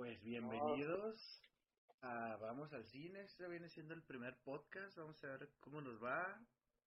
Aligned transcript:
Pues 0.00 0.22
bienvenidos 0.22 1.42
a 2.00 2.38
Vamos 2.38 2.72
al 2.72 2.86
Cine. 2.86 3.20
Este 3.20 3.46
viene 3.48 3.68
siendo 3.68 3.92
el 3.92 4.02
primer 4.02 4.34
podcast. 4.38 4.96
Vamos 4.96 5.22
a 5.22 5.26
ver 5.26 5.50
cómo 5.60 5.82
nos 5.82 6.02
va. 6.02 6.42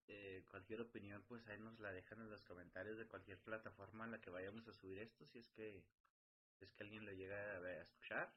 Eh, 0.08 0.44
cualquier 0.50 0.80
opinión, 0.80 1.22
pues 1.28 1.46
ahí 1.46 1.60
nos 1.60 1.78
la 1.78 1.92
dejan 1.92 2.20
en 2.22 2.28
los 2.28 2.42
comentarios 2.42 2.98
de 2.98 3.06
cualquier 3.06 3.38
plataforma 3.38 4.04
en 4.04 4.10
la 4.10 4.20
que 4.20 4.30
vayamos 4.30 4.66
a 4.66 4.72
subir 4.72 4.98
esto, 4.98 5.24
si 5.26 5.38
es 5.38 5.48
que 5.50 5.84
es 6.58 6.72
que 6.72 6.82
alguien 6.82 7.06
lo 7.06 7.12
llega 7.12 7.54
a, 7.54 7.60
ver, 7.60 7.78
a 7.78 7.82
escuchar. 7.82 8.34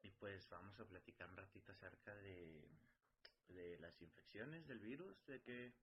Y 0.00 0.12
pues 0.12 0.48
vamos 0.48 0.78
a 0.78 0.86
platicar 0.86 1.28
un 1.28 1.38
ratito 1.38 1.72
acerca 1.72 2.14
de, 2.14 2.70
de 3.48 3.78
las 3.80 4.00
infecciones 4.00 4.68
del 4.68 4.78
virus, 4.78 5.26
de 5.26 5.42
que 5.42 5.74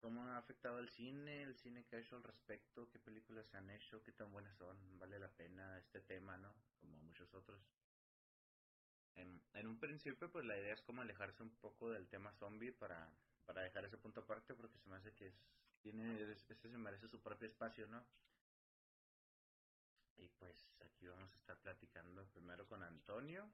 cómo 0.00 0.26
ha 0.26 0.38
afectado 0.38 0.78
al 0.78 0.88
cine, 0.88 1.42
el 1.42 1.54
cine 1.56 1.84
que 1.84 1.96
ha 1.96 2.00
hecho 2.00 2.16
al 2.16 2.22
respecto, 2.22 2.88
qué 2.90 2.98
películas 2.98 3.46
se 3.46 3.56
han 3.56 3.70
hecho, 3.70 4.02
qué 4.02 4.12
tan 4.12 4.30
buenas 4.32 4.56
son, 4.56 4.76
vale 4.98 5.18
la 5.18 5.30
pena 5.30 5.78
este 5.78 6.00
tema, 6.00 6.36
¿no? 6.36 6.54
Como 6.80 6.98
muchos 6.98 7.32
otros. 7.34 7.60
En, 9.16 9.66
un 9.66 9.78
principio, 9.78 10.30
pues 10.30 10.44
la 10.44 10.58
idea 10.58 10.74
es 10.74 10.82
como 10.82 11.00
alejarse 11.00 11.42
un 11.42 11.54
poco 11.56 11.90
del 11.90 12.08
tema 12.08 12.32
zombie 12.32 12.72
para, 12.72 13.08
para 13.46 13.62
dejar 13.62 13.84
ese 13.84 13.96
punto 13.96 14.20
aparte, 14.20 14.54
porque 14.54 14.78
se 14.78 14.88
me 14.88 14.96
hace 14.96 15.14
que 15.14 15.28
es, 15.28 15.34
tiene, 15.80 16.20
ese 16.32 16.54
se 16.54 16.68
merece 16.78 17.08
su 17.08 17.20
propio 17.20 17.48
espacio, 17.48 17.86
¿no? 17.86 18.04
Y 20.16 20.28
pues 20.28 20.56
aquí 20.80 21.06
vamos 21.06 21.32
a 21.32 21.36
estar 21.36 21.56
platicando 21.58 22.26
primero 22.28 22.66
con 22.66 22.82
Antonio. 22.82 23.48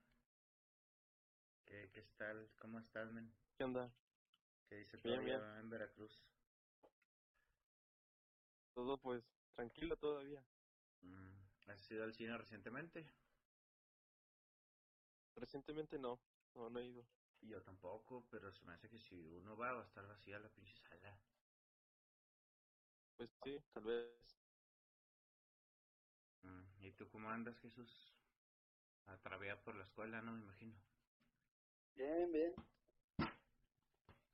¿Qué, 1.64 1.90
qué 1.92 2.02
tal? 2.16 2.50
¿Cómo 2.58 2.78
estás, 2.78 3.10
men? 3.12 3.32
¿Qué 3.56 3.64
onda? 3.64 3.92
¿Qué 4.70 4.76
dice 4.76 4.98
Bien, 5.02 5.18
todavía 5.18 5.36
bien. 5.38 5.58
en 5.58 5.68
Veracruz? 5.68 6.24
Todo 8.74 8.98
pues 8.98 9.22
tranquilo 9.54 9.96
todavía. 9.96 10.44
Mm, 11.02 11.68
¿Has 11.70 11.90
ido 11.90 12.04
al 12.04 12.14
cine 12.14 12.38
recientemente? 12.38 13.06
Recientemente 15.34 15.98
no, 15.98 16.20
no, 16.54 16.70
no 16.70 16.78
he 16.78 16.86
ido. 16.86 17.04
Yo 17.42 17.60
tampoco, 17.62 18.24
pero 18.30 18.50
se 18.52 18.64
me 18.64 18.72
hace 18.72 18.88
que 18.88 18.98
si 18.98 19.14
uno 19.34 19.56
va 19.56 19.72
va 19.72 19.82
a 19.82 19.84
estar 19.84 20.06
vacía 20.06 20.38
la 20.38 20.48
pinche 20.48 20.76
sala. 20.76 21.20
Pues 23.16 23.30
sí, 23.44 23.62
tal 23.72 23.84
vez. 23.84 24.36
Mm, 26.42 26.84
¿Y 26.84 26.92
tú 26.92 27.08
cómo 27.08 27.30
andas, 27.30 27.58
Jesús? 27.60 28.12
Atraviado 29.06 29.60
por 29.62 29.74
la 29.74 29.84
escuela, 29.84 30.22
no 30.22 30.32
me 30.32 30.40
imagino. 30.40 30.74
Bien, 31.94 32.32
bien. 32.32 32.54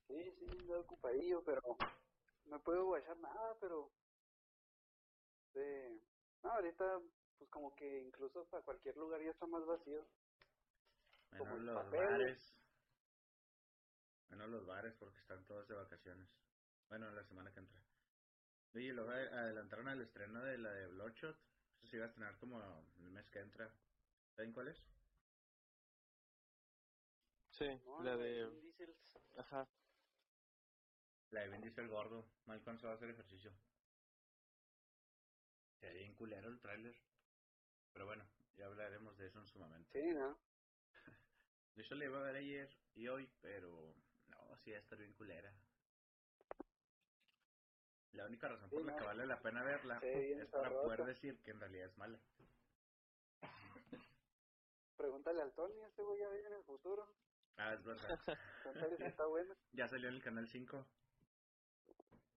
Sí, 0.09 0.15
sí, 0.39 0.45
estoy 0.47 0.73
ocupadillo, 0.75 1.43
pero 1.45 1.61
no 2.47 2.63
puedo 2.63 2.85
guachar 2.87 3.17
nada, 3.19 3.57
pero... 3.61 3.91
Sí. 5.53 6.01
No, 6.43 6.53
ahorita, 6.53 6.85
pues 7.39 7.51
como 7.51 7.75
que 7.75 8.03
incluso 8.03 8.47
para 8.49 8.63
cualquier 8.65 8.97
lugar 8.97 9.21
ya 9.23 9.31
está 9.31 9.47
más 9.47 9.65
vacío. 9.67 10.07
Menos 11.33 11.49
Como 11.49 11.57
los 11.63 11.85
papel. 11.85 12.01
bares. 12.01 12.39
Menos 14.29 14.49
los 14.51 14.67
bares 14.67 14.95
porque 14.99 15.19
están 15.21 15.45
todos 15.47 15.67
de 15.69 15.75
vacaciones. 15.75 16.29
Bueno, 16.89 17.11
la 17.11 17.25
semana 17.27 17.53
que 17.53 17.61
entra. 17.61 17.77
Oye, 18.75 18.93
luego 18.93 19.11
adelantaron 19.11 19.89
al 19.89 20.03
estreno 20.03 20.45
de 20.45 20.59
la 20.59 20.71
de 20.71 20.87
Bloodshot. 20.89 21.37
Eso 21.79 21.87
se 21.89 21.97
iba 21.97 22.07
a 22.07 22.09
estrenar 22.09 22.39
como 22.39 22.61
el 22.99 23.11
mes 23.11 23.29
que 23.31 23.41
entra. 23.41 23.73
¿Saben 24.37 24.53
cuál 24.53 24.69
es? 24.69 24.79
Sí, 27.53 27.67
No, 27.85 28.03
la 28.03 28.17
de... 28.17 28.51
Diesel. 28.61 28.97
Ajá, 29.39 29.69
La 31.31 31.41
de 31.41 31.49
Vin 31.49 31.61
Diesel 31.61 31.89
gordo. 31.89 32.25
Mal 32.47 32.63
cansado 32.63 32.93
a 32.93 32.97
hacer 32.97 33.11
ejercicio. 33.11 33.53
Se 35.81 35.87
ve 35.89 35.95
bien 35.95 36.15
culero 36.15 36.49
el 36.49 36.61
tráiler. 36.61 36.97
Pero 37.93 38.07
bueno, 38.07 38.25
ya 38.57 38.67
hablaremos 38.67 39.17
de 39.19 39.27
eso 39.27 39.39
en 39.41 39.47
su 39.47 39.59
momento. 39.59 39.91
Sí, 39.93 40.03
¿no? 40.13 40.39
De 41.75 41.83
hecho, 41.83 41.95
le 41.95 42.07
iba 42.07 42.19
a 42.19 42.23
ver 42.23 42.37
ayer 42.37 42.75
y 42.95 43.09
hoy, 43.09 43.29
pero 43.41 43.95
no, 44.29 44.57
sí 44.59 44.71
va 44.71 44.79
a 44.79 44.81
estar 44.81 44.99
bien 44.99 45.13
culera. 45.13 45.53
La 48.13 48.25
única 48.25 48.49
razón 48.49 48.71
por 48.71 48.81
Sí, 48.81 48.87
la 48.87 48.93
no. 48.93 48.99
que 48.99 49.05
vale 49.05 49.27
la 49.27 49.41
pena 49.43 49.63
verla 49.63 49.99
es 50.03 50.49
para 50.49 50.71
poder 50.71 51.05
decir 51.05 51.39
que 51.43 51.51
en 51.51 51.61
realidad 51.61 51.87
es 51.91 51.99
mala. 51.99 52.19
Pregúntale 54.97 55.43
al 55.43 55.53
Tony, 55.53 55.79
este 55.83 56.03
güey 56.03 56.19
ya 56.19 56.29
vive 56.31 56.47
en 56.47 56.55
el 56.55 56.65
futuro. 56.65 57.07
Ah, 57.59 57.75
es 57.75 57.85
verdad. 57.85 58.19
Pregúntale 58.63 58.97
si 58.97 59.03
está 59.05 59.27
bueno. 59.27 59.55
ya 59.73 59.87
salió 59.89 60.09
en 60.09 60.15
el 60.15 60.23
canal 60.23 60.49
5. 60.49 60.87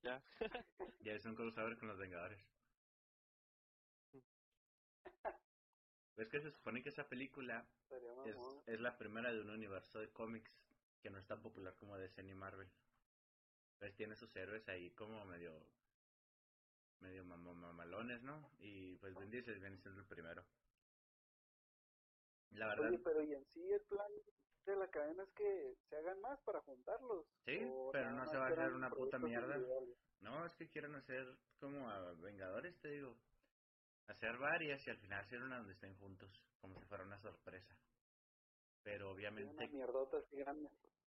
Ya. 0.03 0.21
Ya 1.03 1.13
es 1.13 1.25
un 1.25 1.35
crossover 1.35 1.77
con 1.77 1.87
los 1.87 1.97
Vengadores. 1.97 2.39
Es 6.17 6.27
que 6.27 6.41
se 6.41 6.51
supone 6.51 6.83
que 6.83 6.89
esa 6.89 7.07
película 7.07 7.65
es, 8.67 8.81
la 8.81 8.97
primera 8.97 9.31
de 9.31 9.39
un 9.39 9.49
universo 9.49 9.99
de 9.99 10.09
cómics 10.09 10.51
que 11.01 11.09
no 11.09 11.17
es 11.17 11.25
tan 11.27 11.41
popular 11.41 11.73
como 11.79 11.97
DC 11.97 12.21
ni 12.23 12.33
Marvel. 12.33 12.67
Entonces 13.73 13.95
tiene 13.95 14.15
sus 14.17 14.35
héroes 14.35 14.67
ahí 14.67 14.89
como 14.91 15.23
medio 15.25 15.53
medio 16.99 17.23
mam- 17.23 17.55
mamalones, 17.55 18.21
¿no? 18.23 18.51
Y 18.59 18.97
pues 18.97 19.17
Vin 19.17 19.31
Diesel 19.31 19.59
viene 19.59 19.77
siendo 19.77 20.01
el 20.01 20.07
primero. 20.07 20.43
La 22.51 22.67
verdad, 22.67 22.89
Oye, 22.89 22.99
pero 22.99 23.23
y 23.23 23.33
en 23.33 23.45
sí 23.53 23.71
el 23.71 23.81
plan 23.81 24.11
de 24.65 24.75
la 24.75 24.87
cadena 24.89 25.23
es 25.23 25.29
que 25.33 25.75
se 25.89 25.95
hagan 25.95 26.19
más 26.21 26.39
para 26.41 26.61
juntarlos. 26.61 27.25
Sí, 27.45 27.57
¿O 27.69 27.89
pero 27.91 28.11
no 28.11 28.25
se 28.27 28.37
va 28.37 28.47
a 28.47 28.49
hacer 28.49 28.73
una 28.73 28.89
puta 28.89 29.17
mierda. 29.19 29.57
no, 30.21 30.45
es 30.45 30.53
que 30.55 30.69
quieren 30.69 30.95
hacer 30.95 31.25
como 31.59 31.89
a 31.89 32.13
Vengadores, 32.13 32.79
te 32.81 32.89
digo. 32.89 33.17
Hacer 34.07 34.37
varias 34.39 34.85
y 34.87 34.89
al 34.89 34.97
final 34.99 35.23
hacer 35.23 35.41
una 35.41 35.57
donde 35.57 35.73
estén 35.73 35.95
juntos, 35.97 36.31
como 36.59 36.75
si 36.79 36.85
fuera 36.85 37.03
una 37.03 37.19
sorpresa. 37.19 37.77
Pero 38.83 39.11
obviamente 39.11 39.53
Una 39.53 39.67
mierdota 39.67 40.17
así 40.17 40.35
grande. 40.37 40.69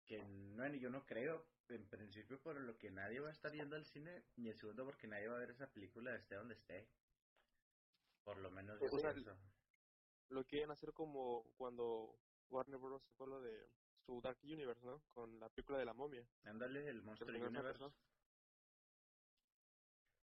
que 0.07 0.19
no, 0.25 0.67
yo 0.75 0.91
no 0.91 1.05
creo, 1.07 1.47
en 1.69 1.89
principio 1.89 2.41
por 2.43 2.61
lo 2.61 2.77
que 2.79 2.91
nadie 2.91 3.21
va 3.21 3.29
a 3.29 3.33
estar 3.33 3.53
yendo 3.53 3.77
al 3.77 3.85
cine, 3.87 4.25
y 4.37 4.49
el 4.49 4.57
segundo 4.59 4.85
porque 4.85 5.07
nadie 5.07 5.29
va 5.29 5.37
a 5.37 5.41
ver 5.41 5.51
esa 5.51 5.69
película 5.69 6.17
esté 6.17 6.35
donde 6.35 6.55
esté. 6.55 6.89
Por 8.25 8.39
lo 8.39 8.51
menos 8.51 8.81
yo 8.81 8.89
Pues 8.91 9.03
sí. 9.03 9.09
pienso. 9.13 9.37
Lo 10.31 10.45
quieren 10.45 10.71
hacer 10.73 10.93
como 10.93 11.45
cuando 11.57 12.17
Warner 12.51 12.79
Bros. 12.79 13.03
sacó 13.03 13.27
lo 13.27 13.41
de 13.41 13.69
su 14.07 14.21
Dark 14.21 14.39
Universe, 14.43 14.85
¿no? 14.85 15.01
Con 15.15 15.39
la 15.41 15.49
película 15.49 15.79
de 15.79 15.85
la 15.85 15.95
momia. 15.95 16.27
Ándale, 16.45 16.89
el 16.89 17.03
Monster 17.03 17.31
Universe. 17.31 17.85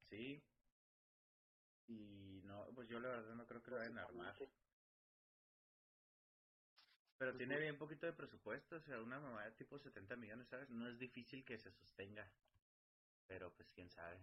Sí. 0.10 0.42
Y 1.88 2.42
no, 2.44 2.66
pues 2.76 2.90
yo 2.90 3.00
la 3.00 3.10
verdad 3.10 3.36
no 3.36 3.46
creo 3.46 3.64
que 3.64 3.72
lo 3.72 3.78
vayan 3.78 3.98
a 3.98 4.04
armar. 4.04 4.36
Pero 7.18 7.36
tiene 7.36 7.56
Ujú. 7.56 7.64
bien 7.64 7.78
poquito 7.80 8.06
de 8.06 8.14
presupuesto, 8.14 8.76
o 8.76 8.82
sea, 8.82 9.02
una 9.02 9.20
mamada 9.20 9.56
tipo 9.56 9.80
70 9.80 10.16
millones, 10.18 10.48
¿sabes? 10.50 10.70
No 10.70 10.88
es 10.88 11.00
difícil 11.00 11.44
que 11.46 11.58
se 11.58 11.72
sostenga. 11.72 12.32
Pero 13.28 13.52
pues 13.56 13.72
quién 13.74 13.90
sabe. 13.90 14.20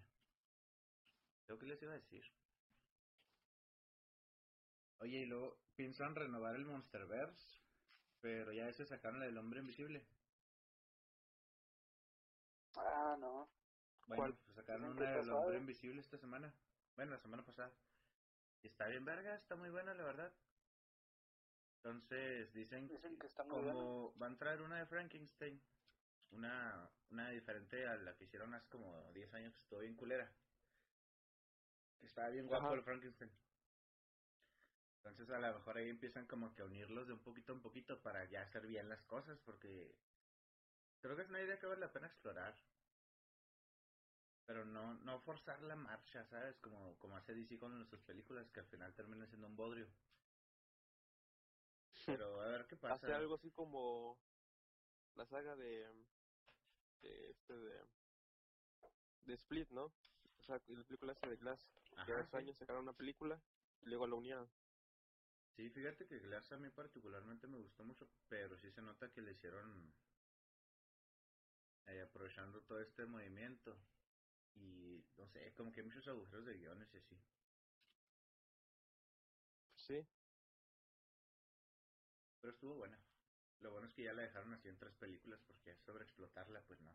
Creo 1.46 1.58
que 1.58 1.66
les 1.66 1.82
iba 1.82 1.92
a 1.92 1.96
decir. 1.96 2.24
Oye, 5.00 5.18
y 5.18 5.26
luego 5.26 5.56
piensan 5.76 6.14
renovar 6.14 6.54
el 6.54 6.64
Monsterverse, 6.64 7.63
pero 8.24 8.54
ya 8.54 8.66
ese 8.70 8.86
sacaron 8.86 9.20
la 9.20 9.26
del 9.26 9.36
hombre 9.36 9.60
invisible. 9.60 10.02
Ah, 12.74 13.18
no. 13.20 13.46
Bueno, 14.06 14.34
pues 14.46 14.56
sacaron 14.56 14.96
una 14.96 15.10
del 15.10 15.30
hombre 15.30 15.58
invisible 15.58 16.00
esta 16.00 16.16
semana. 16.16 16.50
Bueno, 16.96 17.12
la 17.12 17.18
semana 17.18 17.44
pasada. 17.44 17.70
Está 18.62 18.86
bien 18.86 19.04
verga, 19.04 19.34
está 19.34 19.56
muy 19.56 19.68
buena 19.68 19.92
la 19.92 20.04
verdad. 20.04 20.32
Entonces 21.76 22.50
dicen 22.54 22.88
Dicen 22.88 23.18
que 23.18 23.26
está 23.26 23.44
muy 23.44 23.62
como 23.62 24.14
van 24.14 24.32
a 24.32 24.38
traer 24.38 24.62
una 24.62 24.78
de 24.78 24.86
Frankenstein, 24.86 25.60
una 26.30 26.88
una 27.10 27.28
diferente 27.28 27.86
a 27.86 27.96
la 27.96 28.16
que 28.16 28.24
hicieron 28.24 28.54
hace 28.54 28.70
como 28.70 29.12
10 29.12 29.34
años, 29.34 29.52
que 29.52 29.60
estuvo 29.60 29.80
bien 29.80 29.96
culera. 29.96 30.32
Estaba 32.00 32.30
bien 32.30 32.46
guapo 32.46 32.68
Ajá. 32.68 32.74
el 32.74 32.82
Frankenstein. 32.84 33.30
Entonces 35.04 35.30
a 35.30 35.38
lo 35.38 35.54
mejor 35.58 35.76
ahí 35.78 35.90
empiezan 35.90 36.26
como 36.26 36.54
que 36.54 36.62
a 36.62 36.66
unirlos 36.66 37.06
de 37.06 37.12
un 37.12 37.20
poquito 37.22 37.52
a 37.52 37.56
un 37.56 37.62
poquito 37.62 38.00
para 38.02 38.24
ya 38.26 38.42
hacer 38.42 38.66
bien 38.66 38.88
las 38.88 39.02
cosas, 39.04 39.38
porque 39.44 39.94
creo 41.00 41.16
que 41.16 41.22
es 41.22 41.28
una 41.28 41.42
idea 41.42 41.58
que 41.60 41.66
vale 41.66 41.80
la 41.82 41.92
pena 41.92 42.06
explorar. 42.08 42.58
Pero 44.46 44.64
no 44.64 44.94
no 44.94 45.20
forzar 45.22 45.62
la 45.62 45.76
marcha, 45.76 46.26
¿sabes? 46.28 46.56
Como, 46.60 46.98
como 46.98 47.16
hace 47.16 47.34
DC 47.34 47.58
con 47.58 47.88
sus 47.90 48.00
películas, 48.02 48.50
que 48.52 48.60
al 48.60 48.66
final 48.68 48.94
termina 48.94 49.26
siendo 49.28 49.46
un 49.46 49.56
bodrio. 49.56 49.88
Pero 52.06 52.40
a 52.42 52.48
ver 52.48 52.66
qué 52.66 52.76
pasa. 52.76 52.94
Hacer 52.96 53.12
algo 53.12 53.36
así 53.36 53.50
como 53.52 54.18
la 55.14 55.26
saga 55.26 55.56
de, 55.56 55.86
de 57.02 57.30
este 57.30 57.54
de, 57.54 57.86
de 59.26 59.34
Split, 59.34 59.70
¿no? 59.70 59.84
O 59.86 60.42
sea, 60.46 60.56
la 60.68 60.84
película 60.84 61.12
esta 61.12 61.28
de 61.28 61.36
Glass. 61.36 61.60
que 62.06 62.12
Ajá, 62.12 62.22
hace 62.22 62.36
sí. 62.36 62.36
años 62.36 62.56
sacaron 62.58 62.82
una 62.82 62.92
película 62.94 63.40
y 63.82 63.86
luego 63.86 64.06
la 64.06 64.16
unieron. 64.16 64.50
Sí, 65.56 65.70
fíjate 65.70 66.06
que 66.06 66.18
Glass 66.18 66.50
a 66.52 66.56
mí 66.58 66.68
particularmente 66.70 67.46
me 67.46 67.58
gustó 67.58 67.84
mucho, 67.84 68.08
pero 68.28 68.58
sí 68.58 68.70
se 68.72 68.82
nota 68.82 69.12
que 69.12 69.22
le 69.22 69.32
hicieron 69.32 69.94
eh, 71.86 72.02
aprovechando 72.02 72.60
todo 72.62 72.80
este 72.80 73.06
movimiento 73.06 73.76
y 74.54 75.04
no 75.16 75.26
sé, 75.28 75.52
como 75.54 75.72
que 75.72 75.80
hay 75.80 75.86
muchos 75.86 76.08
agujeros 76.08 76.44
de 76.46 76.56
guiones 76.56 76.92
y 76.94 76.98
así. 76.98 77.16
Pues 79.72 79.82
sí. 79.86 80.06
Pero 82.40 82.52
estuvo 82.52 82.74
buena. 82.74 82.98
Lo 83.60 83.70
bueno 83.72 83.86
es 83.88 83.94
que 83.94 84.02
ya 84.04 84.12
la 84.12 84.22
dejaron 84.22 84.52
así 84.52 84.68
en 84.68 84.78
tres 84.78 84.94
películas 84.96 85.40
porque 85.46 85.74
sobre 85.86 86.04
explotarla, 86.04 86.60
pues 86.66 86.80
no. 86.80 86.94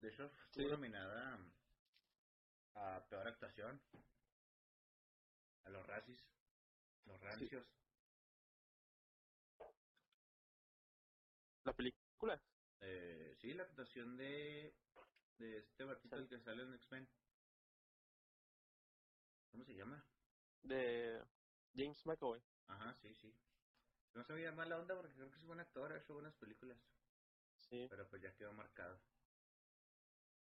De 0.00 0.08
hecho, 0.08 0.24
estuvo 0.48 0.68
Sí. 0.68 0.68
nominada 0.68 1.38
a 2.74 3.00
peor 3.08 3.28
actuación. 3.28 3.80
A 5.64 5.70
los 5.70 5.86
racis. 5.86 6.18
Los 7.06 7.20
rancios. 7.20 7.66
La 11.64 11.72
película. 11.72 12.40
Eh, 12.80 13.34
sí, 13.40 13.54
la 13.54 13.62
actuación 13.62 14.16
de, 14.16 14.74
de 15.38 15.58
este 15.58 15.84
batito 15.84 16.16
el 16.16 16.28
que 16.28 16.38
sale 16.40 16.62
en 16.62 16.74
X-Men. 16.74 17.08
¿Cómo 19.52 19.64
se 19.64 19.74
llama? 19.74 20.04
De 20.62 21.22
James 21.74 22.04
McAvoy. 22.06 22.40
Ajá, 22.68 22.94
sí, 23.02 23.14
sí. 23.20 23.32
No 24.14 24.24
se 24.24 24.32
veía 24.32 24.52
mala 24.52 24.78
onda 24.78 24.94
porque 24.96 25.14
creo 25.14 25.30
que 25.30 25.38
es 25.38 25.46
buen 25.46 25.60
actor, 25.60 25.92
ha 25.92 25.98
hecho 25.98 26.14
buenas 26.14 26.34
películas. 26.34 26.78
Sí, 27.68 27.86
Pero 27.88 28.08
pues 28.08 28.22
ya 28.22 28.34
quedó 28.36 28.52
marcado. 28.52 28.98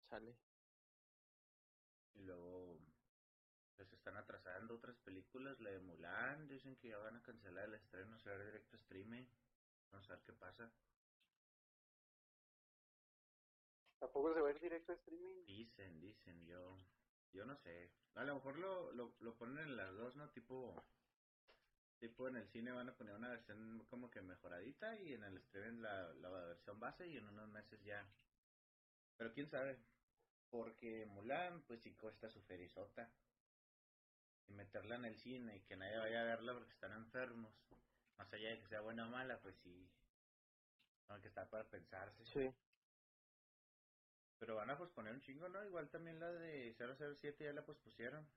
sale. 0.10 0.36
Y 2.16 2.22
luego 2.24 2.78
pues 3.80 3.94
están 3.94 4.18
atrasando 4.18 4.76
otras 4.76 4.98
películas, 4.98 5.58
la 5.62 5.70
de 5.70 5.80
Mulan, 5.80 6.50
dicen 6.50 6.76
que 6.76 6.90
ya 6.90 6.98
van 6.98 7.16
a 7.16 7.24
cancelar 7.24 7.64
el 7.64 7.76
estreno, 7.76 8.20
se 8.20 8.28
va 8.28 8.36
a 8.36 8.38
ver 8.40 8.48
directo 8.48 8.76
a 8.76 8.80
streaming. 8.80 9.24
Vamos 9.90 10.10
a 10.10 10.16
ver 10.16 10.24
qué 10.26 10.34
pasa. 10.34 10.70
Tampoco 14.00 14.34
se 14.34 14.42
va 14.42 14.50
a 14.50 14.52
ir 14.52 14.60
directo 14.60 14.92
a 14.92 14.96
streaming. 14.96 15.46
Dicen, 15.46 16.02
dicen, 16.02 16.46
yo 16.46 16.78
yo 17.32 17.46
no 17.46 17.56
sé. 17.56 17.90
A 18.16 18.26
lo 18.26 18.36
mejor 18.36 18.58
lo, 18.58 18.92
lo, 18.92 19.14
lo 19.22 19.38
ponen 19.38 19.60
en 19.60 19.78
las 19.78 19.96
dos, 19.96 20.14
¿no? 20.18 20.28
Tipo 20.32 20.76
tipo 22.00 22.28
en 22.28 22.36
el 22.36 22.48
cine 22.50 22.74
van 22.74 22.90
a 22.90 22.98
poner 22.98 23.16
una 23.16 23.30
versión 23.30 23.86
como 23.90 24.12
que 24.12 24.22
mejoradita 24.22 24.98
y 24.98 25.14
en 25.14 25.24
el 25.24 25.38
streaming 25.38 25.82
la, 25.82 26.14
la 26.16 26.30
versión 26.30 26.82
base 26.82 27.08
y 27.08 27.16
en 27.16 27.30
unos 27.30 27.48
meses 27.48 27.82
ya. 27.84 28.06
Pero 29.18 29.34
quién 29.34 29.50
sabe, 29.50 29.80
porque 30.50 31.06
Mulan 31.06 31.62
pues 31.62 31.82
sí 31.82 31.94
cuesta 31.94 32.30
su 32.30 32.42
ferizota. 32.42 33.10
Y 34.50 34.54
meterla 34.54 34.96
en 34.96 35.06
el 35.06 35.16
cine 35.18 35.58
y 35.58 35.62
que 35.62 35.78
nadie 35.78 35.98
vaya 35.98 36.22
a 36.22 36.26
verla 36.26 36.54
porque 36.54 36.74
están 36.74 36.92
enfermos. 36.92 37.54
Más 38.18 38.34
allá 38.34 38.50
de 38.50 38.60
que 38.60 38.68
sea 38.68 38.82
buena 38.82 39.08
o 39.08 39.10
mala, 39.10 39.40
pues 39.40 39.56
sí. 39.64 39.90
Aunque 41.08 41.30
está 41.30 41.50
para 41.50 41.64
pensarse. 41.70 42.26
Sí. 42.26 42.54
Pero 44.40 44.56
van 44.56 44.70
a 44.70 44.78
posponer 44.78 45.14
un 45.14 45.22
chingo, 45.22 45.50
¿no? 45.50 45.64
Igual 45.64 45.90
también 45.90 46.20
la 46.20 46.32
de 46.32 46.76
007 46.76 47.44
ya 47.44 47.54
la 47.54 47.66
pospusieron. 47.66 48.28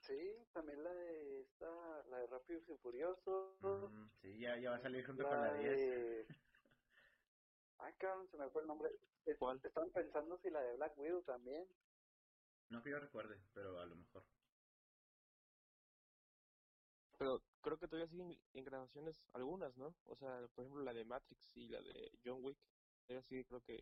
Sí, 0.00 0.36
también 0.52 0.82
la 0.82 0.92
de 0.92 1.42
esta, 1.42 2.02
la 2.10 2.18
de 2.18 2.26
Rápidos 2.26 2.68
y 2.68 2.76
Furiosos. 2.78 3.54
Mm, 3.60 4.06
sí, 4.20 4.38
ya, 4.38 4.56
ya 4.56 4.70
va 4.70 4.76
a 4.76 4.82
salir 4.82 5.06
junto 5.06 5.22
la 5.22 5.28
con 5.28 5.40
la 5.40 5.54
10. 5.54 5.76
de... 5.78 6.26
Ay, 7.78 7.94
cabrón, 7.98 8.28
se 8.30 8.36
me 8.36 8.48
fue 8.50 8.62
el 8.62 8.68
nombre. 8.68 8.90
¿Cuál? 9.38 9.60
Estaban 9.62 9.90
pensando 9.90 10.38
si 10.38 10.50
la 10.50 10.60
de 10.60 10.74
Black 10.76 10.98
Widow 10.98 11.22
también. 11.22 11.66
No 12.72 12.82
que 12.82 12.90
yo 12.90 12.98
recuerde, 13.00 13.44
pero 13.52 13.78
a 13.78 13.86
lo 13.86 13.96
mejor. 13.96 14.24
Pero 17.18 17.38
creo 17.60 17.78
que 17.78 17.86
todavía 17.88 18.10
siguen 18.10 18.42
en 18.54 18.64
grabaciones 18.64 19.16
algunas, 19.32 19.76
¿no? 19.76 19.94
O 20.04 20.16
sea, 20.16 20.48
por 20.54 20.64
ejemplo, 20.64 20.82
la 20.82 20.94
de 20.94 21.04
Matrix 21.04 21.52
y 21.54 21.68
la 21.68 21.82
de 21.82 22.18
John 22.24 22.42
Wick. 22.42 22.58
Todavía 23.06 23.28
sigue, 23.28 23.44
creo 23.46 23.60
que, 23.62 23.76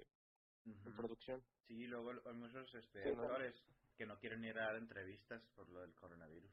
en 0.65 0.97
producción. 0.97 1.47
Sí, 1.69 1.87
luego 1.87 2.11
hay 2.29 2.35
muchos 2.35 2.75
este, 2.75 3.01
Sí, 3.05 3.11
¿no? 3.17 3.23
actores 3.23 3.55
que 3.97 4.07
no 4.07 4.19
quieren 4.19 4.45
ir 4.45 4.59
a 4.59 4.67
dar 4.67 4.77
entrevistas 4.77 5.43
por 5.55 5.69
lo 5.69 5.81
del 5.83 5.95
coronavirus. 5.95 6.53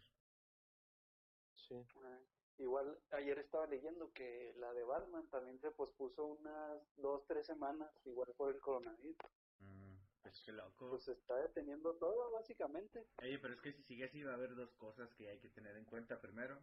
Sí. 1.68 1.76
Ah, 1.96 2.22
Igual 2.58 3.04
ayer 3.12 3.40
estaba 3.40 3.68
leyendo 3.68 4.12
que 4.12 4.54
la 4.58 4.74
de 4.74 4.84
Batman 4.84 5.30
también 5.30 5.60
se 5.62 5.72
pospuso 5.72 6.26
unas 6.26 6.84
dos, 6.96 7.24
tres 7.28 7.46
semanas, 7.46 7.94
igual 8.06 8.34
por 8.36 8.54
el 8.56 8.62
coronavirus. 8.62 9.18
Pues 10.28 10.42
qué 10.46 10.52
loco. 10.52 10.90
Pues 10.90 11.08
está 11.08 11.36
deteniendo 11.38 11.96
todo, 11.96 12.32
básicamente. 12.32 13.08
Oye, 13.22 13.40
pero 13.40 13.54
es 13.54 13.62
que 13.62 13.72
si 13.72 13.84
sigue 13.84 14.06
así 14.06 14.24
va 14.24 14.32
a 14.32 14.36
haber 14.36 14.56
dos 14.56 14.74
cosas 14.76 15.10
que 15.14 15.30
hay 15.30 15.40
que 15.40 15.50
tener 15.50 15.78
en 15.78 15.86
cuenta. 15.86 16.20
Primero, 16.20 16.60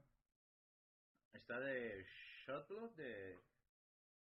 está 1.32 1.58
de 1.60 2.06
Shotblood 2.46 2.90
de, 2.96 3.38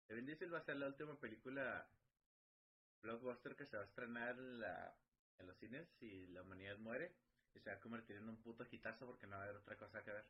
de 0.08 0.14
Vin 0.14 0.26
Diesel 0.26 0.55
va 0.55 0.58
a 0.58 0.64
ser 0.64 0.76
la 0.76 0.87
última 0.87 1.19
película 1.19 1.88
blockbuster 3.02 3.56
que 3.56 3.67
se 3.67 3.76
va 3.76 3.82
a 3.82 3.87
estrenar 3.87 4.38
en, 4.38 4.61
la, 4.61 4.96
en 5.38 5.46
los 5.49 5.56
cines 5.58 5.88
si 5.99 6.28
la 6.28 6.43
humanidad 6.43 6.78
muere 6.78 7.12
y 7.55 7.61
se 7.61 7.70
va 7.70 7.76
a 7.76 7.81
convertir 7.81 8.17
en 8.17 8.28
un 8.28 8.40
puto 8.43 8.64
hitazo 8.70 9.06
porque 9.06 9.26
no 9.26 9.37
va 9.37 9.43
a 9.43 9.44
haber 9.46 9.56
otra 9.56 9.76
cosa 9.76 10.05
que 10.05 10.12
ver. 10.12 10.25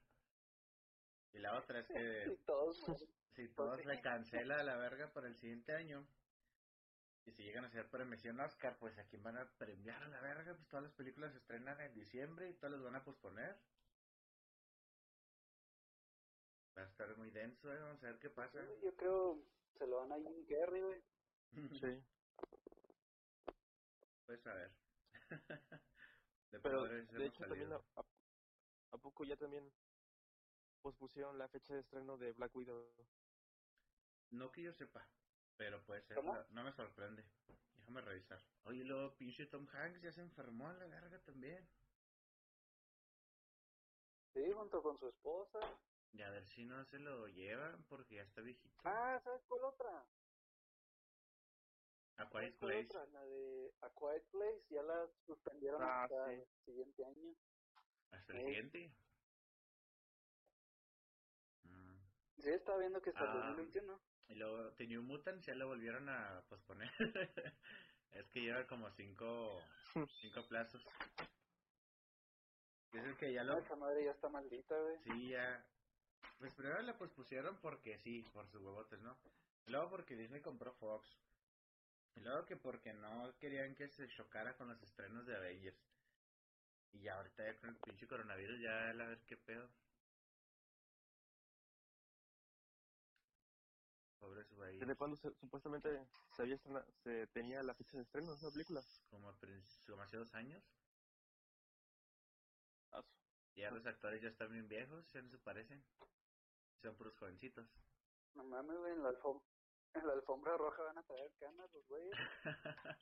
Y 1.35 1.39
la 1.39 1.59
otra 1.59 1.81
es 1.81 1.87
que 1.89 2.33
Y 2.33 2.37
todos 2.47 2.79
si 3.35 3.49
todo 3.49 3.77
sí. 3.77 3.83
se 3.85 4.01
cancela 4.01 4.61
a 4.61 4.65
la 4.65 4.77
verga 4.77 5.13
para 5.13 5.29
el 5.29 5.37
siguiente 5.37 5.75
año 5.75 6.07
y 7.27 7.33
si 7.33 7.45
llegan 7.45 7.67
a 7.67 7.69
hacer 7.69 7.91
premiación 7.91 8.41
Oscar, 8.41 8.79
pues 8.81 8.99
a 8.99 9.07
quién 9.09 9.23
van 9.23 9.39
a 9.39 9.53
premiar 9.57 10.03
a 10.05 10.09
la 10.09 10.23
verga, 10.23 10.57
pues 10.57 10.69
todas 10.69 10.85
las 10.87 10.95
películas 10.95 11.33
se 11.35 11.41
estrenan 11.41 11.81
en 11.83 11.95
diciembre 11.95 12.51
y 12.51 12.57
todas 12.57 12.73
las 12.73 12.83
van 12.85 12.97
a 12.97 13.05
posponer. 13.05 13.63
Va 16.77 16.83
a 16.85 16.91
estar 16.91 17.17
muy 17.19 17.31
denso, 17.31 17.73
eh, 17.73 17.79
vamos 17.81 18.03
a 18.05 18.07
ver 18.09 18.19
qué 18.21 18.31
pasa. 18.31 18.61
Yo 18.83 18.95
creo 18.97 19.45
se 19.79 19.87
lo 19.87 19.99
van 19.99 20.13
a 20.13 20.17
Jim 20.17 20.47
Carrey, 20.47 20.83
güey. 20.83 21.05
Sí. 21.81 22.07
pues 24.27 24.47
a 24.47 24.55
ver. 24.55 24.77
de 26.51 26.61
Pero, 26.61 26.83
de 26.85 27.27
hecho, 27.27 27.45
también 27.45 27.73
a, 27.73 27.77
a- 27.77 28.07
a 28.93 28.99
poco 28.99 29.25
ya 29.25 29.37
también 29.37 29.73
pospusieron 30.83 31.39
la 31.39 31.49
fecha 31.49 31.75
de 31.75 31.81
estreno 31.81 32.17
de 32.19 32.33
Black 32.35 32.55
Widow. 32.57 32.95
No 34.31 34.51
que 34.53 34.63
yo 34.65 34.73
sepa, 34.75 35.09
pero 35.57 35.85
puede 35.87 36.07
ser, 36.09 36.23
¿Cómo? 36.23 36.47
no, 36.51 36.65
me 36.65 36.73
sorprende. 36.75 37.25
Déjame 37.77 38.03
revisar. 38.03 38.41
Oye, 38.65 38.85
luego 38.85 39.17
pinche 39.17 39.47
Tom 39.47 39.67
Hanks 39.73 40.03
ya 40.03 40.13
se 40.13 40.23
enfermó 40.23 40.69
a 40.69 40.75
la 40.75 40.87
verga 40.87 41.23
también. 41.25 41.71
Sí, 44.35 44.53
junto 44.55 44.83
con 44.83 44.99
su 44.99 45.09
esposa. 45.09 45.81
Y 46.13 46.23
a 46.23 46.31
ver 46.31 46.49
si 46.55 46.65
no 46.65 46.85
se 46.87 46.99
lo 46.99 47.29
llevan 47.29 47.85
porque 47.87 48.17
ya 48.17 48.23
está 48.23 48.43
viejito. 48.43 48.85
Ah, 48.85 49.21
¿sabes 49.25 49.43
cuál 49.49 49.65
otra? 49.65 50.09
A 52.17 52.29
¿Sabes 52.37 52.53
Quiet 52.53 52.59
cuál 52.59 52.77
Place. 52.77 52.85
otra? 52.85 53.07
La 53.09 53.25
de 53.27 53.77
A 53.81 53.91
Quiet 53.91 54.31
Place, 54.31 54.67
ya 54.71 54.83
la 54.83 55.11
suspendieron 55.27 55.83
Ah, 55.83 56.07
hasta 56.07 56.17
sí. 56.25 56.43
el 56.43 56.49
siguiente 56.65 57.05
año. 57.05 57.37
Hasta 58.11 58.33
el 58.35 58.45
siguiente. 58.45 58.99
Mm. 61.65 62.09
Sí, 62.37 62.51
estaba 62.51 62.79
viendo 62.79 63.01
que 63.03 63.11
hasta 63.11 63.25
el 63.25 63.33
Ah. 63.33 63.33
2021. 63.33 64.03
Y 64.29 64.35
luego 64.35 64.73
The 64.73 64.87
New 64.87 65.03
Mutants 65.03 65.47
ya 65.47 65.55
lo 65.55 65.69
volvieron 65.69 66.09
a 66.09 66.43
posponer. 66.49 66.91
es 68.13 68.29
que 68.29 68.41
lleva 68.41 68.67
como 68.67 68.91
cinco, 68.91 69.61
cinco 70.21 70.47
plazos. 70.49 70.85
Dicen 72.93 73.17
que 73.17 73.33
ya 73.33 73.45
lo... 73.45 73.59
Esa 73.59 73.77
madre 73.77 74.05
ya 74.05 74.13
está 74.13 74.29
maldita, 74.29 74.75
güey. 74.79 74.99
Sí, 75.05 75.29
ya... 75.31 75.65
Pues 76.39 76.53
primero 76.55 76.81
la 76.83 76.99
pospusieron 76.99 77.59
porque 77.61 77.99
sí, 77.99 78.23
por 78.33 78.47
sus 78.49 78.61
huevotes, 78.61 79.01
¿no? 79.01 79.17
Y 79.67 79.71
luego 79.71 79.91
porque 79.91 80.17
Disney 80.17 80.41
compró 80.41 80.73
Fox. 80.75 81.09
Y 82.15 82.21
luego 82.21 82.47
que 82.47 82.57
porque 82.57 82.93
no 82.95 83.35
querían 83.39 83.75
que 83.75 83.89
se 83.89 84.09
chocara 84.09 84.57
con 84.57 84.69
los 84.69 84.83
estrenos 84.83 85.27
de 85.27 85.37
Avengers. 85.37 85.79
Y 86.93 87.03
ya 87.03 87.15
ahorita 87.15 87.45
ya 87.45 87.59
con 87.59 87.71
el 87.71 87.77
pinche 87.77 88.07
coronavirus 88.07 88.61
ya 88.61 88.91
a 88.91 88.93
ver 88.93 89.21
qué 89.27 89.37
pedo. 89.37 89.69
Güeyes. 94.57 94.81
¿Desde 94.81 94.97
cuándo 94.97 95.17
se- 95.17 95.35
supuestamente 95.35 96.07
se 96.35 96.43
había 96.43 96.57
estrena- 96.57 96.85
se 97.05 97.27
tenía 97.29 97.63
la 97.63 97.75
fecha 97.75 97.97
de 97.97 98.03
estreno 98.03 98.31
de 98.33 98.37
esa 98.37 98.51
película? 98.51 98.81
Como, 99.11 99.31
hace 99.31 100.17
dos 100.17 100.35
años. 100.35 100.63
Ya 103.57 103.71
los 103.71 103.87
actores 103.87 104.21
ya 104.21 104.29
están 104.29 104.53
bien 104.53 104.69
viejos, 104.69 105.11
ya 105.13 105.23
no 105.23 105.31
se 105.31 105.39
parecen. 105.39 105.83
Son 106.83 106.95
puros 106.95 107.17
jovencitos. 107.17 107.67
No 108.35 108.45
mames, 108.45 108.77
güey, 108.77 108.93
en 108.93 109.03
la, 109.03 109.09
alfom 109.09 109.41
en 109.95 110.07
la 110.07 110.13
alfombra 110.13 110.57
roja 110.59 110.83
van 110.83 110.99
a 110.99 111.03
traer 111.03 111.33
canas 111.41 111.73
los 111.73 111.87
güeyes. 111.89 112.13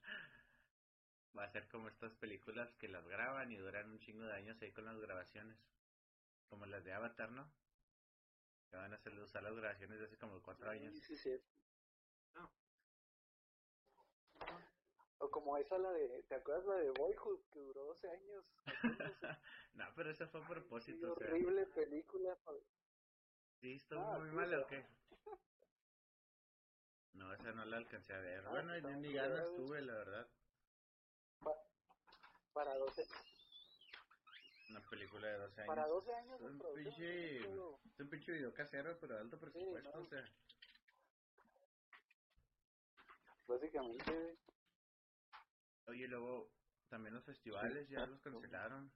Va 1.37 1.43
a 1.45 1.51
ser 1.51 1.67
como 1.69 1.89
estas 1.89 2.13
películas 2.15 2.73
que 2.77 2.87
las 2.87 3.05
graban 3.09 3.51
y 3.51 3.57
duran 3.57 3.91
un 3.91 3.99
chingo 3.99 4.25
de 4.25 4.35
años 4.35 4.57
ahí 4.63 4.71
con 4.71 4.85
las 4.85 4.97
grabaciones. 5.01 5.59
Como 6.49 6.67
las 6.67 6.85
de 6.85 6.93
Avatar, 6.93 7.33
¿no? 7.33 7.51
Que 8.75 8.79
van 8.81 8.93
a 8.93 8.97
hacer 8.97 9.13
usar 9.21 9.41
las 9.41 9.55
grabaciones 9.55 10.01
de 10.01 10.07
hace 10.07 10.17
como 10.17 10.43
cuatro 10.43 10.69
años. 10.69 10.93
Sí, 11.07 11.17
sí, 11.17 11.17
sí. 11.17 11.41
O 15.21 15.31
como 15.31 15.57
esa 15.59 15.79
la 15.79 15.93
de, 15.93 16.25
¿te 16.25 16.35
acuerdas 16.35 16.65
la 16.67 16.75
de 16.79 16.91
Boyhood 16.91 17.39
que 17.53 17.61
duró 17.61 17.85
12 17.85 18.11
años? 18.11 18.45
no, 19.75 19.85
pero 19.95 20.11
eso 20.11 20.27
fue 20.27 20.41
a 20.41 20.49
propósito, 20.49 21.13
o 21.13 21.15
sea. 21.15 21.29
horrible 21.29 21.67
película. 21.67 22.35
pa- 22.45 22.53
¿Sí 23.61 23.75
estuvo 23.77 24.01
Ah, 24.01 24.19
muy 24.19 24.31
mal 24.33 24.53
o 24.55 24.67
qué? 24.67 24.85
No, 27.13 27.33
esa 27.33 27.53
no 27.53 27.65
la 27.67 27.77
alcancé 27.77 28.13
a 28.13 28.19
ver. 28.19 28.45
Ah, 28.45 28.51
bueno, 28.51 28.97
ni 28.97 29.15
ganas 29.15 29.55
tuve, 29.55 29.83
la 29.83 29.95
verdad. 29.95 30.27
Para 32.53 32.75
12, 32.75 33.07
Una 34.75 34.91
película 34.91 35.29
de 35.29 35.39
12 35.39 35.61
años. 35.61 35.69
Para 35.69 35.87
12 35.87 36.15
años 36.15 36.41
Es 36.41 36.47
un 36.51 36.59
pinche, 36.75 37.39
es 37.39 38.01
un 38.01 38.11
pinche 38.11 38.33
video 38.33 38.53
casero, 38.53 38.99
pero 39.01 39.15
de 39.15 39.21
alto 39.21 39.39
presupuesto, 39.39 39.93
¿no? 39.93 40.01
o 40.05 40.09
sea. 40.09 40.25
Básicamente. 43.47 44.37
Oye, 45.87 46.09
luego 46.09 46.51
también 46.89 47.15
los 47.15 47.25
festivales 47.25 47.89
ya 47.89 48.05
los 48.07 48.21
cancelaron. 48.23 48.91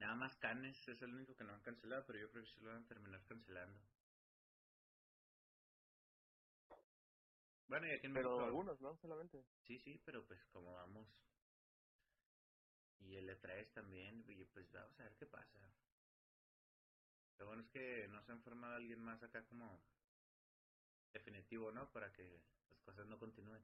Nada 0.00 0.14
más 0.16 0.36
Cannes 0.36 0.76
es 0.86 1.00
el 1.00 1.14
único 1.14 1.34
que 1.34 1.44
no 1.44 1.54
han 1.54 1.62
cancelado, 1.62 2.04
pero 2.06 2.18
yo 2.18 2.30
creo 2.30 2.44
que 2.44 2.50
sí 2.50 2.60
lo 2.60 2.68
van 2.74 2.84
a 2.84 2.88
terminar 2.88 3.24
cancelando. 3.26 3.80
Bueno, 7.68 7.86
y 7.86 7.92
aquí 7.92 8.06
en 8.06 8.12
Pero 8.12 8.28
México- 8.32 8.44
algunos, 8.44 8.80
¿no? 8.82 8.96
Solamente. 8.98 9.42
Sí, 9.66 9.78
sí, 9.78 9.98
pero 10.04 10.26
pues 10.26 10.38
como 10.52 10.74
vamos. 10.74 11.08
Y 13.00 13.16
el 13.16 13.28
E3 13.28 13.72
también, 13.72 14.24
y 14.28 14.44
pues 14.44 14.70
vamos 14.72 14.98
a 15.00 15.04
ver 15.04 15.16
qué 15.16 15.26
pasa. 15.26 15.58
Lo 17.38 17.46
bueno 17.46 17.62
es 17.62 17.70
que 17.70 18.06
no 18.08 18.22
se 18.22 18.32
ha 18.32 18.38
formado 18.38 18.74
alguien 18.74 19.00
más 19.00 19.22
acá 19.22 19.44
como 19.46 19.80
definitivo, 21.12 21.72
¿no? 21.72 21.90
Para 21.90 22.12
que 22.12 22.40
las 22.68 22.80
cosas 22.80 23.06
no 23.06 23.18
continúen. 23.18 23.62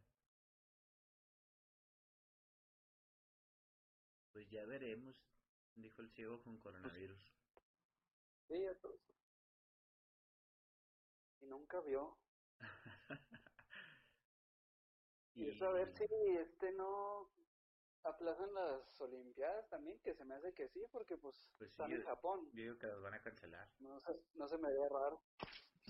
Pues 4.32 4.48
ya 4.50 4.64
veremos, 4.64 5.16
dijo 5.74 6.02
el 6.02 6.10
ciego 6.10 6.42
con 6.42 6.58
coronavirus. 6.58 7.20
Sí, 8.48 8.64
todos. 8.80 9.00
Y 11.40 11.46
nunca 11.46 11.80
vio. 11.80 12.18
Y 15.36 15.50
eso 15.50 15.66
a 15.66 15.72
ver 15.72 15.92
si 15.92 16.04
este 16.38 16.72
no 16.72 17.30
aplazan 18.06 18.52
las 18.54 19.00
Olimpiadas 19.00 19.68
también, 19.68 19.98
que 20.00 20.14
se 20.14 20.24
me 20.24 20.34
hace 20.34 20.52
que 20.54 20.68
sí, 20.68 20.84
porque 20.92 21.16
pues, 21.16 21.34
Pues 21.58 21.70
sí, 21.70 21.74
están 21.74 21.92
en 21.92 22.04
Japón. 22.04 22.46
Yo 22.52 22.62
digo 22.62 22.78
que 22.78 22.86
las 22.86 23.00
van 23.00 23.14
a 23.14 23.22
cancelar. 23.22 23.68
No 23.80 24.00
se, 24.00 24.20
no 24.34 24.48
se 24.48 24.58
me 24.58 24.72
ve 24.72 24.88
raro. 24.88 25.20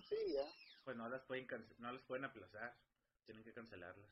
Sí, 0.09 0.17
ya. 0.33 0.47
Pues 0.85 0.97
no 0.97 1.09
las 1.09 1.23
pueden 1.25 1.47
no 1.79 1.93
las 1.93 2.03
pueden 2.03 2.25
aplazar, 2.25 2.77
tienen 3.25 3.45
que 3.45 3.53
cancelarlas. 3.53 4.11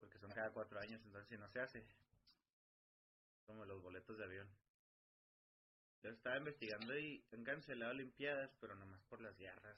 Porque 0.00 0.18
son 0.18 0.30
cada 0.30 0.52
cuatro 0.52 0.78
años, 0.80 1.00
entonces 1.04 1.28
si 1.28 1.36
no 1.36 1.48
se 1.48 1.60
hace, 1.60 1.84
como 3.46 3.64
los 3.64 3.82
boletos 3.82 4.18
de 4.18 4.24
avión. 4.24 4.48
Yo 6.02 6.10
estaba 6.10 6.36
investigando 6.36 6.96
y 6.96 7.24
han 7.32 7.44
cancelado 7.44 7.90
Olimpiadas, 7.90 8.54
pero 8.60 8.74
nomás 8.76 9.02
por 9.04 9.20
las 9.20 9.36
guerras. 9.36 9.76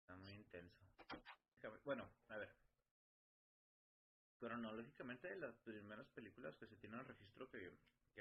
Está 0.00 0.16
muy 0.16 0.34
intenso. 0.34 0.84
Bueno, 1.84 2.08
a 2.28 2.36
ver. 2.36 2.65
Cronológicamente, 4.38 5.34
las 5.36 5.56
primeras 5.58 6.06
películas 6.08 6.56
que 6.56 6.66
se 6.66 6.76
tienen 6.76 7.04
registro 7.04 7.48
que, 7.50 7.72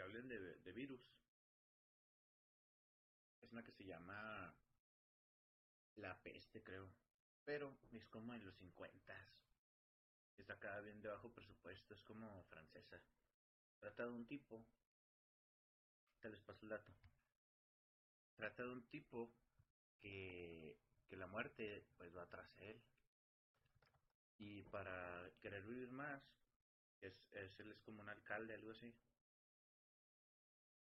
hablen 0.01 0.27
de, 0.27 0.39
de 0.39 0.71
virus 0.73 1.01
es 3.41 3.51
una 3.51 3.63
que 3.63 3.71
se 3.71 3.85
llama 3.85 4.53
La 5.95 6.21
Peste, 6.21 6.63
creo. 6.63 6.89
Pero 7.45 7.77
es 7.91 8.05
como 8.07 8.33
en 8.33 8.43
los 8.43 8.55
50 8.55 9.35
Está 10.37 10.53
acá 10.53 10.79
bien 10.81 11.01
de 11.01 11.09
bajo 11.09 11.31
presupuesto, 11.31 11.93
es 11.93 12.03
como 12.03 12.43
francesa. 12.45 13.01
Trata 13.79 14.05
de 14.05 14.11
un 14.11 14.27
tipo. 14.27 14.65
Te 16.19 16.29
les 16.29 16.41
paso 16.41 16.59
el 16.63 16.69
dato. 16.69 16.91
Trata 18.35 18.63
de 18.63 18.69
un 18.69 18.85
tipo 18.89 19.33
que, 20.01 20.77
que 21.07 21.15
la 21.15 21.27
muerte 21.27 21.87
pues 21.97 22.15
va 22.15 22.27
tras 22.27 22.49
él. 22.57 22.81
Y 24.37 24.61
para 24.63 25.31
querer 25.41 25.63
vivir 25.63 25.91
más, 25.91 26.21
es, 27.01 27.13
es, 27.33 27.59
él 27.59 27.71
es 27.71 27.79
como 27.81 28.01
un 28.01 28.09
alcalde, 28.09 28.53
algo 28.53 28.71
así. 28.71 28.93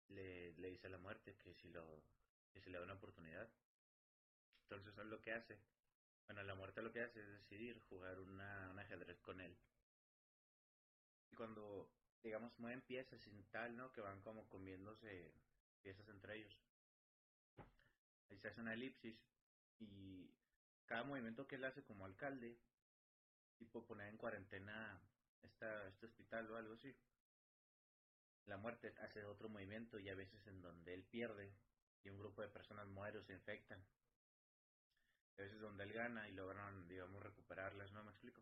Le, 0.09 0.53
le 0.53 0.69
dice 0.69 0.87
a 0.87 0.91
la 0.91 0.97
muerte 0.97 1.35
que 1.37 1.53
si 1.55 1.69
lo 1.69 2.03
que 2.53 2.61
si 2.61 2.69
le 2.69 2.77
da 2.77 2.83
una 2.85 2.93
oportunidad. 2.93 3.49
Entonces 4.63 4.97
él 4.97 5.09
lo 5.09 5.21
que 5.21 5.33
hace, 5.33 5.59
bueno, 6.27 6.41
la 6.43 6.55
muerte 6.55 6.81
lo 6.81 6.91
que 6.91 7.01
hace 7.01 7.19
es 7.19 7.27
decidir 7.27 7.79
jugar 7.89 8.19
una, 8.19 8.69
un 8.71 8.79
ajedrez 8.79 9.19
con 9.21 9.41
él. 9.41 9.55
Y 11.31 11.35
cuando, 11.35 11.91
digamos, 12.23 12.57
mueven 12.57 12.81
piezas 12.81 13.21
sin 13.21 13.43
tal, 13.51 13.75
¿no? 13.75 13.91
Que 13.91 14.01
van 14.01 14.21
como 14.21 14.47
comiéndose 14.47 15.33
piezas 15.81 16.07
entre 16.07 16.37
ellos. 16.37 16.57
Ahí 18.29 18.37
se 18.39 18.47
hace 18.47 18.61
una 18.61 18.73
elipsis 18.73 19.19
y 19.79 20.31
cada 20.85 21.03
movimiento 21.03 21.45
que 21.47 21.55
él 21.55 21.65
hace 21.65 21.83
como 21.83 22.05
alcalde, 22.05 22.57
tipo 23.57 23.85
poner 23.85 24.07
en 24.09 24.17
cuarentena 24.17 24.99
esta, 25.41 25.87
este 25.87 26.05
hospital 26.05 26.49
o 26.51 26.57
algo 26.57 26.73
así, 26.73 26.95
la 28.45 28.57
muerte 28.57 28.93
hace 28.99 29.25
otro 29.25 29.49
movimiento 29.49 29.99
y 29.99 30.09
a 30.09 30.15
veces 30.15 30.45
en 30.47 30.61
donde 30.61 30.93
él 30.93 31.03
pierde 31.03 31.53
y 32.03 32.09
un 32.09 32.19
grupo 32.19 32.41
de 32.41 32.49
personas 32.49 32.87
muere 32.87 33.17
o 33.19 33.23
se 33.23 33.33
infectan. 33.33 33.83
A 35.37 35.41
veces 35.41 35.59
donde 35.59 35.83
él 35.83 35.93
gana 35.93 36.29
y 36.29 36.33
logran, 36.33 36.87
digamos, 36.87 37.21
recuperarlas, 37.21 37.91
¿no 37.91 38.03
me 38.03 38.11
explico? 38.11 38.41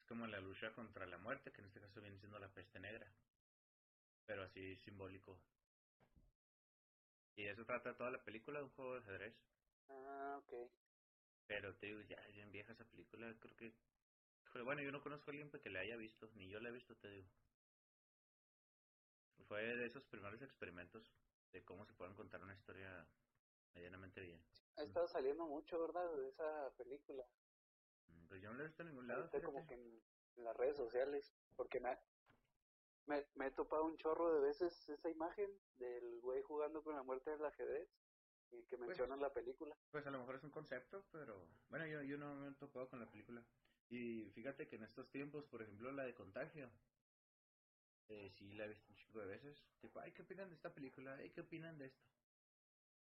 Es 0.00 0.06
como 0.06 0.26
la 0.26 0.40
lucha 0.40 0.72
contra 0.72 1.06
la 1.06 1.18
muerte, 1.18 1.52
que 1.52 1.60
en 1.60 1.68
este 1.68 1.80
caso 1.80 2.00
viene 2.00 2.18
siendo 2.18 2.38
la 2.38 2.48
peste 2.48 2.80
negra, 2.80 3.12
pero 4.24 4.42
así 4.44 4.76
simbólico. 4.78 5.38
Y 7.36 7.46
eso 7.46 7.64
trata 7.66 7.96
toda 7.96 8.10
la 8.10 8.24
película, 8.24 8.58
de 8.58 8.64
un 8.64 8.70
juego 8.70 8.94
de 8.94 9.00
ajedrez. 9.00 9.36
Ah, 9.88 10.40
ok. 10.42 10.70
Pero 11.46 11.76
te 11.76 11.86
digo, 11.86 12.00
ya 12.00 12.16
es 12.16 12.34
bien 12.34 12.50
vieja 12.50 12.72
esa 12.72 12.84
película, 12.86 13.32
creo 13.38 13.56
que... 13.56 13.74
Bueno, 14.64 14.82
yo 14.82 14.90
no 14.90 15.02
conozco 15.02 15.30
a 15.30 15.32
alguien 15.32 15.50
que 15.50 15.70
la 15.70 15.80
haya 15.80 15.96
visto, 15.96 16.28
ni 16.34 16.48
yo 16.48 16.60
la 16.60 16.70
he 16.70 16.72
visto, 16.72 16.96
te 16.96 17.08
digo. 17.08 17.28
Fue 19.48 19.62
de 19.62 19.86
esos 19.86 20.04
primeros 20.04 20.42
experimentos 20.42 21.04
de 21.52 21.64
cómo 21.64 21.84
se 21.84 21.94
pueden 21.94 22.14
contar 22.14 22.42
una 22.42 22.54
historia 22.54 23.06
medianamente 23.74 24.20
bien. 24.20 24.40
Ha 24.76 24.82
estado 24.82 25.06
saliendo 25.06 25.46
mucho, 25.46 25.80
¿verdad? 25.80 26.16
De 26.16 26.28
esa 26.28 26.74
película. 26.76 27.24
Mm, 28.08 28.28
Pues 28.28 28.42
yo 28.42 28.50
no 28.50 28.56
la 28.56 28.64
he 28.64 28.66
visto 28.66 28.82
en 28.82 28.88
ningún 28.88 29.08
lado. 29.08 29.22
Ahorita 29.24 29.42
como 29.42 29.66
que 29.66 29.74
en, 29.74 30.02
en 30.36 30.44
las 30.44 30.56
redes 30.56 30.76
sociales. 30.76 31.32
Porque 31.54 31.80
me, 31.80 31.98
me, 33.06 33.24
me 33.34 33.46
he 33.46 33.50
topado 33.52 33.84
un 33.84 33.96
chorro 33.96 34.34
de 34.34 34.40
veces 34.40 34.88
esa 34.88 35.10
imagen 35.10 35.50
del 35.76 36.20
güey 36.20 36.42
jugando 36.42 36.82
con 36.82 36.94
la 36.96 37.02
muerte 37.02 37.30
del 37.30 37.44
ajedrez. 37.44 37.88
Y 38.50 38.64
que 38.66 38.76
mencionan 38.76 39.20
la 39.20 39.32
película. 39.32 39.76
Pues 39.90 40.06
a 40.06 40.10
lo 40.10 40.18
mejor 40.20 40.36
es 40.36 40.44
un 40.44 40.50
concepto, 40.50 41.04
pero 41.10 41.34
bueno, 41.68 41.86
yo, 41.86 42.02
yo 42.02 42.16
no 42.16 42.34
me 42.36 42.48
he 42.48 42.54
topado 42.54 42.88
con 42.88 43.00
la 43.00 43.10
película. 43.10 43.42
Y 43.88 44.30
fíjate 44.34 44.66
que 44.66 44.76
en 44.76 44.84
estos 44.84 45.08
tiempos, 45.10 45.44
por 45.46 45.62
ejemplo, 45.62 45.92
la 45.92 46.04
de 46.04 46.14
Contagio, 46.14 46.70
eh, 48.08 48.30
sí 48.30 48.52
la 48.54 48.64
he 48.64 48.68
visto 48.68 48.90
un 48.90 48.96
chico 48.96 49.20
de 49.20 49.26
veces. 49.26 49.64
Tipo, 49.80 50.00
ay, 50.00 50.12
¿qué 50.12 50.22
opinan 50.22 50.48
de 50.48 50.54
esta 50.54 50.72
película? 50.72 51.14
Ay, 51.14 51.30
¿qué 51.30 51.40
opinan 51.40 51.78
de 51.78 51.86
esto? 51.86 52.04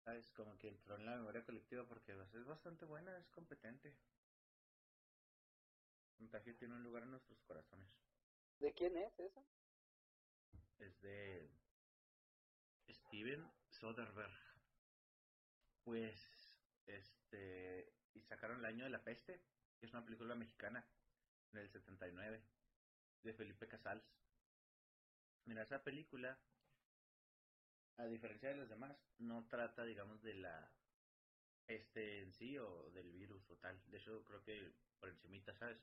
¿Sabes? 0.05 0.31
Como 0.33 0.59
que 0.59 0.69
entró 0.69 0.97
en 0.97 1.07
la 1.07 1.17
memoria 1.17 1.45
colectiva 1.45 1.85
porque 1.87 2.15
pues, 2.15 2.35
es 2.35 2.45
bastante 2.45 2.85
buena, 2.85 3.17
es 3.17 3.29
competente. 3.31 3.95
Contagio 6.19 6.57
tiene 6.57 6.75
un 6.75 6.83
lugar 6.83 7.03
en 7.03 7.11
nuestros 7.11 7.41
corazones. 7.43 7.89
¿De 8.59 8.73
quién 8.73 8.97
es 8.97 9.19
esa? 9.19 9.45
Es 10.79 11.01
de 11.01 11.51
Steven 12.89 13.51
Soderbergh. 13.69 14.33
Pues, 15.85 16.59
este, 16.87 17.93
y 18.15 18.23
sacaron 18.23 18.59
El 18.59 18.65
Año 18.67 18.85
de 18.85 18.91
la 18.91 19.03
Peste, 19.03 19.41
que 19.85 19.89
es 19.89 19.93
una 19.93 20.05
película 20.07 20.35
mexicana 20.35 20.83
del 21.53 21.69
79, 21.69 22.43
de 23.23 23.35
Felipe 23.35 23.69
Casals. 23.69 24.03
Mira, 25.45 25.61
esa 25.61 25.83
película, 25.85 26.39
a 27.99 28.07
diferencia 28.07 28.49
de 28.49 28.57
las 28.57 28.71
demás, 28.71 28.97
no 29.19 29.47
trata, 29.47 29.85
digamos, 29.85 30.23
de 30.23 30.37
la 30.37 30.73
peste 31.67 32.23
en 32.23 32.33
sí 32.33 32.57
o 32.57 32.91
del 32.93 33.13
virus 33.13 33.51
o 33.51 33.57
tal. 33.59 33.79
De 33.91 33.99
hecho, 33.99 34.25
creo 34.25 34.43
que 34.43 34.73
por 34.99 35.11
encimita, 35.11 35.55
¿sabes? 35.55 35.77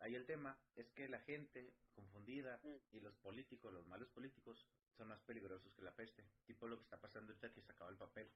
Ahí 0.00 0.16
el 0.16 0.26
tema 0.26 0.58
es 0.74 0.90
que 0.90 1.08
la 1.08 1.20
gente 1.20 1.72
confundida 1.94 2.58
Mm. 2.64 2.96
y 2.96 2.98
los 2.98 3.14
políticos, 3.18 3.72
los 3.72 3.86
malos 3.86 4.08
políticos, 4.08 4.66
son 4.96 5.06
más 5.06 5.20
peligrosos 5.20 5.72
que 5.74 5.82
la 5.82 5.94
peste. 5.94 6.24
Tipo 6.44 6.66
lo 6.66 6.76
que 6.76 6.82
está 6.82 7.00
pasando 7.00 7.30
ahorita 7.30 7.52
que 7.52 7.62
se 7.62 7.70
acaba 7.70 7.90
el 7.92 7.98
papel. 7.98 8.28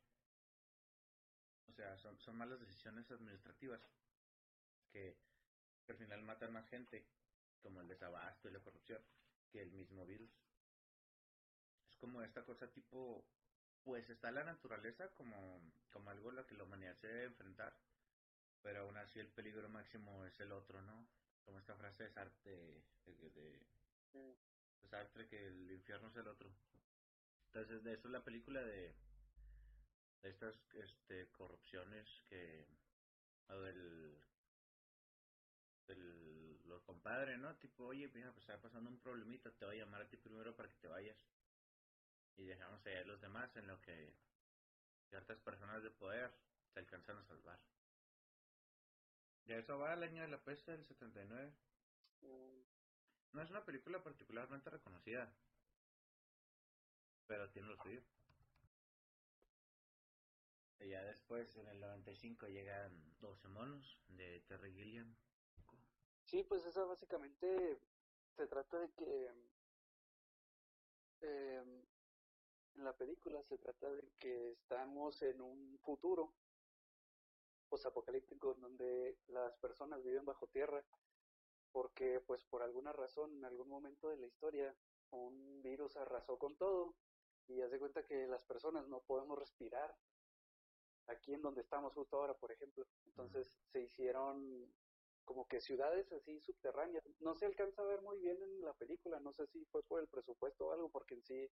O 1.67 1.73
sea, 1.73 1.99
son, 1.99 2.21
son 2.21 2.37
malas 2.37 2.61
decisiones 2.61 3.11
administrativas 3.11 3.81
que, 4.95 5.19
que 5.85 5.93
al 5.93 5.99
final 5.99 6.23
matan 6.23 6.53
más 6.53 6.69
gente, 6.69 7.05
como 7.61 7.81
el 7.81 7.89
desabasto 7.89 8.49
y 8.49 8.53
la 8.53 8.61
corrupción, 8.61 9.03
que 9.51 9.61
el 9.61 9.73
mismo 9.73 10.07
virus. 10.07 10.31
Es 11.91 11.97
como 11.97 12.23
esta 12.23 12.45
cosa 12.45 12.71
tipo, 12.71 13.27
pues 13.83 14.09
está 14.09 14.31
la 14.31 14.45
naturaleza 14.45 15.13
como, 15.15 15.61
como 15.91 16.11
algo 16.11 16.31
a 16.31 16.35
lo 16.35 16.47
que 16.47 16.55
la 16.55 16.63
humanidad 16.63 16.97
se 16.97 17.09
debe 17.09 17.25
enfrentar, 17.25 17.77
pero 18.63 18.83
aún 18.83 18.97
así 18.97 19.19
el 19.19 19.29
peligro 19.29 19.69
máximo 19.69 20.25
es 20.25 20.39
el 20.39 20.53
otro, 20.53 20.81
¿no? 20.83 21.09
Como 21.45 21.59
esta 21.59 21.77
frase 21.77 22.05
de 22.05 22.11
Sartre, 22.11 22.85
de, 23.05 23.15
de, 23.15 23.31
de. 23.31 23.67
Sartre, 24.89 25.27
que 25.27 25.47
el 25.47 25.71
infierno 25.73 26.09
es 26.09 26.17
el 26.17 26.29
otro. 26.29 26.51
Entonces, 27.47 27.83
de 27.83 27.95
eso 27.95 28.09
es 28.09 28.13
la 28.13 28.25
película 28.25 28.63
de, 28.63 28.95
de 30.23 30.31
estas 30.31 30.55
este, 30.75 31.29
corrupciones 31.33 32.09
que. 32.29 32.67
o 33.49 33.61
del. 33.61 34.19
Compadres, 36.85 37.39
¿no? 37.39 37.55
Tipo, 37.57 37.87
oye, 37.87 38.09
mira, 38.15 38.33
pues 38.33 38.49
está 38.49 38.61
pasando 38.61 38.91
un 38.91 38.99
problemita, 39.01 39.51
te 39.53 39.65
voy 39.67 39.77
a 39.81 39.85
llamar 39.85 40.03
a 40.03 40.09
ti 40.09 40.17
primero 40.17 40.55
para 40.57 40.69
que 40.71 40.77
te 40.77 40.89
vayas. 40.89 41.19
Y 42.37 42.45
dejamos 42.47 42.85
allá 42.87 43.01
a 43.01 43.05
los 43.05 43.21
demás 43.21 43.55
en 43.57 43.67
lo 43.69 43.81
que 43.83 44.15
ciertas 45.11 45.39
personas 45.41 45.83
de 45.83 45.91
poder 45.91 46.33
se 46.73 46.81
alcanzan 46.81 47.19
a 47.19 47.25
salvar. 47.27 47.61
Ya 49.47 49.57
eso 49.57 49.79
va 49.79 49.95
el 49.95 50.03
año 50.05 50.23
de 50.23 50.29
la 50.29 50.39
peste 50.43 50.73
del 50.73 50.85
79. 50.87 51.55
Mm, 52.23 52.63
No 53.33 53.43
es 53.43 53.51
una 53.51 53.65
película 53.65 54.03
particularmente 54.03 54.71
reconocida, 54.71 55.33
pero 57.27 57.51
tiene 57.51 57.69
lo 57.69 57.77
suyo. 57.83 58.03
Y 60.81 60.91
ya 60.91 61.03
después, 61.03 61.55
en 61.57 61.69
el 61.69 61.81
95, 61.81 62.47
llegan 62.49 62.93
12 63.21 63.49
monos 63.49 63.99
de 64.09 64.41
Terry 64.49 64.73
Gilliam. 64.75 65.15
Sí, 66.35 66.43
pues 66.43 66.67
esa 66.67 66.85
básicamente 66.85 67.79
se 68.37 68.49
trata 68.49 68.81
de 68.81 68.91
que 68.91 69.31
em, 71.21 71.87
en 72.75 72.85
la 72.85 72.93
película 72.93 73.41
se 73.45 73.57
trata 73.57 73.89
de 73.93 74.03
que 74.19 74.51
estamos 74.51 75.23
en 75.23 75.41
un 75.41 75.79
futuro 75.79 76.35
posapocalíptico 77.69 78.55
donde 78.55 79.17
las 79.29 79.57
personas 79.59 80.03
viven 80.03 80.25
bajo 80.25 80.49
tierra 80.49 80.85
porque 81.71 82.19
pues 82.19 82.43
por 82.43 82.65
alguna 82.65 82.93
razón 82.93 83.33
en 83.37 83.45
algún 83.45 83.69
momento 83.69 84.09
de 84.09 84.17
la 84.17 84.27
historia 84.27 84.75
un 85.11 85.63
virus 85.63 85.97
arrasó 85.97 86.37
con 86.37 86.57
todo 86.57 86.97
y 87.47 87.61
haz 87.61 87.71
de 87.71 87.79
cuenta 87.79 88.05
que 88.05 88.27
las 88.27 88.45
personas 88.45 88.89
no 88.89 89.03
podemos 89.03 89.39
respirar 89.39 89.97
aquí 91.07 91.33
en 91.33 91.43
donde 91.43 91.61
estamos 91.61 91.93
justo 91.93 92.17
ahora, 92.17 92.35
por 92.35 92.51
ejemplo. 92.51 92.87
Entonces 93.07 93.47
se 93.71 93.83
hicieron 93.83 94.75
como 95.25 95.47
que 95.49 95.61
ciudades 95.61 96.11
así 96.13 96.41
subterráneas. 96.41 97.05
No 97.21 97.35
se 97.35 97.47
alcanza 97.47 97.83
a 97.83 97.87
ver 97.87 98.03
muy 98.03 98.19
bien 98.19 98.41
en 98.43 98.61
la 98.63 98.75
película, 98.75 99.21
no 99.21 99.33
sé 99.33 99.47
si 99.47 99.65
fue 99.67 99.83
por 99.83 100.01
el 100.01 100.09
presupuesto 100.09 100.67
o 100.67 100.73
algo, 100.73 100.91
porque 100.91 101.15
en 101.15 101.23
sí 101.23 101.51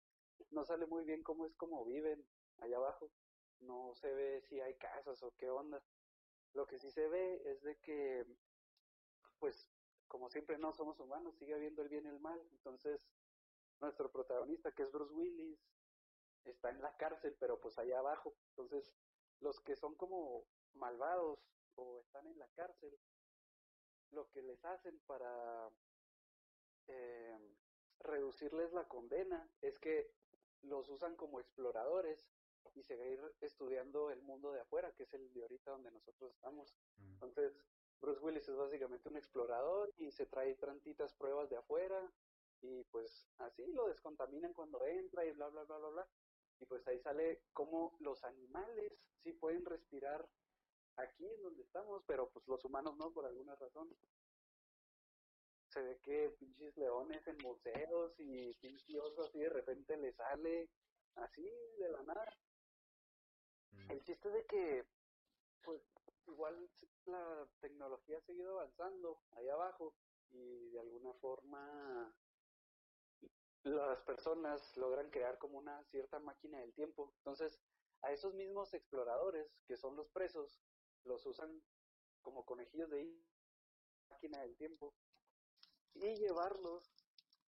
no 0.52 0.64
sale 0.66 0.86
muy 0.86 1.04
bien 1.04 1.24
cómo 1.24 1.46
es 1.46 1.56
como 1.56 1.86
viven 1.86 2.26
allá 2.60 2.78
abajo. 2.78 3.12
No 3.60 3.94
se 3.96 4.14
ve 4.14 4.42
si 4.42 4.60
hay 4.62 4.76
casas 4.76 5.22
o 5.24 5.34
qué 5.38 5.50
onda. 5.50 5.82
Lo 6.54 6.66
que 6.68 6.80
sí 6.80 6.92
se 6.92 7.08
ve 7.08 7.42
es 7.46 7.62
de 7.62 7.78
que, 7.80 8.26
pues, 9.40 9.68
como 10.08 10.30
siempre 10.30 10.58
no 10.58 10.74
somos 10.74 11.00
humanos, 11.00 11.36
sigue 11.38 11.54
habiendo 11.54 11.82
el 11.82 11.90
bien 11.90 12.06
y 12.06 12.10
el 12.10 12.20
mal. 12.20 12.40
Entonces, 12.52 13.02
nuestro 13.80 14.12
protagonista, 14.12 14.72
que 14.72 14.84
es 14.84 14.92
Bruce 14.92 15.14
Willis, 15.14 15.60
está 16.46 16.70
en 16.70 16.82
la 16.82 16.96
cárcel, 16.98 17.36
pero 17.40 17.60
pues 17.60 17.78
allá 17.78 18.00
abajo. 18.00 18.36
Entonces, 18.50 18.96
los 19.40 19.60
que 19.60 19.76
son 19.76 19.96
como 19.96 20.46
malvados 20.74 21.40
o 21.76 22.00
están 22.00 22.28
en 22.28 22.40
la 22.40 22.48
cárcel, 22.50 22.98
lo 24.12 24.30
que 24.30 24.42
les 24.42 24.64
hacen 24.66 25.00
para 25.06 25.70
eh, 26.88 27.38
reducirles 28.00 28.72
la 28.74 28.88
condena 28.88 29.50
es 29.62 29.80
que 29.80 30.12
los 30.62 30.90
usan 30.90 31.16
como 31.16 31.40
exploradores 31.40 32.32
y 32.76 32.84
seguir 32.84 33.20
estudiando 33.42 34.12
el 34.12 34.22
mundo 34.22 34.52
de 34.52 34.62
afuera, 34.62 34.92
que 34.94 35.04
es 35.04 35.14
el 35.14 35.32
de 35.34 35.42
ahorita 35.42 35.72
donde 35.72 35.92
nosotros 35.92 36.32
estamos. 36.32 36.76
Mm. 36.98 37.14
Entonces, 37.14 37.58
Bruce 38.00 38.22
Willis 38.22 38.48
es 38.48 38.56
básicamente 38.56 39.10
un 39.10 39.18
explorador 39.18 39.92
y 39.98 40.12
se 40.12 40.26
trae 40.26 40.56
tantitas 40.56 41.14
pruebas 41.16 41.50
de 41.50 41.58
afuera 41.58 42.12
y 42.62 42.84
pues 42.86 43.28
así 43.40 43.66
lo 43.74 43.88
descontaminan 43.88 44.54
cuando 44.54 44.84
entra 44.86 45.26
y 45.26 45.32
bla, 45.32 45.48
bla, 45.50 45.64
bla, 45.64 45.78
bla, 45.78 45.90
bla. 45.90 46.08
Y 46.60 46.66
pues 46.66 46.88
ahí 46.88 47.00
sale 47.00 47.44
cómo 47.54 47.96
los 48.00 48.24
animales 48.24 49.00
sí 49.24 49.34
pueden 49.34 49.66
respirar 49.66 50.28
aquí 50.98 51.26
en 51.26 51.44
donde 51.44 51.64
estamos, 51.64 52.04
pero 52.06 52.30
pues 52.30 52.48
los 52.48 52.64
humanos 52.66 52.98
no 52.98 53.12
por 53.12 53.26
alguna 53.26 53.56
razón. 53.56 53.90
Se 55.70 55.82
ve 55.82 56.00
que 56.00 56.30
pinches 56.40 56.76
leones 56.78 57.26
en 57.28 57.38
museos 57.44 58.14
y 58.20 58.54
pinches 58.56 58.96
oso 58.96 59.24
así 59.24 59.40
de 59.40 59.50
repente 59.50 59.98
le 59.98 60.12
sale 60.14 60.70
así 61.16 61.50
de 61.78 61.90
la 61.90 62.04
nada. 62.04 62.38
Mm. 63.72 63.92
El 63.92 64.04
chiste 64.04 64.28
es 64.30 64.34
de 64.34 64.46
que, 64.46 64.86
pues, 65.64 65.82
igual 66.28 66.70
la 67.06 67.48
tecnología 67.60 68.18
ha 68.18 68.22
seguido 68.22 68.60
avanzando 68.60 69.22
ahí 69.32 69.48
abajo 69.50 69.94
y 70.30 70.70
de 70.70 70.80
alguna 70.80 71.14
forma 71.16 72.14
las 73.64 74.02
personas 74.02 74.76
logran 74.78 75.10
crear 75.10 75.38
como 75.38 75.58
una 75.58 75.84
cierta 75.86 76.20
máquina 76.20 76.60
del 76.60 76.74
tiempo. 76.74 77.14
Entonces, 77.18 77.60
a 78.02 78.12
esos 78.12 78.34
mismos 78.34 78.74
exploradores, 78.74 79.52
que 79.68 79.78
son 79.78 79.96
los 79.96 80.10
presos, 80.10 80.62
los 81.08 81.26
usan 81.26 81.62
como 82.22 82.46
conejillos 82.46 82.90
de 82.90 83.10
máquina 84.10 84.42
del 84.42 84.56
tiempo, 84.58 84.94
y 85.94 86.16
llevarlos 86.16 86.84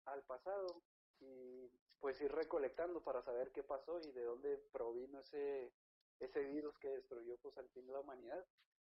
al 0.06 0.22
pasado 0.24 0.82
y 1.20 1.70
pues 2.00 2.20
ir 2.20 2.32
recolectando 2.32 3.02
para 3.02 3.22
saber 3.22 3.52
qué 3.52 3.62
pasó 3.62 4.00
y 4.00 4.10
de 4.12 4.24
dónde 4.24 4.56
provino 4.72 5.20
ese 5.20 5.72
ese 6.20 6.44
virus 6.44 6.76
que 6.78 6.88
destruyó 6.88 7.36
pues 7.38 7.56
al 7.58 7.68
fin 7.70 7.90
la 7.90 8.00
humanidad. 8.00 8.46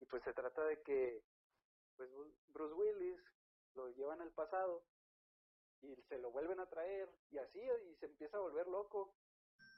Y 0.01 0.07
pues 0.07 0.23
se 0.25 0.33
trata 0.33 0.65
de 0.65 0.83
que 0.83 1.23
pues 1.97 2.11
Bruce 2.49 2.75
Willis 2.75 3.21
lo 3.75 3.89
llevan 3.91 4.21
al 4.21 4.33
pasado 4.33 4.85
y 5.81 5.95
se 6.09 6.19
lo 6.19 6.31
vuelven 6.31 6.61
a 6.61 6.69
traer 6.69 7.09
y 7.31 7.39
así 7.39 7.61
y 7.61 7.95
se 7.97 8.07
empieza 8.07 8.37
a 8.37 8.41
volver 8.41 8.67
loco 8.67 9.15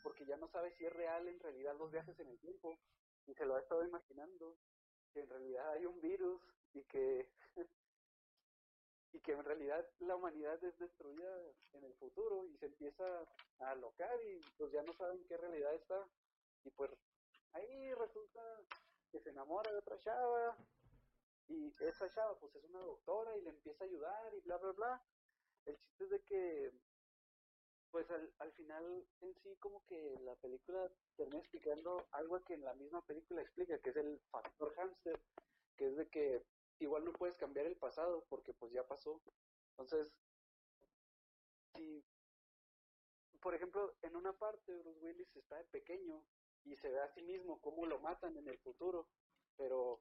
porque 0.02 0.26
ya 0.26 0.36
no 0.36 0.48
sabe 0.48 0.70
si 0.72 0.84
es 0.84 0.92
real 0.92 1.28
en 1.28 1.40
realidad 1.40 1.76
los 1.76 1.90
viajes 1.90 2.18
en 2.18 2.28
el 2.28 2.38
tiempo 2.38 2.78
y 3.26 3.34
se 3.34 3.46
lo 3.46 3.54
ha 3.54 3.60
estado 3.60 3.84
imaginando 3.84 4.56
que 5.14 5.20
en 5.20 5.28
realidad 5.28 5.70
hay 5.70 5.86
un 5.86 6.00
virus 6.00 6.42
y 6.74 6.82
que 6.82 7.30
y 9.12 9.20
que 9.20 9.32
en 9.32 9.44
realidad 9.44 9.88
la 10.00 10.16
humanidad 10.16 10.62
es 10.62 10.76
destruida 10.76 11.30
en 11.72 11.84
el 11.84 11.94
futuro 11.94 12.44
y 12.46 12.56
se 12.58 12.66
empieza 12.66 13.04
a 13.60 13.70
alocar 13.70 14.20
y 14.24 14.40
pues 14.58 14.72
ya 14.72 14.82
no 14.82 14.92
saben 14.92 15.24
qué 15.26 15.36
realidad 15.36 15.72
está. 15.74 16.04
Y 16.64 16.70
pues 16.70 16.90
ahí 17.52 17.94
resulta 17.94 18.42
que 19.12 19.20
se 19.20 19.30
enamora 19.30 19.70
de 19.70 19.78
otra 19.78 19.98
chava 20.00 20.56
y 21.46 21.68
esa 21.68 22.12
chava 22.12 22.36
pues 22.40 22.56
es 22.56 22.64
una 22.64 22.80
doctora 22.80 23.36
y 23.36 23.42
le 23.42 23.50
empieza 23.50 23.84
a 23.84 23.86
ayudar 23.86 24.34
y 24.34 24.40
bla 24.40 24.58
bla 24.58 24.72
bla. 24.72 25.02
El 25.66 25.78
chiste 25.78 26.04
es 26.04 26.10
de 26.10 26.20
que 26.24 26.72
pues 27.94 28.10
al, 28.10 28.28
al 28.40 28.52
final 28.54 29.06
en 29.20 29.34
sí 29.36 29.54
como 29.60 29.86
que 29.86 30.18
la 30.24 30.34
película 30.34 30.90
termina 31.14 31.38
explicando 31.38 32.04
algo 32.10 32.42
que 32.42 32.54
en 32.54 32.64
la 32.64 32.74
misma 32.74 33.00
película 33.06 33.40
explica 33.40 33.78
que 33.78 33.90
es 33.90 33.96
el 33.96 34.18
factor 34.32 34.74
hamster 34.74 35.20
que 35.76 35.86
es 35.86 35.96
de 35.96 36.08
que 36.08 36.44
igual 36.80 37.04
no 37.04 37.12
puedes 37.12 37.36
cambiar 37.36 37.66
el 37.66 37.76
pasado 37.76 38.24
porque 38.28 38.52
pues 38.52 38.72
ya 38.72 38.84
pasó 38.84 39.22
entonces 39.70 40.12
si 41.76 42.04
por 43.40 43.54
ejemplo 43.54 43.94
en 44.02 44.16
una 44.16 44.32
parte 44.32 44.74
Bruce 44.74 44.98
Willis 44.98 45.36
está 45.36 45.56
de 45.58 45.64
pequeño 45.66 46.20
y 46.64 46.74
se 46.74 46.90
ve 46.90 47.00
a 47.00 47.14
sí 47.14 47.22
mismo 47.22 47.60
cómo 47.60 47.86
lo 47.86 48.00
matan 48.00 48.36
en 48.36 48.48
el 48.48 48.58
futuro, 48.58 49.06
pero 49.56 50.00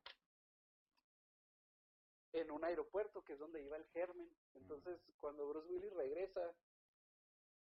en 2.32 2.50
un 2.50 2.64
aeropuerto 2.64 3.22
que 3.24 3.34
es 3.34 3.40
donde 3.40 3.62
iba 3.62 3.78
el 3.78 3.86
germen. 3.88 4.30
Entonces, 4.56 5.00
cuando 5.18 5.48
Bruce 5.48 5.68
Willis 5.68 5.94
regresa 5.94 6.56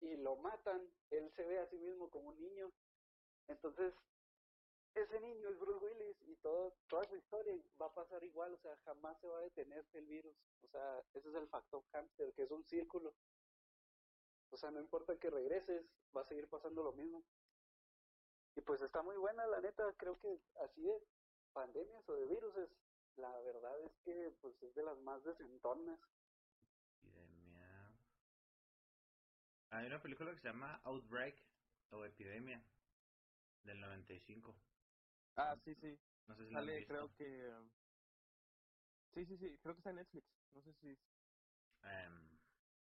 y 0.02 0.16
lo 0.18 0.36
matan, 0.38 0.82
él 1.12 1.32
se 1.36 1.44
ve 1.46 1.60
a 1.60 1.68
sí 1.68 1.78
mismo 1.78 2.10
como 2.10 2.30
un 2.30 2.40
niño. 2.40 2.72
Entonces, 3.48 3.94
ese 4.94 5.20
niño 5.20 5.50
es 5.50 5.60
Bruce 5.60 5.86
Willis 5.86 6.18
y 6.28 6.36
todo, 6.38 6.74
toda 6.88 7.04
su 7.06 7.16
historia 7.16 7.54
va 7.80 7.86
a 7.88 7.94
pasar 7.94 8.24
igual, 8.24 8.54
o 8.54 8.58
sea, 8.58 8.76
jamás 8.86 9.20
se 9.20 9.28
va 9.28 9.40
a 9.40 9.44
detener 9.44 9.86
el 9.94 10.06
virus. 10.06 10.36
O 10.64 10.68
sea, 10.68 11.04
ese 11.14 11.30
es 11.30 11.36
el 11.36 11.48
factor 11.48 11.84
hamster, 11.92 12.34
que 12.34 12.44
es 12.44 12.52
un 12.52 12.64
círculo. 12.66 13.14
O 14.50 14.58
sea, 14.58 14.72
no 14.72 14.80
importa 14.80 15.18
que 15.18 15.30
regreses, 15.30 15.86
va 16.16 16.22
a 16.22 16.28
seguir 16.28 16.48
pasando 16.48 16.84
lo 16.84 16.94
mismo. 16.94 17.24
Y 18.56 18.62
pues 18.62 18.82
está 18.82 19.04
muy 19.04 19.16
buena, 19.18 19.46
la 19.46 19.62
neta, 19.62 19.94
creo 19.98 20.20
que 20.20 20.40
así 20.64 20.82
de 20.82 21.00
pandemias 21.54 22.10
o 22.10 22.16
de 22.16 22.26
viruses, 22.26 22.70
la 23.18 23.40
verdad 23.42 23.80
es 23.82 23.92
que 24.04 24.34
pues 24.42 24.62
es 24.64 24.74
de 24.74 24.84
las 24.84 24.98
más 25.00 25.24
decentonas. 25.24 26.00
Epidemia. 27.04 27.92
Hay 29.70 29.88
una 29.88 30.02
película 30.02 30.34
que 30.36 30.42
se 30.42 30.48
llama 30.48 30.82
Outbreak 30.86 31.38
o 31.92 32.06
Epidemia 32.06 32.70
del 33.64 33.80
95. 33.82 34.64
Ah, 35.36 35.58
sí, 35.66 35.76
sí. 35.82 36.00
No 36.28 36.38
sé 36.38 36.48
si 36.48 36.56
la 36.56 36.66
Sale, 36.66 36.74
visto. 36.74 36.94
creo 36.94 37.10
que... 37.14 37.26
um, 37.50 37.72
Sí, 39.14 39.26
sí, 39.28 39.38
sí, 39.38 39.60
creo 39.60 39.76
que 39.76 39.80
está 39.80 39.92
en 39.92 39.96
Netflix. 39.98 40.28
No 40.54 40.62
sé 40.64 40.74
si... 40.82 40.88
Em, 41.84 42.40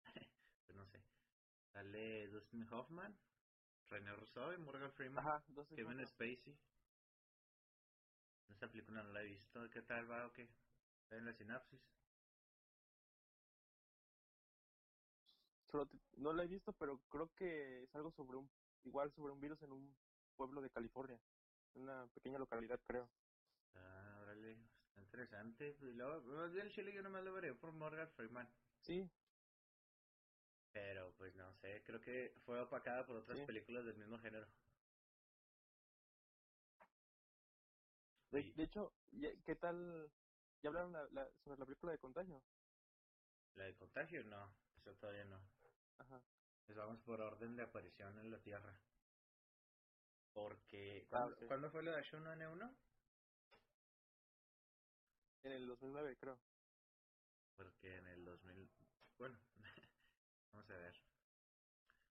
pues 0.67 0.77
no 0.77 0.87
sé. 0.91 1.05
Sale 1.73 2.29
Dustin 2.29 2.69
Hoffman, 2.73 3.21
René 3.91 4.17
Rousseau 4.17 4.55
y 4.55 4.59
Morgan 4.59 4.93
Freeman. 4.95 5.27
Ajá. 5.27 5.47
Kevin 5.75 6.07
Spacey. 6.09 6.61
Esta 8.49 8.69
película 8.71 9.03
no 9.05 9.11
la 9.13 9.23
he 9.23 9.27
visto. 9.27 9.71
¿Qué 9.73 9.83
tal 9.83 10.11
va 10.11 10.27
o 10.29 10.33
qué? 10.33 10.43
¿Está 11.03 11.17
en 11.17 11.27
la 11.27 11.37
sinapsis? 11.39 11.83
Solo 15.75 15.87
te- 15.87 15.99
no 16.19 16.33
la 16.33 16.45
he 16.45 16.47
visto, 16.47 16.73
pero 16.79 17.01
creo 17.11 17.29
que 17.35 17.83
es 17.83 17.95
algo 17.97 18.13
sobre 18.13 18.37
un... 18.39 18.49
Igual 18.85 19.13
sobre 19.17 19.33
un 19.33 19.41
virus 19.41 19.61
en 19.63 19.73
un 19.73 19.97
pueblo 20.37 20.61
de 20.63 20.71
California. 20.71 21.19
En 21.75 21.83
una 21.83 22.07
pequeña 22.15 22.39
localidad, 22.39 22.79
creo. 22.87 23.09
Ah, 23.75 24.19
órale. 24.23 24.57
Interesante. 24.97 25.77
Y 25.81 25.93
luego, 25.95 26.21
más 26.23 26.53
bien 26.53 26.67
el 26.67 26.73
chile 26.75 26.93
yo 26.93 27.03
nomás 27.03 27.25
lo 27.25 27.33
veré 27.33 27.55
por 27.55 27.73
Morgan 27.73 28.09
Freeman. 28.15 28.47
Sí. 28.83 29.11
Pero 30.73 31.13
pues 31.19 31.35
no 31.35 31.53
sé, 31.61 31.83
creo 31.87 32.01
que 32.01 32.33
fue 32.47 32.61
opacada 32.61 33.05
por 33.07 33.17
otras 33.17 33.39
Sí. 33.39 33.47
películas 33.47 33.85
del 33.85 33.97
mismo 33.97 34.19
género. 34.19 34.47
De, 38.31 38.63
hecho, 38.63 38.93
¿qué 39.45 39.55
tal? 39.57 40.11
¿Ya 40.63 40.69
hablaron 40.69 40.93
la, 40.93 41.07
la- 41.13 41.29
sobre 41.45 41.59
la 41.59 41.65
película 41.67 41.93
de 41.93 41.99
Contagio? 41.99 42.43
La 43.55 43.65
de 43.65 43.75
contagio, 43.77 44.25
no. 44.25 44.49
Eso 44.81 44.93
todavía 44.97 45.25
no. 45.25 45.54
Ajá. 45.99 46.21
Pues 46.67 46.79
vamos 46.79 47.01
por 47.03 47.21
orden 47.21 47.57
de 47.57 47.63
aparición 47.63 48.19
en 48.19 48.31
la 48.31 48.39
Tierra. 48.41 48.75
Porque... 50.33 51.05
Ah, 51.07 51.11
¿Cuándo, 51.11 51.37
ok. 51.37 51.47
¿cuándo 51.47 51.71
fue 51.71 51.83
lo 51.83 51.93
de 51.93 52.03
H1N1? 52.03 52.77
En 55.45 55.53
el 55.53 55.67
2009, 55.67 56.17
creo. 56.19 56.39
Porque 57.57 57.97
en 57.97 58.07
el 58.09 58.25
2000... 58.25 58.71
Bueno, 59.19 59.39
vamos 60.53 60.71
a 60.71 60.77
ver. 60.77 60.95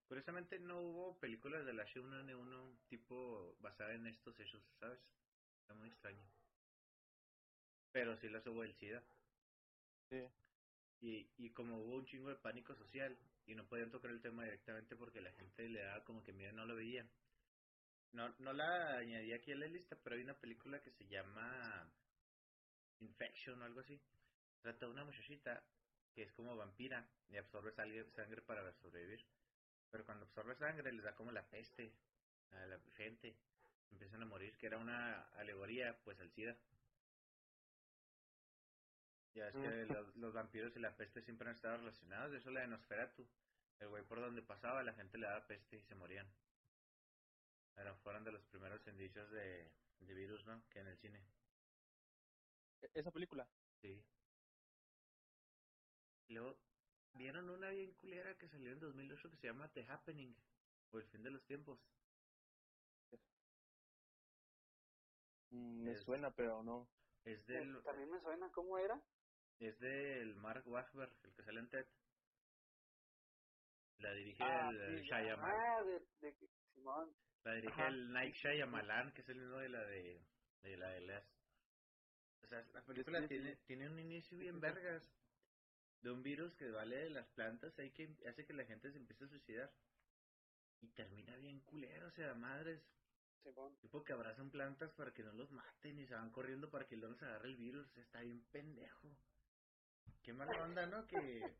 Curiosamente 0.08 0.58
no 0.60 0.80
hubo 0.80 1.18
películas 1.18 1.66
del 1.66 1.80
H1N1 1.80 2.78
tipo 2.88 3.56
basada 3.60 3.94
en 3.94 4.06
estos 4.06 4.38
hechos, 4.38 4.62
¿sabes? 4.78 5.00
Está 5.62 5.74
muy 5.74 5.88
extraño. 5.88 6.24
Pero 7.92 8.16
sí 8.18 8.28
las 8.28 8.46
hubo 8.46 8.62
del 8.62 8.74
SIDA. 8.76 9.02
Sí. 10.10 10.28
Y, 11.00 11.28
y 11.36 11.50
como 11.50 11.78
hubo 11.78 11.96
un 11.96 12.06
chingo 12.06 12.28
de 12.28 12.36
pánico 12.36 12.74
social 12.76 13.18
y 13.46 13.54
no 13.54 13.66
podían 13.66 13.90
tocar 13.90 14.10
el 14.10 14.20
tema 14.20 14.44
directamente 14.44 14.96
porque 14.96 15.20
la 15.20 15.32
gente 15.32 15.68
le 15.68 15.82
daba 15.82 16.04
como 16.04 16.22
que 16.22 16.32
miedo 16.32 16.52
no 16.52 16.64
lo 16.64 16.76
veía. 16.76 17.06
No, 18.12 18.28
no 18.38 18.52
la 18.52 18.98
añadí 18.98 19.32
aquí 19.32 19.52
a 19.52 19.56
la 19.56 19.66
lista, 19.66 19.96
pero 20.02 20.16
hay 20.16 20.22
una 20.22 20.38
película 20.38 20.80
que 20.80 20.90
se 20.92 21.06
llama 21.06 21.90
Infection 23.00 23.60
o 23.60 23.64
algo 23.64 23.80
así. 23.80 24.00
Trata 24.62 24.86
de 24.86 24.92
una 24.92 25.04
muchachita 25.04 25.62
que 26.14 26.22
es 26.22 26.32
como 26.32 26.56
vampira 26.56 27.06
y 27.28 27.36
absorbe 27.36 27.72
sangre 27.72 28.42
para 28.42 28.72
sobrevivir. 28.74 29.24
Pero 29.90 30.04
cuando 30.04 30.24
absorbe 30.24 30.54
sangre 30.54 30.92
les 30.92 31.04
da 31.04 31.14
como 31.14 31.32
la 31.32 31.44
peste 31.48 31.92
a 32.52 32.66
la 32.66 32.78
gente. 32.96 33.34
Empiezan 33.90 34.22
a 34.22 34.26
morir, 34.26 34.56
que 34.56 34.66
era 34.66 34.78
una 34.78 35.22
alegoría 35.36 35.96
pues 36.04 36.18
al 36.20 36.30
SIDA. 36.30 36.56
Ya 39.34 39.48
es 39.48 39.54
que 39.54 39.84
Mm. 39.86 39.92
los, 39.92 40.16
los 40.16 40.32
vampiros 40.32 40.74
y 40.76 40.78
la 40.78 40.96
peste 40.96 41.20
siempre 41.22 41.48
han 41.48 41.56
estado 41.56 41.78
relacionados. 41.78 42.30
De 42.32 42.38
eso 42.38 42.50
la 42.50 42.60
de 42.60 42.68
Nosferatu. 42.68 43.26
El 43.80 43.88
güey 43.88 44.04
por 44.04 44.20
donde 44.20 44.42
pasaba 44.42 44.82
la 44.84 44.94
gente 44.94 45.18
le 45.18 45.26
daba 45.26 45.46
peste 45.46 45.76
y 45.76 45.82
se 45.82 45.94
morían. 45.96 46.26
Pero 47.74 47.96
fueron 47.98 48.22
de 48.24 48.30
los 48.32 48.42
primeros 48.44 48.86
indicios 48.86 49.28
de, 49.32 49.68
de 49.98 50.14
virus, 50.14 50.44
¿no? 50.46 50.62
Que 50.70 50.78
en 50.78 50.86
el 50.86 50.96
cine. 50.98 51.18
E- 52.82 52.90
Esa 52.94 53.10
película. 53.10 53.48
Sí. 53.82 54.00
Luego, 56.28 56.56
¿vieron 57.14 57.50
una 57.50 57.70
bien 57.70 57.92
culera 57.94 58.38
que 58.38 58.48
salió 58.48 58.72
en 58.72 58.78
2008 58.80 59.30
que 59.30 59.36
se 59.36 59.48
llama 59.48 59.68
The 59.72 59.84
Happening? 59.88 60.34
O 60.92 60.98
El 60.98 61.04
fin 61.08 61.22
de 61.24 61.30
los 61.30 61.44
tiempos. 61.44 61.80
Mm, 65.50 65.82
Me 65.84 65.92
Es- 65.92 66.02
suena, 66.04 66.30
pero 66.30 66.62
no. 66.62 66.88
Es 67.24 67.44
del, 67.46 67.82
También 67.82 68.10
me 68.10 68.20
suena 68.20 68.50
cómo 68.52 68.78
era. 68.78 69.00
Es 69.60 69.78
del 69.80 70.34
Mark 70.36 70.64
Wahlberg, 70.66 71.12
el 71.24 71.34
que 71.34 71.42
sale 71.44 71.60
en 71.60 71.68
TED. 71.70 71.86
La 73.98 74.12
dirige 74.12 74.42
Ah, 74.42 74.70
el 74.70 75.00
sí, 75.00 75.06
ya. 75.08 75.16
Shyamalan. 75.20 75.60
Ah, 75.78 75.82
de, 75.84 76.00
de 76.20 76.48
Simón. 76.74 77.14
La 77.44 77.54
dirige 77.54 77.72
Ajá. 77.72 77.88
el 77.88 78.12
Night 78.12 78.34
Shyamalan, 78.36 79.12
que 79.14 79.22
es 79.22 79.28
el 79.28 79.36
mismo 79.38 79.58
de 79.58 79.68
la 79.68 79.84
de, 79.86 80.26
de 80.62 80.76
la 80.76 80.88
de 80.90 81.00
Les. 81.02 81.24
O 82.42 82.46
sea, 82.48 82.62
la 82.72 82.82
película 82.84 83.20
sí, 83.20 83.28
sí. 83.28 83.28
tiene, 83.28 83.56
tiene 83.66 83.88
un 83.88 83.98
inicio 83.98 84.38
bien 84.38 84.54
sí. 84.54 84.60
vergas. 84.60 85.02
De 86.02 86.10
un 86.10 86.22
virus 86.22 86.54
que 86.56 86.70
vale 86.70 86.96
de 86.96 87.10
las 87.10 87.28
plantas 87.30 87.78
hay 87.78 87.90
que 87.92 88.16
hace 88.28 88.44
que 88.46 88.52
la 88.52 88.66
gente 88.66 88.90
se 88.92 88.98
empiece 88.98 89.24
a 89.24 89.28
suicidar. 89.28 89.72
Y 90.80 90.88
termina 90.90 91.36
bien 91.36 91.60
culero, 91.62 92.08
o 92.08 92.12
sea, 92.12 92.34
madres. 92.34 92.82
Simón. 93.42 93.76
Tipo 93.80 94.02
que 94.04 94.12
abrazan 94.12 94.50
plantas 94.50 94.92
para 94.94 95.12
que 95.12 95.22
no 95.22 95.32
los 95.32 95.50
maten 95.52 95.98
y 96.00 96.06
se 96.06 96.14
van 96.14 96.30
corriendo 96.30 96.70
para 96.70 96.86
que 96.86 96.96
no 96.96 97.08
les 97.08 97.22
agarre 97.22 97.48
el 97.48 97.56
virus. 97.56 97.96
Está 97.98 98.20
bien 98.20 98.44
pendejo. 98.50 99.16
Qué 100.22 100.32
mala 100.32 100.62
onda, 100.62 100.86
¿no? 100.86 101.06
Que, 101.06 101.56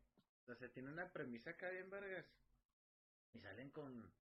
o 0.47 0.55
sea, 0.55 0.69
tiene 0.71 0.91
una 0.91 1.11
premisa 1.11 1.51
acá 1.51 1.69
bien 1.69 1.89
vergas. 1.89 2.25
Y 3.33 3.39
salen 3.39 3.69
con... 3.71 4.11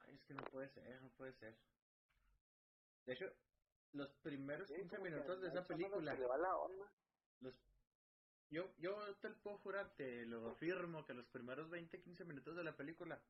Ay, 0.00 0.14
es 0.14 0.24
que 0.24 0.34
no 0.34 0.44
puede 0.44 0.68
ser, 0.68 1.02
no 1.02 1.10
puede 1.10 1.32
ser. 1.34 1.56
De 3.06 3.14
hecho, 3.14 3.32
los 3.92 4.12
primeros 4.22 4.68
Sí, 4.68 4.74
15 4.74 4.96
como 4.96 5.04
que 5.04 5.10
minutos 5.10 5.40
de 5.40 5.48
esa 5.48 5.66
película... 5.66 6.14
Le 6.14 6.26
va 6.26 6.38
la 6.38 6.56
onda. 6.56 6.92
Los, 7.40 7.54
yo, 8.50 8.74
yo 8.78 9.16
te 9.16 9.30
lo 9.30 9.38
puedo 9.40 9.58
jurar, 9.58 9.94
te 9.94 10.26
lo 10.26 10.50
afirmo, 10.50 11.04
que 11.04 11.14
los 11.14 11.26
primeros 11.28 11.70
20, 11.70 12.00
15 12.00 12.24
minutos 12.24 12.56
de 12.56 12.64
la 12.64 12.76
película 12.76 13.20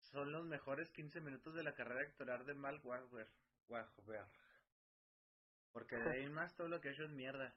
son 0.00 0.32
los 0.32 0.44
mejores 0.44 0.90
15 0.90 1.20
minutos 1.20 1.54
de 1.54 1.62
la 1.62 1.74
carrera 1.74 2.02
actoral 2.02 2.44
de 2.46 2.54
Mal. 2.54 2.80
Wahlberg. 2.82 3.30
Porque 5.72 5.96
de 5.96 6.10
ahí 6.10 6.28
más 6.28 6.56
todo 6.56 6.68
lo 6.68 6.80
que 6.80 6.88
ha 6.88 6.92
hecho 6.92 7.04
es 7.04 7.10
mierda. 7.10 7.54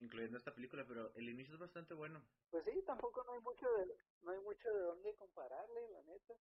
Incluyendo 0.00 0.38
esta 0.38 0.54
película, 0.54 0.84
pero 0.88 1.12
el 1.14 1.28
inicio 1.28 1.54
es 1.54 1.60
bastante 1.60 1.94
bueno. 1.94 2.20
Pues 2.50 2.64
sí, 2.64 2.82
tampoco 2.86 3.22
no 3.24 3.32
hay 3.32 3.40
mucho 3.40 3.66
de, 3.72 3.86
no 4.22 4.30
hay 4.32 4.40
mucho 4.40 4.68
de 4.72 4.80
dónde 4.80 5.14
compararle, 5.14 5.80
la 5.92 6.02
neta. 6.02 6.34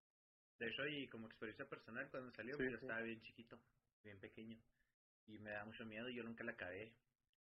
De 0.60 0.68
hecho, 0.68 0.86
y 0.88 1.08
como 1.08 1.28
experiencia 1.28 1.66
personal, 1.70 2.10
cuando 2.10 2.32
salió, 2.32 2.58
Sí, 2.58 2.64
pues, 2.64 2.72
yo 2.72 2.78
sí. 2.78 2.84
estaba 2.84 3.02
bien 3.02 3.22
chiquito, 3.22 3.58
bien 4.04 4.20
pequeño. 4.20 4.58
Y 5.28 5.38
me 5.40 5.52
da 5.52 5.64
mucho 5.66 5.86
miedo 5.86 6.10
y 6.10 6.16
yo 6.16 6.24
nunca 6.24 6.44
la 6.44 6.54
acabé. 6.54 6.92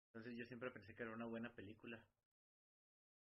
Entonces 0.08 0.36
yo 0.38 0.46
siempre 0.46 0.72
pensé 0.72 0.96
que 0.96 1.04
era 1.04 1.13
una 1.13 1.26
buena 1.26 1.50
película. 1.56 2.00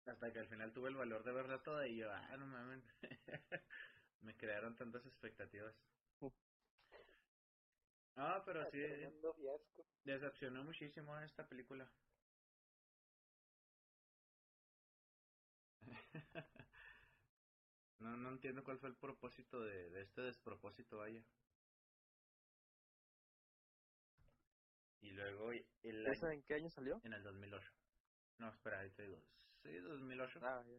Hasta 0.07 0.33
que 0.33 0.38
al 0.38 0.49
final 0.49 0.72
tuve 0.72 0.88
el 0.88 0.94
valor 0.94 1.25
de 1.25 1.33
verla 1.33 1.62
toda 1.62 1.87
y 1.87 1.96
yo, 1.99 2.11
ah, 2.11 2.37
no 2.38 2.46
mames. 2.46 2.83
me 4.22 4.37
crearon 4.37 4.77
tantas 4.77 5.05
expectativas. 5.07 5.75
Ah, 8.16 8.42
pero 8.46 8.64
sí, 8.70 8.79
decepcionó 10.05 10.64
muchísimo 10.64 11.18
esta 11.20 11.46
película. 11.49 11.87
no, 18.01 18.16
no 18.16 18.29
entiendo 18.31 18.64
cuál 18.64 18.79
fue 18.79 18.88
el 18.88 18.96
propósito 18.96 19.61
de, 19.62 19.90
de 19.90 20.03
este 20.03 20.22
despropósito, 20.22 20.99
vaya. 20.99 21.22
Y 25.01 25.11
luego 25.11 25.53
el 25.53 26.07
¿Esa 26.07 26.27
año- 26.27 26.35
en 26.35 26.42
qué 26.42 26.55
año 26.55 26.70
salió? 26.70 27.01
en 27.05 27.12
el 27.12 27.22
2008. 27.22 27.70
No, 28.38 28.49
espera, 28.51 28.81
ahí 28.81 28.90
te 28.90 29.03
digo. 29.03 29.22
Sí, 29.62 29.72
2008. 29.79 30.40
Ah, 30.42 30.62
ya. 30.66 30.79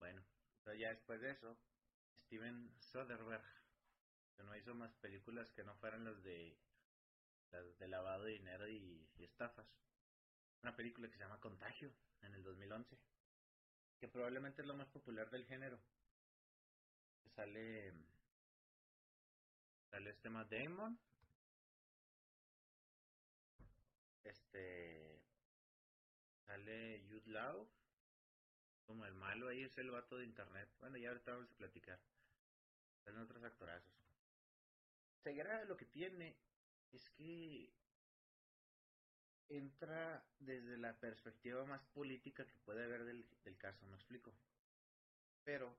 Bueno, 0.00 0.22
pero 0.64 0.76
ya 0.76 0.90
después 0.90 1.20
de 1.20 1.30
eso, 1.30 1.56
Steven 2.26 2.70
Soderbergh, 2.80 3.44
que 4.36 4.42
no 4.42 4.56
hizo 4.56 4.74
más 4.74 4.92
películas 4.96 5.50
que 5.52 5.64
no 5.64 5.74
fueran 5.76 6.04
las 6.04 6.22
de 6.22 6.58
las 7.52 7.78
de 7.78 7.88
lavado 7.88 8.24
de 8.24 8.32
dinero 8.32 8.68
y, 8.68 9.06
y 9.16 9.24
estafas. 9.24 9.66
Una 10.62 10.76
película 10.76 11.08
que 11.08 11.14
se 11.14 11.24
llama 11.24 11.40
Contagio 11.40 11.92
en 12.22 12.34
el 12.34 12.42
2011, 12.44 12.96
que 13.98 14.08
probablemente 14.08 14.62
es 14.62 14.68
lo 14.68 14.74
más 14.74 14.88
popular 14.88 15.28
del 15.30 15.44
género. 15.46 15.78
Sale 17.34 17.92
sale 19.90 20.10
este 20.10 20.30
Matt 20.30 20.50
Damon. 20.50 20.98
Este 24.24 25.20
sale 26.46 27.04
Jude 27.08 27.30
Law 27.30 27.68
como 28.86 29.04
el 29.06 29.14
malo 29.14 29.48
ahí 29.48 29.62
es 29.62 29.76
el 29.78 29.90
vato 29.90 30.16
de 30.16 30.24
internet. 30.24 30.68
Bueno, 30.78 30.96
ya 30.98 31.08
ahorita 31.08 31.32
vamos 31.32 31.50
a 31.50 31.56
platicar. 31.56 31.98
Salen 33.04 33.20
otros 33.20 33.42
actorazos. 33.42 33.92
Ceguera 35.22 35.64
lo 35.64 35.76
que 35.76 35.86
tiene 35.86 36.36
es 36.92 37.08
que 37.10 37.72
entra 39.48 40.24
desde 40.38 40.76
la 40.78 40.98
perspectiva 40.98 41.64
más 41.64 41.82
política 41.94 42.46
que 42.46 42.58
puede 42.64 42.84
haber 42.84 43.04
del, 43.04 43.26
del 43.44 43.56
caso, 43.58 43.86
me 43.86 43.96
explico. 43.96 44.34
Pero, 45.44 45.76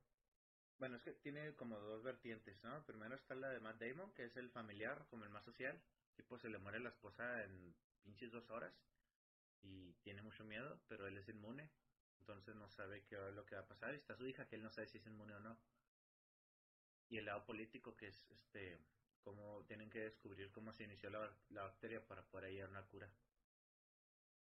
bueno, 0.80 0.97
es 0.97 1.04
que 1.04 1.13
tiene 1.13 1.56
como 1.56 1.80
dos 1.80 2.04
vertientes, 2.04 2.62
¿no? 2.63 2.86
Primero 2.86 3.15
está 3.15 3.36
la 3.36 3.49
de 3.49 3.60
Matt 3.60 3.80
Damon, 3.80 4.13
que 4.13 4.26
es 4.26 4.38
el 4.38 4.49
familiar, 4.49 5.06
como 5.10 5.23
el 5.23 5.30
más 5.30 5.45
social. 5.45 5.82
Tipo, 6.15 6.38
se 6.38 6.49
le 6.49 6.60
muere 6.60 6.80
la 6.80 6.89
esposa 6.89 7.43
en 7.43 7.76
pinches 8.04 8.32
dos 8.32 8.49
horas 8.49 8.73
y 9.62 9.93
tiene 10.04 10.21
mucho 10.21 10.43
miedo, 10.43 10.80
pero 10.88 11.08
él 11.08 11.17
es 11.17 11.30
inmune 11.30 11.71
entonces 12.23 12.56
no 12.56 12.69
sabe 12.69 13.04
qué 13.04 13.15
es 13.15 13.36
lo 13.36 13.45
que 13.45 13.56
va 13.56 13.62
a 13.62 13.67
pasar 13.67 13.93
y 13.93 13.97
está 13.97 14.15
su 14.15 14.26
hija 14.26 14.47
que 14.47 14.56
él 14.56 14.63
no 14.63 14.71
sabe 14.71 14.88
si 14.88 14.97
es 14.97 15.06
inmune 15.06 15.36
o 15.36 15.39
no 15.41 15.58
y 17.10 17.17
el 17.17 17.26
lado 17.26 17.45
político 17.45 17.97
que 17.97 18.08
es 18.08 18.30
este 18.32 18.80
cómo 19.23 19.65
tienen 19.67 19.89
que 19.89 19.99
descubrir 19.99 20.49
cómo 20.52 20.71
se 20.71 20.86
inició 20.86 21.10
la, 21.10 21.30
la 21.49 21.63
bacteria 21.63 22.06
para 22.08 22.23
poder 22.23 22.45
hallar 22.45 22.69
una 22.69 22.86
cura 22.86 23.12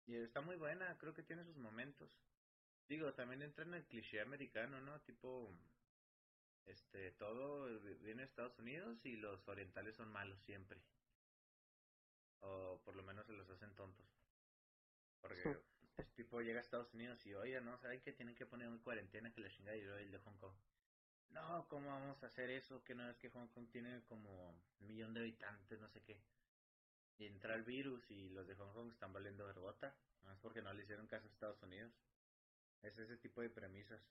y 0.07 0.15
está 0.15 0.41
muy 0.41 0.55
buena 0.55 0.97
creo 0.99 1.13
que 1.13 1.23
tiene 1.23 1.43
sus 1.45 1.57
momentos 1.57 2.09
digo 2.87 3.13
también 3.13 3.41
entra 3.41 3.65
en 3.65 3.73
el 3.73 3.85
cliché 3.85 4.21
americano 4.21 4.81
no 4.81 4.99
tipo 5.01 5.51
este 6.65 7.11
todo 7.11 7.67
viene 8.01 8.23
de 8.23 8.27
Estados 8.27 8.57
Unidos 8.59 9.05
y 9.05 9.17
los 9.17 9.47
orientales 9.47 9.95
son 9.95 10.11
malos 10.11 10.39
siempre 10.41 10.79
O 12.41 12.79
por 12.85 12.95
lo 12.95 13.03
menos 13.03 13.25
se 13.25 13.33
los 13.33 13.49
hacen 13.49 13.73
tontos. 13.75 14.05
Porque 15.21 15.41
este 15.97 16.11
tipo 16.15 16.41
llega 16.41 16.59
a 16.59 16.61
Estados 16.61 16.93
Unidos 16.93 17.25
y, 17.25 17.33
oye, 17.33 17.59
¿no? 17.61 17.77
¿Saben 17.79 18.01
que 18.01 18.13
tienen 18.13 18.35
que 18.35 18.45
poner 18.45 18.67
una 18.67 18.81
cuarentena 18.83 19.31
que 19.33 19.41
la 19.41 19.49
chingada 19.49 19.77
y 19.77 19.81
el 19.81 20.11
de 20.11 20.19
Hong 20.19 20.37
Kong? 20.37 20.55
No, 21.31 21.67
¿cómo 21.69 21.89
vamos 21.89 22.23
a 22.23 22.27
hacer 22.27 22.49
eso? 22.49 22.83
Que 22.83 22.95
no 22.95 23.09
es 23.09 23.17
que 23.17 23.29
Hong 23.29 23.47
Kong 23.49 23.67
tiene 23.71 24.03
como 24.05 24.51
un 24.79 24.87
millón 24.87 25.13
de 25.13 25.21
habitantes, 25.21 25.79
no 25.79 25.89
sé 25.89 26.01
qué. 26.03 26.17
Y 27.17 27.26
entra 27.26 27.56
el 27.56 27.63
virus 27.63 28.10
y 28.10 28.30
los 28.30 28.47
de 28.47 28.56
Hong 28.56 28.73
Kong 28.73 28.91
están 28.91 29.13
valiendo 29.13 29.45
vergota. 29.45 29.95
Es 30.32 30.39
porque 30.39 30.62
no 30.62 30.73
le 30.73 30.84
hicieron 30.84 31.08
caso 31.08 31.28
a 31.28 31.32
Estados 31.32 31.62
Unidos. 31.62 31.93
Es 32.82 32.97
ese 32.97 33.17
tipo 33.17 33.41
de 33.41 33.49
premisas. 33.49 34.02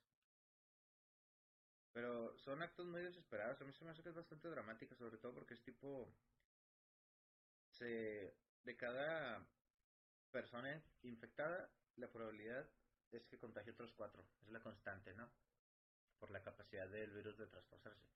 Pero 1.91 2.37
son 2.37 2.61
actos 2.61 2.87
muy 2.87 3.01
desesperados. 3.01 3.61
A 3.61 3.65
mí 3.65 3.73
se 3.73 3.83
me 3.85 3.91
hace 3.91 4.01
que 4.01 4.09
es 4.09 4.15
bastante 4.15 4.47
dramático, 4.47 4.95
sobre 4.95 5.17
todo 5.17 5.33
porque 5.33 5.53
es 5.53 5.61
tipo. 5.63 6.11
De 7.79 8.77
cada 8.77 9.45
persona 10.31 10.81
infectada, 11.01 11.69
la 11.97 12.09
probabilidad 12.09 12.69
es 13.11 13.25
que 13.27 13.37
contagie 13.37 13.73
otros 13.73 13.91
cuatro. 13.91 14.23
Es 14.41 14.49
la 14.49 14.61
constante, 14.61 15.13
¿no? 15.13 15.29
Por 16.17 16.31
la 16.31 16.41
capacidad 16.41 16.87
del 16.87 17.11
virus 17.11 17.37
de 17.37 17.47
traspasarse. 17.47 18.07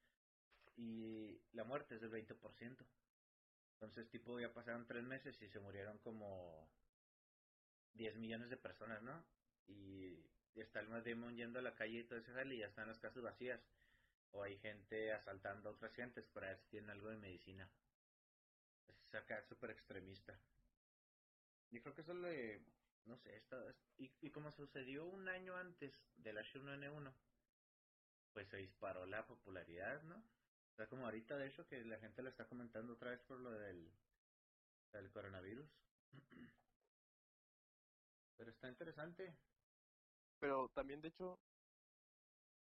Y 0.78 1.42
la 1.52 1.66
muerte 1.66 1.96
es 1.96 2.02
del 2.02 2.12
20%. 2.12 2.78
Entonces, 3.78 4.10
tipo, 4.10 4.40
ya 4.40 4.52
pasaron 4.52 4.88
tres 4.88 5.04
meses 5.04 5.40
y 5.40 5.48
se 5.50 5.60
murieron 5.60 6.00
como 6.00 6.68
10 7.94 8.18
millones 8.18 8.50
de 8.50 8.58
personas, 8.58 9.04
¿no? 9.04 9.24
Y 9.68 10.26
está 10.56 10.80
el 10.80 10.90
Matt 10.90 11.06
Damon 11.06 11.36
yendo 11.36 11.60
a 11.60 11.62
la 11.62 11.76
calle 11.76 12.00
y 12.00 12.04
todo 12.04 12.18
ese 12.18 12.56
y 12.56 12.58
ya 12.58 12.66
están 12.66 12.88
las 12.88 12.98
casas 12.98 13.22
vacías. 13.22 13.62
O 14.32 14.42
hay 14.42 14.58
gente 14.58 15.14
asaltando 15.14 15.70
a 15.70 15.74
otras 15.74 15.94
gentes 15.94 16.26
para 16.28 16.48
ver 16.48 16.58
si 16.58 16.68
tienen 16.70 16.90
algo 16.90 17.10
de 17.10 17.18
medicina. 17.18 17.70
Es 18.88 19.14
acá 19.14 19.44
súper 19.44 19.70
extremista. 19.70 20.40
Y 21.70 21.80
creo 21.80 21.94
que 21.94 22.02
eso 22.02 22.16
le... 22.16 22.62
No 23.06 23.16
sé, 23.16 23.38
está, 23.38 23.58
y, 23.98 24.12
y 24.22 24.32
como 24.32 24.52
sucedió 24.52 25.06
un 25.06 25.30
año 25.30 25.56
antes 25.56 25.94
del 26.18 26.38
H1N1, 26.40 27.14
pues 28.34 28.50
se 28.50 28.58
disparó 28.58 29.06
la 29.06 29.26
popularidad, 29.26 30.04
¿no? 30.04 30.22
Está 30.78 30.90
como 30.90 31.06
ahorita, 31.06 31.36
de 31.38 31.48
hecho, 31.48 31.66
que 31.66 31.84
la 31.86 31.98
gente 31.98 32.22
lo 32.22 32.30
está 32.30 32.46
comentando 32.46 32.94
otra 32.94 33.10
vez 33.10 33.20
por 33.22 33.40
lo 33.40 33.50
del, 33.50 33.92
del 34.94 35.10
coronavirus. 35.10 35.68
Pero 38.38 38.52
está 38.52 38.70
interesante. 38.70 39.36
Pero 40.40 40.70
también, 40.76 41.02
de 41.02 41.08
hecho, 41.08 41.40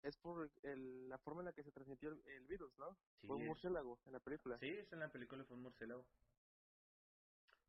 es 0.03 0.19
por 0.19 0.51
el, 0.65 1.09
la 1.09 1.17
forma 1.17 1.41
en 1.41 1.47
la 1.47 1.55
que 1.55 1.63
se 1.63 1.73
transmitió 1.73 2.11
el, 2.11 2.47
virus, 2.47 2.77
¿no? 2.77 2.95
Sí, 3.23 3.27
fue 3.27 3.37
un 3.37 3.47
murciélago 3.47 3.99
en 4.05 4.13
la 4.13 4.21
película. 4.21 4.59
Sí, 4.59 4.69
es 4.69 4.93
en 4.93 4.99
la 4.99 5.11
película 5.11 5.43
fue 5.45 5.57
un 5.57 5.63
murciélago. 5.63 6.05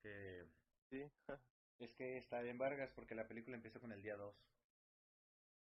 Que 0.04 0.46
Sí. 0.90 1.10
es 1.80 1.94
que 1.94 2.18
está 2.18 2.42
bien 2.42 2.58
Vargas 2.58 2.92
porque 2.94 3.16
la 3.16 3.30
película 3.30 3.56
empieza 3.56 3.80
con 3.80 3.94
el 3.94 4.02
día 4.02 4.18
2. 4.18 4.36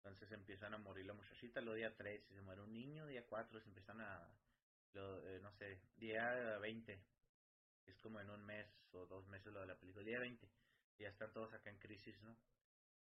Entonces 0.03 0.29
empiezan 0.33 0.73
a 0.73 0.77
morir 0.77 1.05
la 1.05 1.13
muchachita, 1.13 1.61
luego 1.61 1.77
día 1.77 1.95
3 1.95 2.21
se 2.27 2.41
muere 2.41 2.61
un 2.63 2.73
niño, 2.73 3.07
día 3.07 3.25
4 3.25 3.61
se 3.61 3.69
empiezan 3.69 4.01
a, 4.01 4.29
lo, 4.93 5.19
eh, 5.27 5.39
no 5.41 5.51
sé, 5.53 5.79
día 5.97 6.57
20. 6.59 6.99
Es 7.87 7.97
como 7.99 8.19
en 8.19 8.29
un 8.29 8.45
mes 8.45 8.67
o 8.91 9.05
dos 9.07 9.27
meses 9.27 9.53
lo 9.53 9.61
de 9.61 9.67
la 9.67 9.79
película, 9.79 10.05
día 10.05 10.19
20. 10.19 10.49
Y 10.97 11.03
ya 11.03 11.09
están 11.09 11.31
todos 11.33 11.53
acá 11.53 11.69
en 11.69 11.77
crisis, 11.79 12.21
¿no? 12.23 12.35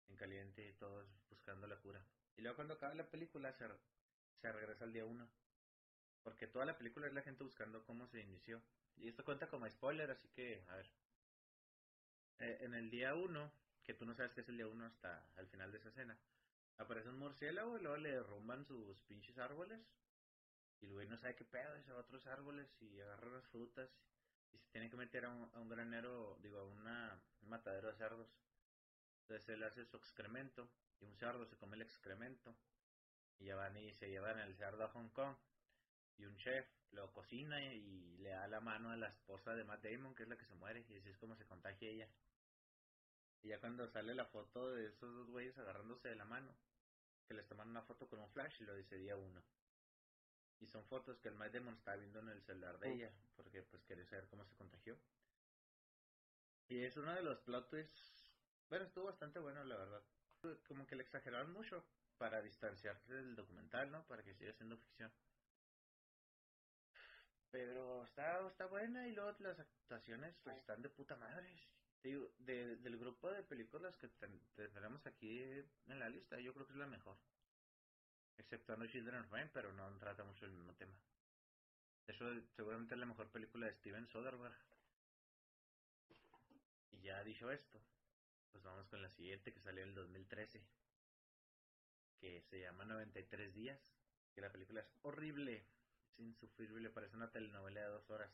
En 0.10 0.16
caliente 0.18 0.68
y 0.68 0.74
todos 0.74 1.08
buscando 1.30 1.68
la 1.68 1.78
cura. 1.78 2.06
Y 2.38 2.42
luego 2.42 2.56
cuando 2.58 2.76
acaba 2.76 2.94
la 2.96 3.10
película 3.10 3.54
se, 3.54 3.68
re- 3.68 3.80
se 4.42 4.52
regresa 4.52 4.84
al 4.86 4.94
día 4.94 5.06
1. 5.06 5.30
Porque 6.24 6.48
toda 6.48 6.66
la 6.66 6.78
película 6.78 7.08
es 7.08 7.14
la 7.14 7.22
gente 7.22 7.44
buscando 7.44 7.84
cómo 7.86 8.08
se 8.08 8.20
inició. 8.22 8.62
Y 8.98 9.08
esto 9.08 9.24
cuenta 9.24 9.48
como 9.50 9.70
spoiler, 9.70 10.12
así 10.12 10.28
que, 10.30 10.64
a 10.70 10.76
ver. 10.76 10.88
Eh, 12.40 12.58
en 12.62 12.74
el 12.74 12.90
día 12.90 13.14
1, 13.16 13.52
que 13.84 13.94
tú 13.94 14.06
no 14.06 14.14
sabes 14.16 14.32
que 14.34 14.42
es 14.42 14.50
el 14.50 14.58
día 14.58 14.68
1 14.68 14.86
hasta 14.86 15.28
el 15.38 15.48
final 15.48 15.72
de 15.72 15.78
esa 15.80 15.90
escena, 15.90 16.18
aparece 16.78 17.10
un 17.10 17.20
murciélago 17.20 17.78
y 17.78 17.82
luego 17.82 17.98
le 17.98 18.12
derrumban 18.12 18.66
sus 18.66 19.02
pinches 19.04 19.38
árboles. 19.38 19.80
Y 20.82 20.86
el 20.88 20.94
güey 20.94 21.08
no 21.08 21.18
sabe 21.18 21.36
qué 21.36 21.46
pedo, 21.46 21.78
y 21.78 21.84
se 21.84 21.92
va 21.92 22.00
a 22.00 22.02
otros 22.02 22.26
árboles 22.28 22.68
y 22.82 23.00
agarra 23.00 23.32
las 23.32 23.48
frutas 23.48 23.90
y 24.52 24.58
se 24.58 24.70
tiene 24.70 24.90
que 24.90 24.98
meter 24.98 25.26
a 25.26 25.30
un, 25.30 25.70
granero, 25.70 26.38
digo, 26.42 26.60
a 26.60 26.66
una, 26.66 27.22
un 27.42 27.50
matadero 27.50 27.90
de 27.90 27.98
cerdos. 27.98 28.30
Entonces 29.22 29.50
él 29.50 29.64
hace 29.64 29.86
su 29.86 29.98
excremento 29.98 30.70
y 31.00 31.06
un 31.06 31.16
cerdo 31.16 31.46
se 31.46 31.58
come 31.58 31.76
el 31.76 31.82
excremento. 31.82 32.56
Y 33.40 33.46
ya 33.46 33.56
van 33.56 33.76
y 33.78 33.94
se 33.94 34.10
llevan 34.10 34.40
el 34.40 34.56
cerdo 34.56 34.86
a 34.86 34.90
Hong 34.90 35.10
Kong. 35.10 35.36
Y 36.18 36.26
un 36.26 36.38
chef 36.38 36.66
lo 36.92 37.12
cocina 37.12 37.62
y 37.62 38.18
le 38.20 38.30
da 38.30 38.48
la 38.48 38.62
mano 38.62 38.92
a 38.92 38.96
la 38.96 39.08
esposa 39.10 39.54
de 39.54 39.66
Matt 39.66 39.84
Damon, 39.84 40.16
que 40.16 40.24
es 40.24 40.30
la 40.30 40.38
que 40.38 40.46
se 40.46 40.56
muere, 40.56 40.86
y 40.88 40.98
así 40.98 41.10
es 41.10 41.18
como 41.18 41.36
se 41.36 41.46
contagia 41.46 41.90
ella. 41.90 42.10
Y 43.44 43.50
ya 43.50 43.60
cuando 43.60 43.88
sale 43.90 44.16
la 44.16 44.26
foto 44.26 44.72
de 44.72 44.88
esos 44.88 45.14
dos 45.14 45.30
güeyes 45.30 45.58
agarrándose 45.58 46.08
de 46.08 46.16
la 46.16 46.26
mano, 46.26 46.56
que 47.28 47.34
les 47.34 47.48
toman 47.48 47.70
una 47.70 47.82
foto 47.82 48.08
con 48.08 48.20
un 48.20 48.30
flash 48.30 48.62
y 48.62 48.64
lo 48.64 48.76
dice 48.76 48.98
día 48.98 49.18
uno. 49.18 49.44
Y 50.62 50.68
son 50.68 50.84
fotos 50.86 51.18
que 51.20 51.28
el 51.30 51.36
Matt 51.36 51.54
Damon 51.54 51.76
está 51.76 51.96
viendo 51.96 52.20
en 52.20 52.30
el 52.30 52.42
celular 52.42 52.80
de 52.80 52.92
ella, 52.94 53.12
porque 53.36 53.62
pues 53.64 53.84
quiere 53.84 54.06
saber 54.06 54.26
cómo 54.30 54.46
se 54.46 54.56
contagió. 54.56 54.96
Y 56.70 56.84
es 56.84 56.98
uno 56.98 57.14
de 57.14 57.22
los 57.22 57.40
plot 57.42 57.70
twists, 57.70 58.32
bueno, 58.70 58.86
estuvo 58.86 59.06
bastante 59.06 59.40
bueno 59.40 59.64
la 59.64 59.76
verdad. 59.78 60.02
Como 60.68 60.86
que 60.88 60.96
le 60.96 61.04
exageraron 61.04 61.52
mucho 61.54 61.84
para 62.18 62.42
distanciarse 62.42 63.14
del 63.14 63.36
documental, 63.36 63.92
¿no? 63.92 64.04
Para 64.08 64.24
que 64.24 64.34
siga 64.34 64.54
siendo 64.54 64.78
ficción. 64.78 65.12
Pero 67.52 68.04
está, 68.04 68.46
está 68.48 68.66
buena 68.66 69.08
y 69.08 69.14
luego 69.14 69.36
las 69.40 69.60
actuaciones 69.60 70.36
pues 70.44 70.58
están 70.58 70.82
de 70.82 70.90
puta 70.90 71.16
madre. 71.16 71.48
Digo, 72.04 72.30
de- 72.40 72.76
del 72.78 72.98
grupo 72.98 73.32
de 73.32 73.44
películas 73.44 73.96
que 73.98 74.08
ten- 74.10 74.40
te- 74.56 74.68
tenemos 74.70 75.06
aquí 75.08 75.42
en 75.42 76.00
la 76.00 76.10
lista, 76.10 76.40
yo 76.40 76.54
creo 76.54 76.66
que 76.68 76.74
es 76.74 76.80
la 76.80 76.88
mejor. 76.88 77.18
Exceptuando 78.38 78.88
Children 78.88 79.22
of 79.22 79.32
Men, 79.32 79.50
pero 79.54 79.72
no 79.74 79.90
trata 79.98 80.24
mucho 80.24 80.46
el 80.46 80.52
mismo 80.52 80.74
tema. 80.74 80.94
Hecho, 82.08 82.26
seguramente 82.56 82.94
es 82.94 83.00
la 83.00 83.06
mejor 83.06 83.30
película 83.32 83.66
de 83.66 83.74
Steven 83.74 84.08
Soderbergh. 84.08 84.56
Y 86.92 87.02
ya 87.02 87.24
dicho 87.24 87.52
esto, 87.52 87.80
pues 88.52 88.64
vamos 88.64 88.88
con 88.88 89.02
la 89.02 89.10
siguiente 89.10 89.52
que 89.52 89.60
salió 89.60 89.84
en 89.84 89.90
el 89.90 89.96
2013. 89.96 90.62
Que 92.20 92.42
se 92.42 92.60
llama 92.60 92.86
93 92.86 93.54
días. 93.54 93.80
Que 94.34 94.42
la 94.42 94.52
película 94.52 94.82
es 94.82 94.92
horrible. 95.02 95.66
Es 96.12 96.20
insufrible, 96.20 96.90
parece 96.90 97.16
una 97.16 97.32
telenovela 97.32 97.82
de 97.82 97.88
dos 97.88 98.10
horas. 98.10 98.32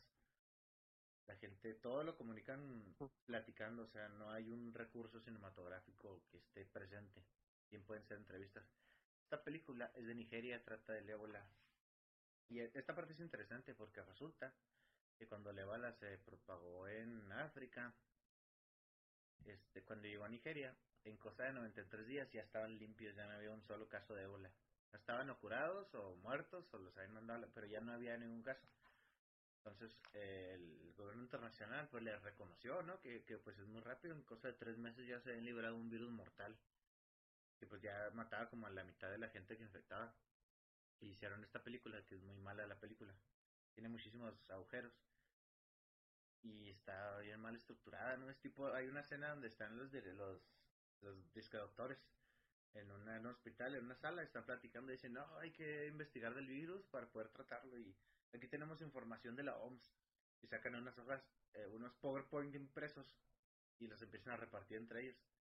La 1.26 1.36
gente, 1.36 1.74
todo 1.74 2.02
lo 2.02 2.16
comunican 2.16 2.94
platicando, 3.26 3.84
o 3.84 3.88
sea, 3.88 4.08
no 4.08 4.30
hay 4.30 4.50
un 4.50 4.74
recurso 4.74 5.20
cinematográfico 5.20 6.20
que 6.30 6.38
esté 6.38 6.66
presente. 6.66 7.22
Bien 7.70 7.82
pueden 7.84 8.04
ser 8.04 8.18
entrevistas. 8.18 8.64
Esta 9.32 9.44
película 9.44 9.90
es 9.94 10.06
de 10.06 10.14
Nigeria, 10.14 10.62
trata 10.62 10.92
del 10.92 11.08
ébola. 11.08 11.42
Y 12.50 12.60
esta 12.60 12.94
parte 12.94 13.14
es 13.14 13.20
interesante 13.20 13.74
porque 13.74 14.02
resulta 14.02 14.52
que 15.16 15.26
cuando 15.26 15.48
el 15.48 15.58
ébola 15.58 15.90
se 15.94 16.18
propagó 16.18 16.86
en 16.86 17.32
África, 17.32 17.94
este, 19.46 19.84
cuando 19.84 20.06
llegó 20.06 20.24
a 20.24 20.28
Nigeria, 20.28 20.76
en 21.04 21.16
cosa 21.16 21.44
de 21.44 21.54
93 21.54 22.06
días 22.06 22.30
ya 22.30 22.42
estaban 22.42 22.78
limpios, 22.78 23.16
ya 23.16 23.24
no 23.24 23.32
había 23.32 23.52
un 23.52 23.62
solo 23.62 23.88
caso 23.88 24.14
de 24.14 24.24
ébola. 24.24 24.50
Estaban 24.92 25.30
o 25.30 25.38
curados 25.38 25.94
o 25.94 26.14
muertos 26.16 26.66
o 26.74 26.76
los 26.76 26.94
habían 26.98 27.14
mandado, 27.14 27.48
pero 27.54 27.66
ya 27.66 27.80
no 27.80 27.92
había 27.94 28.18
ningún 28.18 28.42
caso. 28.42 28.68
Entonces 29.64 29.90
el 30.12 30.92
gobierno 30.94 31.22
internacional 31.22 31.88
pues 31.90 32.02
les 32.02 32.20
reconoció, 32.20 32.82
¿no? 32.82 33.00
Que, 33.00 33.24
que 33.24 33.38
pues 33.38 33.58
es 33.58 33.66
muy 33.66 33.80
rápido, 33.80 34.14
en 34.14 34.24
cosa 34.24 34.48
de 34.48 34.54
tres 34.58 34.76
meses 34.76 35.06
ya 35.06 35.18
se 35.22 35.30
habían 35.30 35.46
librado 35.46 35.74
un 35.74 35.88
virus 35.88 36.10
mortal. 36.10 36.54
Que 37.62 37.68
pues 37.68 37.80
ya 37.80 38.10
mataba 38.12 38.50
como 38.50 38.66
a 38.66 38.70
la 38.70 38.82
mitad 38.82 39.08
de 39.08 39.18
la 39.18 39.28
gente 39.28 39.56
que 39.56 39.62
infectaba. 39.62 40.12
Y 40.98 41.10
hicieron 41.10 41.44
esta 41.44 41.62
película, 41.62 42.04
que 42.06 42.16
es 42.16 42.22
muy 42.22 42.36
mala 42.38 42.66
la 42.66 42.80
película. 42.80 43.14
Tiene 43.72 43.88
muchísimos 43.88 44.34
agujeros. 44.50 44.92
Y 46.42 46.70
está 46.70 47.20
bien 47.20 47.38
mal 47.38 47.54
estructurada, 47.54 48.16
¿no? 48.16 48.28
Es 48.30 48.40
tipo, 48.40 48.66
hay 48.72 48.88
una 48.88 49.02
escena 49.02 49.28
donde 49.28 49.46
están 49.46 49.78
los 49.78 49.92
de 49.92 50.02
los, 50.12 50.42
los 51.02 51.32
disque 51.34 51.56
doctores 51.56 52.04
en, 52.74 52.90
una, 52.90 53.20
un 53.20 53.26
hospital, 53.26 53.76
en 53.76 53.84
una 53.84 53.94
sala, 53.94 54.24
están 54.24 54.44
platicando 54.44 54.90
dicen, 54.90 55.12
no, 55.12 55.24
hay 55.38 55.52
que 55.52 55.86
investigar 55.86 56.34
del 56.34 56.48
virus 56.48 56.84
para 56.86 57.06
poder 57.06 57.28
tratarlo 57.28 57.78
y 57.78 57.94
aquí 58.32 58.48
tenemos 58.48 58.80
información 58.80 59.36
de 59.36 59.44
la 59.44 59.56
OMS 59.56 59.94
y 60.40 60.48
sacan 60.48 60.74
unas 60.74 60.98
hojas, 60.98 61.22
eh, 61.54 61.68
unos 61.68 61.94
PowerPoint 61.94 62.56
impresos 62.56 63.16
y 63.78 63.86
los 63.86 64.02
empiezan 64.02 64.32
a 64.32 64.36
repartir 64.38 64.78
entre 64.78 65.02
ellos. 65.02 65.31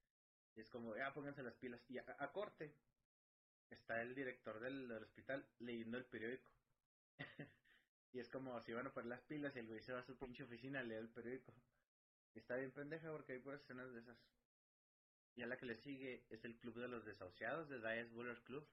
Y 0.55 0.61
es 0.61 0.69
como, 0.69 0.95
ya 0.95 1.13
pónganse 1.13 1.43
las 1.43 1.55
pilas. 1.55 1.81
Y 1.89 1.97
a, 1.97 2.31
corte 2.31 2.75
está 3.69 4.01
el 4.01 4.15
director 4.15 4.59
del, 4.59 4.91
hospital 4.91 5.47
leyendo 5.59 5.97
el 5.97 6.05
periódico. 6.05 6.49
y 8.13 8.19
es 8.19 8.29
como 8.29 8.59
si 8.61 8.73
van 8.73 8.87
a 8.87 8.93
poner 8.93 9.09
las 9.09 9.21
pilas 9.21 9.55
y 9.55 9.59
el 9.59 9.67
güey 9.67 9.81
se 9.81 9.93
va 9.93 9.99
a 9.99 10.05
su 10.05 10.17
pinche 10.17 10.43
oficina 10.43 10.79
a 10.79 10.83
leer 10.83 11.01
el 11.01 11.09
periódico. 11.09 11.53
Está 12.35 12.55
bien 12.55 12.71
pendeja 12.71 13.11
porque 13.11 13.33
hay 13.33 13.39
puras 13.39 13.61
escenas 13.61 13.91
de 13.93 13.99
esas. 13.99 14.17
Y 15.35 15.43
a 15.43 15.47
la 15.47 15.57
que 15.57 15.65
le 15.65 15.77
sigue 15.77 16.25
es 16.29 16.43
el 16.43 16.57
Club 16.57 16.75
de 16.75 16.87
los 16.87 17.05
Desahuciados 17.05 17.69
de 17.69 17.77
Dice 17.77 18.13
Buller 18.13 18.41
Club 18.43 18.67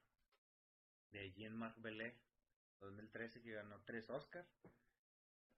de 1.13 1.33
Jean-Marc 1.33 1.81
Bellet 1.81 2.15
2013 2.81 3.43
que 3.43 3.53
ganó 3.53 3.81
tres 3.85 4.09
Oscars. 4.11 4.49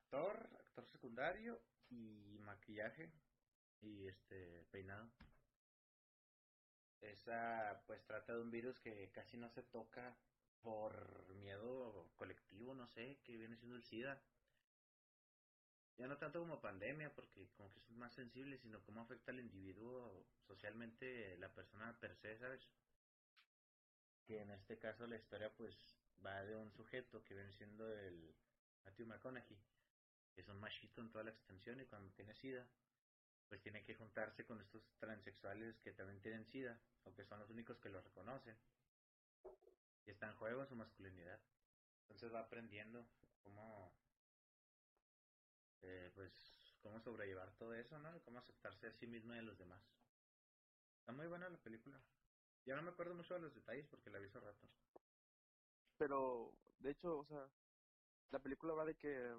Actor, 0.05 0.49
actor 0.59 0.87
secundario 0.89 1.63
y 1.89 2.39
maquillaje 2.41 3.13
y 3.81 4.07
este 4.07 4.65
peinado. 4.71 5.11
Esa 7.01 7.83
pues 7.87 8.05
trata 8.05 8.35
de 8.35 8.41
un 8.41 8.51
virus 8.51 8.79
que 8.81 9.11
casi 9.11 9.37
no 9.37 9.49
se 9.51 9.63
toca 9.63 10.17
por 10.63 11.29
miedo 11.37 12.11
colectivo, 12.17 12.75
no 12.75 12.87
sé, 12.89 13.19
que 13.25 13.37
viene 13.37 13.57
siendo 13.57 13.77
el 13.77 13.85
SIDA. 13.85 14.21
Ya 15.97 16.07
no 16.07 16.17
tanto 16.17 16.41
como 16.41 16.61
pandemia, 16.61 17.13
porque 17.15 17.49
como 17.57 17.71
que 17.73 17.81
es 17.81 17.91
más 17.91 18.15
sensible, 18.15 18.59
sino 18.59 18.83
cómo 18.83 19.03
afecta 19.03 19.33
al 19.33 19.41
individuo 19.41 20.27
socialmente, 20.47 21.37
la 21.39 21.53
persona 21.53 21.99
per 22.01 22.17
se, 22.17 22.39
¿sabes? 22.39 22.67
Que 24.27 24.41
en 24.41 24.51
este 24.51 24.79
caso 24.79 25.07
la 25.07 25.17
historia 25.17 25.53
pues 25.55 25.77
va 26.25 26.43
de 26.45 26.57
un 26.57 26.71
sujeto 26.73 27.23
que 27.25 27.35
viene 27.35 27.53
siendo 27.53 27.91
el 27.93 28.35
Matthew 28.85 29.07
McConaughey, 29.07 29.59
que 30.35 30.41
es 30.41 30.49
un 30.49 30.61
machito 30.61 31.01
en 31.01 31.11
toda 31.11 31.25
la 31.25 31.31
extensión 31.31 31.81
y 31.81 31.87
cuando 31.87 32.11
tiene 32.13 32.35
SIDA, 32.35 32.67
pues 33.51 33.61
tiene 33.63 33.83
que 33.83 33.97
juntarse 33.97 34.47
con 34.47 34.61
estos 34.61 34.81
transexuales 35.01 35.77
que 35.81 35.93
también 35.93 36.21
tienen 36.21 36.47
SIDA, 36.47 36.81
o 37.03 37.13
que 37.13 37.25
son 37.25 37.41
los 37.41 37.51
únicos 37.51 37.81
que 37.81 37.89
lo 37.89 38.01
reconocen. 38.01 38.57
Y 40.07 40.11
está 40.13 40.29
en 40.29 40.37
juego 40.37 40.65
su 40.67 40.77
masculinidad. 40.77 41.41
Entonces 42.03 42.33
va 42.33 42.41
aprendiendo 42.41 43.05
cómo, 43.43 43.93
eh, 45.83 46.13
pues, 46.15 46.33
cómo 46.81 47.01
sobrellevar 47.01 47.51
todo 47.57 47.75
eso, 47.75 47.99
¿no? 47.99 48.17
Y 48.17 48.21
cómo 48.21 48.39
aceptarse 48.39 48.87
a 48.87 48.93
sí 48.93 49.09
mismo 49.09 49.35
y 49.35 49.39
a 49.39 49.43
los 49.43 49.59
demás. 49.59 49.83
Está 51.01 51.13
muy 51.13 51.27
buena 51.27 51.49
la 51.49 51.59
película. 51.59 52.01
Ya 52.67 52.77
no 52.77 52.83
me 52.83 52.91
acuerdo 52.91 53.15
mucho 53.15 53.35
de 53.35 53.41
los 53.41 53.55
detalles 53.55 53.89
porque 53.89 54.11
la 54.11 54.21
vi 54.21 54.27
hace 54.27 54.39
rato. 54.39 54.69
Pero, 55.99 56.57
de 56.79 56.93
hecho, 56.93 57.19
o 57.19 57.25
sea, 57.25 57.49
la 58.31 58.39
película 58.39 58.75
va 58.75 58.85
de 58.85 58.95
que 58.95 59.35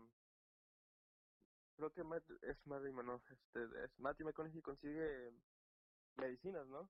creo 1.76 1.94
que 1.94 2.04
Matt, 2.04 2.30
es 2.42 2.66
Matt 2.68 2.84
no, 2.84 3.22
este, 3.30 3.84
es 3.86 4.00
Matthew 4.00 4.28
McConaughey 4.28 4.62
consigue 4.62 5.32
medicinas, 6.18 6.68
¿no? 6.68 6.90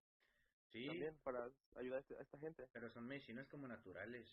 Sí, 0.71 0.87
También 0.87 1.17
para 1.23 1.49
ayudar 1.75 1.97
a, 1.97 2.01
este- 2.01 2.17
a 2.17 2.21
esta 2.21 2.37
gente. 2.39 2.67
pero 2.73 2.89
son 2.93 3.05
medicinas 3.07 3.47
como 3.49 3.67
naturales. 3.67 4.27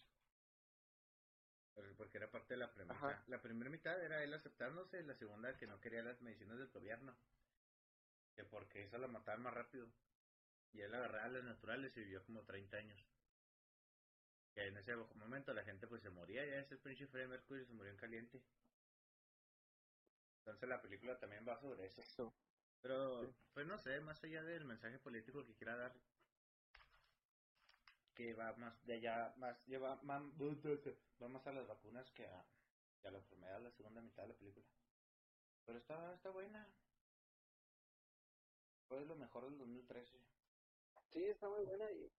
Pero- 1.75 1.95
Porque 1.97 2.19
era 2.19 2.31
parte 2.31 2.55
de 2.55 2.59
la 2.59 2.73
premisa. 2.73 2.95
Ajá. 2.97 3.25
La 3.29 3.41
primera 3.43 3.71
mitad 3.71 4.03
era 4.03 4.23
él 4.23 4.35
aceptándose, 4.35 5.03
la 5.03 5.17
segunda 5.17 5.57
que 5.59 5.67
no 5.67 5.81
quería 5.81 6.03
las 6.03 6.21
medicinas 6.23 6.59
del 6.59 6.69
gobierno. 6.69 7.17
Que 8.35 8.45
porque 8.45 8.85
eso 8.85 8.99
lo 8.99 9.09
mataban 9.09 9.43
más 9.43 9.55
rápido. 9.55 9.89
Y 10.73 10.81
él 10.81 10.95
agarraba 10.95 11.29
las 11.29 11.45
naturales 11.45 11.97
y 11.97 12.01
vivió 12.01 12.25
como 12.25 12.45
30 12.45 12.77
años. 12.77 13.01
Que 14.55 14.67
en 14.67 14.77
ese 14.77 14.95
momento 14.97 15.53
la 15.55 15.65
gente 15.65 15.87
pues 15.87 16.03
se 16.03 16.11
moría, 16.11 16.45
ya 16.45 16.61
ese 16.61 16.77
pinche 16.79 17.07
Freddie 17.07 17.29
Mercury 17.29 17.65
se 17.67 17.73
murió 17.73 17.93
en 17.93 17.99
caliente. 17.99 18.43
Entonces 20.49 20.69
la 20.71 20.81
película 20.81 21.19
también 21.19 21.47
va 21.47 21.61
sobre 21.61 21.85
eso. 21.85 22.01
Eso. 22.01 22.33
Pero, 22.81 23.35
pues 23.53 23.67
no 23.67 23.77
sé, 23.77 24.01
más 24.01 24.25
allá 24.25 24.43
del 24.43 24.65
mensaje 24.65 24.99
político 24.99 25.45
que 25.45 25.55
quiera 25.55 25.77
dar, 25.77 25.93
que 28.15 28.33
va 28.33 28.55
más 28.55 28.83
de 28.87 28.95
allá, 28.95 29.35
más 29.37 29.63
lleva 29.67 29.97
más, 30.03 30.23
va 31.23 31.29
más 31.29 31.47
a 31.47 31.53
las 31.53 31.67
vacunas 31.67 32.11
que 32.13 32.27
a, 32.27 32.47
que 33.03 33.09
a 33.09 33.11
la 33.11 33.19
enfermedad, 33.19 33.61
la 33.61 33.71
segunda 33.73 34.01
mitad 34.01 34.23
de 34.23 34.29
la 34.31 34.35
película. 34.37 34.65
Pero 35.67 35.79
está, 35.79 36.15
está 36.15 36.31
buena. 36.31 36.67
Fue 38.89 39.05
lo 39.05 39.17
mejor 39.17 39.45
del 39.45 39.59
2013. 39.59 40.19
Sí, 41.13 41.25
está 41.27 41.47
muy 41.51 41.65
buena 41.67 41.91
y, 41.91 42.11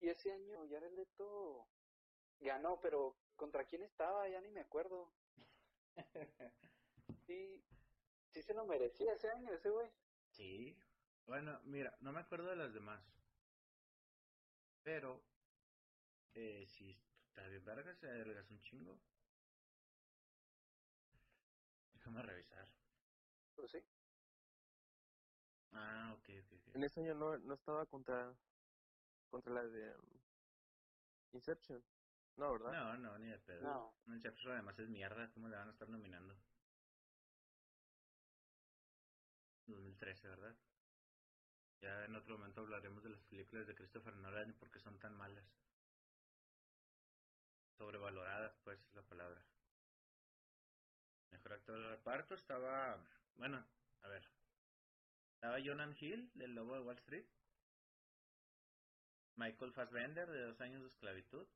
y 0.00 0.08
ese 0.10 0.32
año 0.32 0.64
Jared 0.70 0.92
Leto 0.92 1.66
ganó, 2.38 2.78
pero 2.80 3.16
¿contra 3.34 3.64
quién 3.64 3.82
estaba? 3.82 4.28
Ya 4.28 4.40
ni 4.40 4.50
me 4.50 4.60
acuerdo. 4.60 5.10
Sí, 7.26 7.62
sí 8.30 8.42
se 8.42 8.54
lo 8.54 8.64
merecía 8.66 9.12
ese 9.12 9.28
año 9.30 9.52
ese 9.52 9.68
güey. 9.70 9.90
sí. 10.30 10.76
Bueno, 11.26 11.60
mira, 11.64 11.96
no 12.00 12.12
me 12.12 12.20
acuerdo 12.20 12.48
de 12.48 12.56
las 12.56 12.72
demás. 12.72 13.02
Pero, 14.84 15.20
eh, 16.34 16.64
si 16.68 16.96
está 17.28 17.46
bien 17.48 17.64
verga, 17.64 17.92
se 17.96 18.06
adelgazó 18.08 18.54
un 18.54 18.60
chingo. 18.60 19.00
Déjame 21.94 22.22
revisar. 22.22 22.68
Pues 23.56 23.72
sí. 23.72 23.78
Ah, 25.72 26.14
ok, 26.16 26.28
ok, 26.44 26.52
ok. 26.68 26.76
En 26.76 26.84
ese 26.84 27.00
año 27.00 27.14
no, 27.14 27.36
no 27.38 27.54
estaba 27.54 27.84
contra 27.86 28.32
contra 29.30 29.52
la 29.52 29.64
de 29.66 29.94
um, 29.96 30.20
Inception. 31.32 31.82
No, 32.36 32.52
¿verdad? 32.52 32.72
No, 32.72 32.96
no, 32.98 33.18
ni 33.18 33.26
de 33.28 33.38
pedo. 33.40 33.62
No. 33.62 33.94
Inception 34.14 34.52
además 34.52 34.78
es 34.78 34.88
mierda, 34.88 35.30
¿cómo 35.32 35.48
le 35.48 35.56
van 35.56 35.68
a 35.68 35.72
estar 35.72 35.88
nominando? 35.88 36.36
2013, 39.66 40.28
¿verdad? 40.28 40.56
Ya 41.80 42.04
en 42.04 42.14
otro 42.16 42.38
momento 42.38 42.62
hablaremos 42.62 43.02
de 43.02 43.10
las 43.10 43.22
películas 43.24 43.66
de 43.66 43.74
Christopher 43.74 44.14
Nolan 44.16 44.54
porque 44.58 44.80
son 44.80 44.98
tan 44.98 45.14
malas. 45.16 45.44
Sobrevaloradas, 47.76 48.56
pues, 48.64 48.80
es 48.80 48.94
la 48.94 49.02
palabra. 49.02 49.44
Mejor 51.30 51.52
actor 51.52 51.78
de 51.78 51.88
reparto 51.90 52.34
estaba, 52.34 52.98
bueno, 53.36 53.66
a 54.02 54.08
ver. 54.08 54.26
Estaba 55.34 55.58
Jonan 55.62 55.94
Hill, 56.00 56.30
del 56.34 56.54
Lobo 56.54 56.74
de 56.74 56.80
Wall 56.80 56.96
Street. 56.96 57.26
Michael 59.34 59.72
Fassbender, 59.72 60.30
de 60.30 60.42
Dos 60.42 60.60
Años 60.62 60.80
de 60.80 60.88
Esclavitud. 60.88 61.46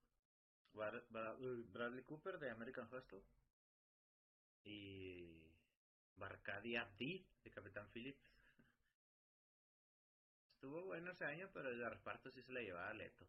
Bradley 0.75 2.05
Cooper, 2.05 2.38
de 2.38 2.51
American 2.51 2.92
Hustle. 2.92 3.25
Y 4.64 5.50
Barcadi 6.21 6.77
Abdi, 6.77 7.27
de 7.43 7.51
Capitán 7.51 7.89
Phillips. 7.91 8.23
Estuvo 10.53 10.85
bueno 10.85 11.11
ese 11.11 11.25
año, 11.25 11.49
pero 11.55 11.71
el 11.71 11.83
reparto 11.83 12.31
sí 12.31 12.43
se 12.43 12.53
la 12.53 12.61
llevaba 12.61 12.93
Leto. 12.93 13.27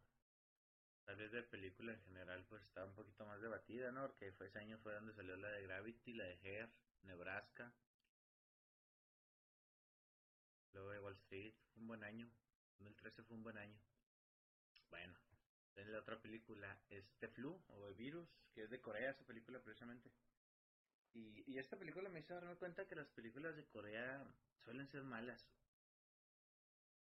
Tal 1.04 1.16
vez 1.16 1.32
de 1.32 1.42
película 1.42 1.92
en 1.92 2.02
general 2.02 2.44
pues 2.44 2.62
estaba 2.62 2.86
un 2.86 2.94
poquito 2.94 3.24
más 3.24 3.40
debatida, 3.40 3.90
¿no? 3.90 4.06
Porque 4.06 4.30
fue 4.32 4.46
ese 4.46 4.58
año 4.58 4.78
fue 4.78 4.92
donde 4.92 5.14
salió 5.14 5.36
la 5.36 5.48
de 5.48 5.62
Gravity, 5.62 6.12
la 6.12 6.24
de 6.24 6.38
Hair, 6.42 6.70
Nebraska. 7.04 7.72
Luego 10.74 10.90
de 10.90 11.00
Wall 11.00 11.14
Street, 11.14 11.54
un 11.76 11.86
buen 11.88 12.04
año. 12.04 12.30
2013 12.78 13.22
fue 13.22 13.36
un 13.36 13.42
buen 13.42 13.56
año. 13.56 13.80
Bueno, 14.90 15.18
en 15.76 15.90
la 15.90 15.98
otra 15.98 16.20
película 16.20 16.78
es 16.90 17.10
The 17.18 17.28
Flu 17.28 17.58
o 17.68 17.88
El 17.88 17.94
Virus, 17.94 18.28
que 18.52 18.64
es 18.64 18.70
de 18.70 18.82
Corea 18.82 19.10
esa 19.10 19.24
película 19.24 19.60
precisamente. 19.62 20.12
Y, 21.14 21.58
esta 21.58 21.78
película 21.78 22.08
me 22.08 22.20
hizo 22.20 22.34
darme 22.34 22.56
cuenta 22.56 22.86
que 22.86 22.96
las 22.96 23.08
películas 23.08 23.54
de 23.56 23.66
Corea 23.66 24.24
suelen 24.64 24.88
ser 24.88 25.02
malas. 25.02 25.46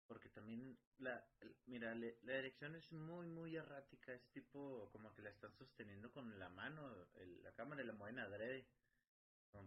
Porque 0.07 0.29
también, 0.29 0.77
la, 0.97 1.25
mira, 1.65 1.95
la 1.95 2.33
dirección 2.35 2.75
es 2.75 2.91
muy, 2.91 3.27
muy 3.27 3.55
errática. 3.55 4.13
Es 4.13 4.29
tipo 4.31 4.89
como 4.91 5.13
que 5.13 5.21
la 5.21 5.29
están 5.29 5.53
sosteniendo 5.53 6.11
con 6.11 6.37
la 6.37 6.49
mano, 6.49 7.07
la 7.43 7.53
cámara 7.53 7.81
y 7.81 7.85
la 7.85 7.93
mueven 7.93 8.19
adrede, 8.19 8.67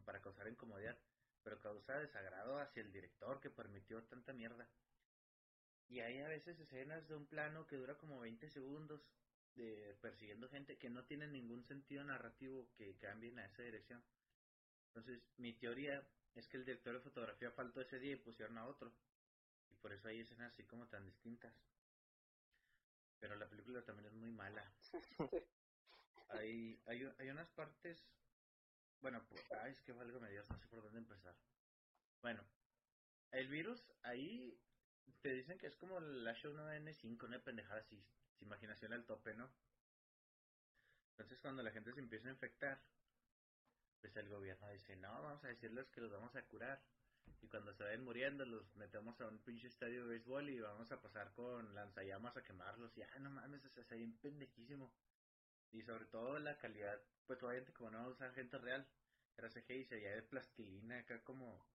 para 0.04 0.20
causar 0.20 0.48
incomodidad. 0.48 0.98
Pero 1.42 1.60
causa 1.60 1.98
desagrado 1.98 2.58
hacia 2.58 2.82
el 2.82 2.92
director 2.92 3.40
que 3.40 3.50
permitió 3.50 4.02
tanta 4.04 4.32
mierda. 4.32 4.68
Y 5.88 6.00
hay 6.00 6.20
a 6.20 6.28
veces 6.28 6.58
escenas 6.58 7.08
de 7.08 7.14
un 7.16 7.26
plano 7.26 7.66
que 7.66 7.76
dura 7.76 7.96
como 7.96 8.20
20 8.20 8.48
segundos 8.50 9.00
de 9.54 9.96
persiguiendo 10.00 10.48
gente 10.48 10.78
que 10.78 10.90
no 10.90 11.04
tienen 11.04 11.32
ningún 11.32 11.64
sentido 11.64 12.04
narrativo 12.04 12.68
que 12.76 12.96
cambien 12.96 13.38
a 13.38 13.46
esa 13.46 13.62
dirección. 13.62 14.02
Entonces, 14.94 15.28
mi 15.38 15.52
teoría 15.52 16.06
es 16.36 16.46
que 16.46 16.56
el 16.56 16.64
director 16.64 16.94
de 16.94 17.00
fotografía 17.00 17.50
faltó 17.50 17.80
ese 17.80 17.98
día 17.98 18.12
y 18.12 18.16
pusieron 18.16 18.56
a 18.58 18.66
otro. 18.66 18.92
Y 19.72 19.76
por 19.76 19.92
eso 19.92 20.06
hay 20.06 20.20
escenas 20.20 20.52
así 20.52 20.62
como 20.62 20.86
tan 20.86 21.04
distintas. 21.04 21.52
Pero 23.18 23.34
la 23.34 23.48
película 23.48 23.82
también 23.82 24.06
es 24.06 24.12
muy 24.12 24.30
mala. 24.30 24.72
Hay, 26.30 26.80
hay, 26.86 27.12
hay 27.18 27.28
unas 27.28 27.48
partes... 27.50 28.08
Bueno, 29.00 29.24
pues, 29.28 29.44
ay, 29.62 29.72
es 29.72 29.80
que 29.82 29.92
válgame 29.92 30.30
Dios, 30.30 30.48
no 30.50 30.58
sé 30.58 30.66
por 30.66 30.82
dónde 30.82 30.98
empezar. 30.98 31.36
Bueno, 32.22 32.42
el 33.30 33.46
virus 33.48 33.84
ahí 34.02 34.58
te 35.20 35.32
dicen 35.34 35.58
que 35.58 35.66
es 35.66 35.76
como 35.76 35.98
el 35.98 36.26
H1N5, 36.26 37.24
una 37.24 37.44
pendejada 37.44 37.80
así, 37.80 38.02
imaginación 38.40 38.94
al 38.94 39.04
tope, 39.04 39.34
¿no? 39.34 39.48
Entonces 41.10 41.38
cuando 41.40 41.62
la 41.62 41.70
gente 41.70 41.92
se 41.92 42.00
empieza 42.00 42.28
a 42.28 42.32
infectar, 42.32 42.82
pues 44.04 44.14
el 44.16 44.28
gobierno 44.28 44.68
dice, 44.68 44.94
no, 44.96 45.10
vamos 45.22 45.42
a 45.44 45.48
decirles 45.48 45.88
que 45.88 46.02
los 46.02 46.12
vamos 46.12 46.36
a 46.36 46.42
curar. 46.42 46.78
Y 47.40 47.48
cuando 47.48 47.72
se 47.72 47.84
vayan 47.84 48.04
muriendo, 48.04 48.44
los 48.44 48.76
metemos 48.76 49.18
a 49.18 49.28
un 49.28 49.38
pinche 49.42 49.66
estadio 49.68 50.02
de 50.02 50.08
béisbol 50.10 50.50
y 50.50 50.60
vamos 50.60 50.92
a 50.92 51.00
pasar 51.00 51.32
con 51.32 51.74
lanzallamas 51.74 52.36
a 52.36 52.42
quemarlos. 52.42 52.94
Y, 52.98 53.02
ah, 53.02 53.18
no 53.20 53.30
mames, 53.30 53.64
o 53.64 53.70
sea, 53.70 53.82
sería 53.84 54.04
un 54.04 54.18
pendejísimo. 54.18 54.92
Y 55.72 55.82
sobre 55.84 56.04
todo 56.06 56.38
la 56.38 56.58
calidad, 56.58 57.00
pues 57.26 57.42
obviamente 57.42 57.72
como 57.72 57.92
no 57.92 58.10
usar 58.10 58.34
gente 58.34 58.58
real, 58.58 58.86
era 59.38 59.48
CGI, 59.48 59.86
sería 59.86 60.10
de 60.16 60.22
plastilina 60.24 60.98
acá 60.98 61.22
como... 61.24 61.66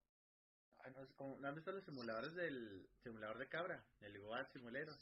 Ay, 0.77 0.91
no 0.93 1.07
sé 1.07 1.13
cómo... 1.15 1.35
¿No 1.39 1.47
han 1.47 1.55
visto 1.55 1.71
los 1.71 1.83
simuladores 1.83 2.35
del 2.35 2.87
simulador 3.01 3.39
de 3.39 3.49
cabra? 3.49 3.83
El 4.01 4.19
Goat 4.21 4.53
Simulero. 4.53 4.93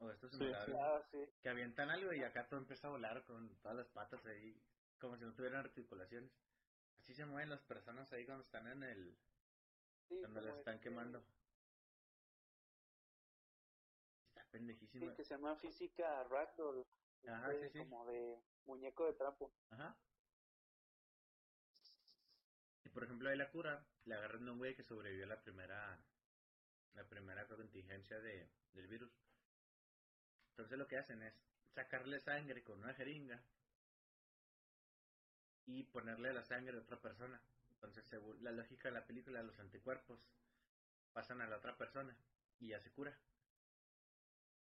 O 0.00 0.10
estos 0.10 0.30
Sí, 0.32 0.36
simuladores 0.36 0.76
Ah, 0.78 1.02
sí. 1.10 1.18
que 1.42 1.48
avientan 1.48 1.90
algo 1.90 2.12
y 2.12 2.22
acá 2.22 2.46
todo 2.48 2.60
empieza 2.60 2.88
a 2.88 2.90
volar 2.90 3.24
con 3.24 3.58
todas 3.62 3.78
las 3.78 3.88
patas 3.88 4.24
ahí, 4.26 4.62
como 4.98 5.16
si 5.16 5.24
no 5.24 5.34
tuvieran 5.34 5.60
articulaciones. 5.64 6.30
Así 6.98 7.14
se 7.14 7.24
mueven 7.24 7.50
las 7.50 7.62
personas 7.62 8.12
ahí 8.12 8.24
cuando 8.26 8.44
están 8.44 8.66
en 8.66 8.82
el... 8.82 9.16
Sí, 10.08 10.18
cuando 10.20 10.40
las 10.40 10.56
están 10.56 10.74
este- 10.74 10.88
quemando. 10.88 11.24
Está 14.28 14.44
pendejísimo. 14.50 15.06
Sí, 15.06 15.16
que 15.16 15.24
se 15.24 15.34
llama 15.34 15.56
física 15.56 16.24
ragdoll. 16.24 16.86
Ajá, 17.26 17.52
este, 17.52 17.70
sí. 17.70 17.78
Como 17.78 18.06
de 18.06 18.42
muñeco 18.64 19.06
de 19.06 19.14
trapo. 19.14 19.52
Ajá. 19.70 19.96
Y 22.84 22.88
por 22.90 23.04
ejemplo, 23.04 23.28
ahí 23.28 23.36
la 23.36 23.50
cura, 23.50 23.86
le 24.04 24.14
agarran 24.14 24.44
de 24.44 24.50
un 24.50 24.58
güey 24.58 24.74
que 24.74 24.84
sobrevivió 24.84 25.24
a 25.24 25.28
la 25.28 25.42
primera, 25.42 25.98
la 26.94 27.04
primera 27.08 27.46
contingencia 27.46 28.18
de, 28.20 28.50
del 28.72 28.86
virus. 28.86 29.12
Entonces 30.50 30.78
lo 30.78 30.88
que 30.88 30.98
hacen 30.98 31.22
es 31.22 31.34
sacarle 31.74 32.18
sangre 32.18 32.64
con 32.64 32.78
una 32.78 32.94
jeringa 32.94 33.42
y 35.68 35.84
ponerle 35.84 36.32
la 36.32 36.42
sangre 36.42 36.72
de 36.72 36.78
otra 36.78 36.98
persona. 36.98 37.40
Entonces, 37.72 38.04
según 38.06 38.42
la 38.42 38.50
lógica 38.50 38.88
de 38.88 38.94
la 38.94 39.06
película, 39.06 39.42
los 39.42 39.58
anticuerpos 39.60 40.18
pasan 41.12 41.42
a 41.42 41.46
la 41.46 41.58
otra 41.58 41.76
persona 41.76 42.16
y 42.58 42.68
ya 42.68 42.80
se 42.80 42.90
cura. 42.90 43.16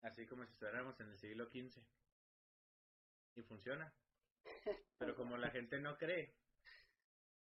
Así 0.03 0.27
como 0.27 0.45
si 0.45 0.53
estuviéramos 0.53 0.99
en 1.01 1.11
el 1.11 1.19
siglo 1.19 1.47
XV. 1.47 1.81
Y 3.37 3.43
funciona. 3.43 3.93
Pero 4.99 5.15
como 5.15 5.37
la 5.37 5.51
gente 5.51 5.79
no 5.79 5.97
cree, 5.97 6.35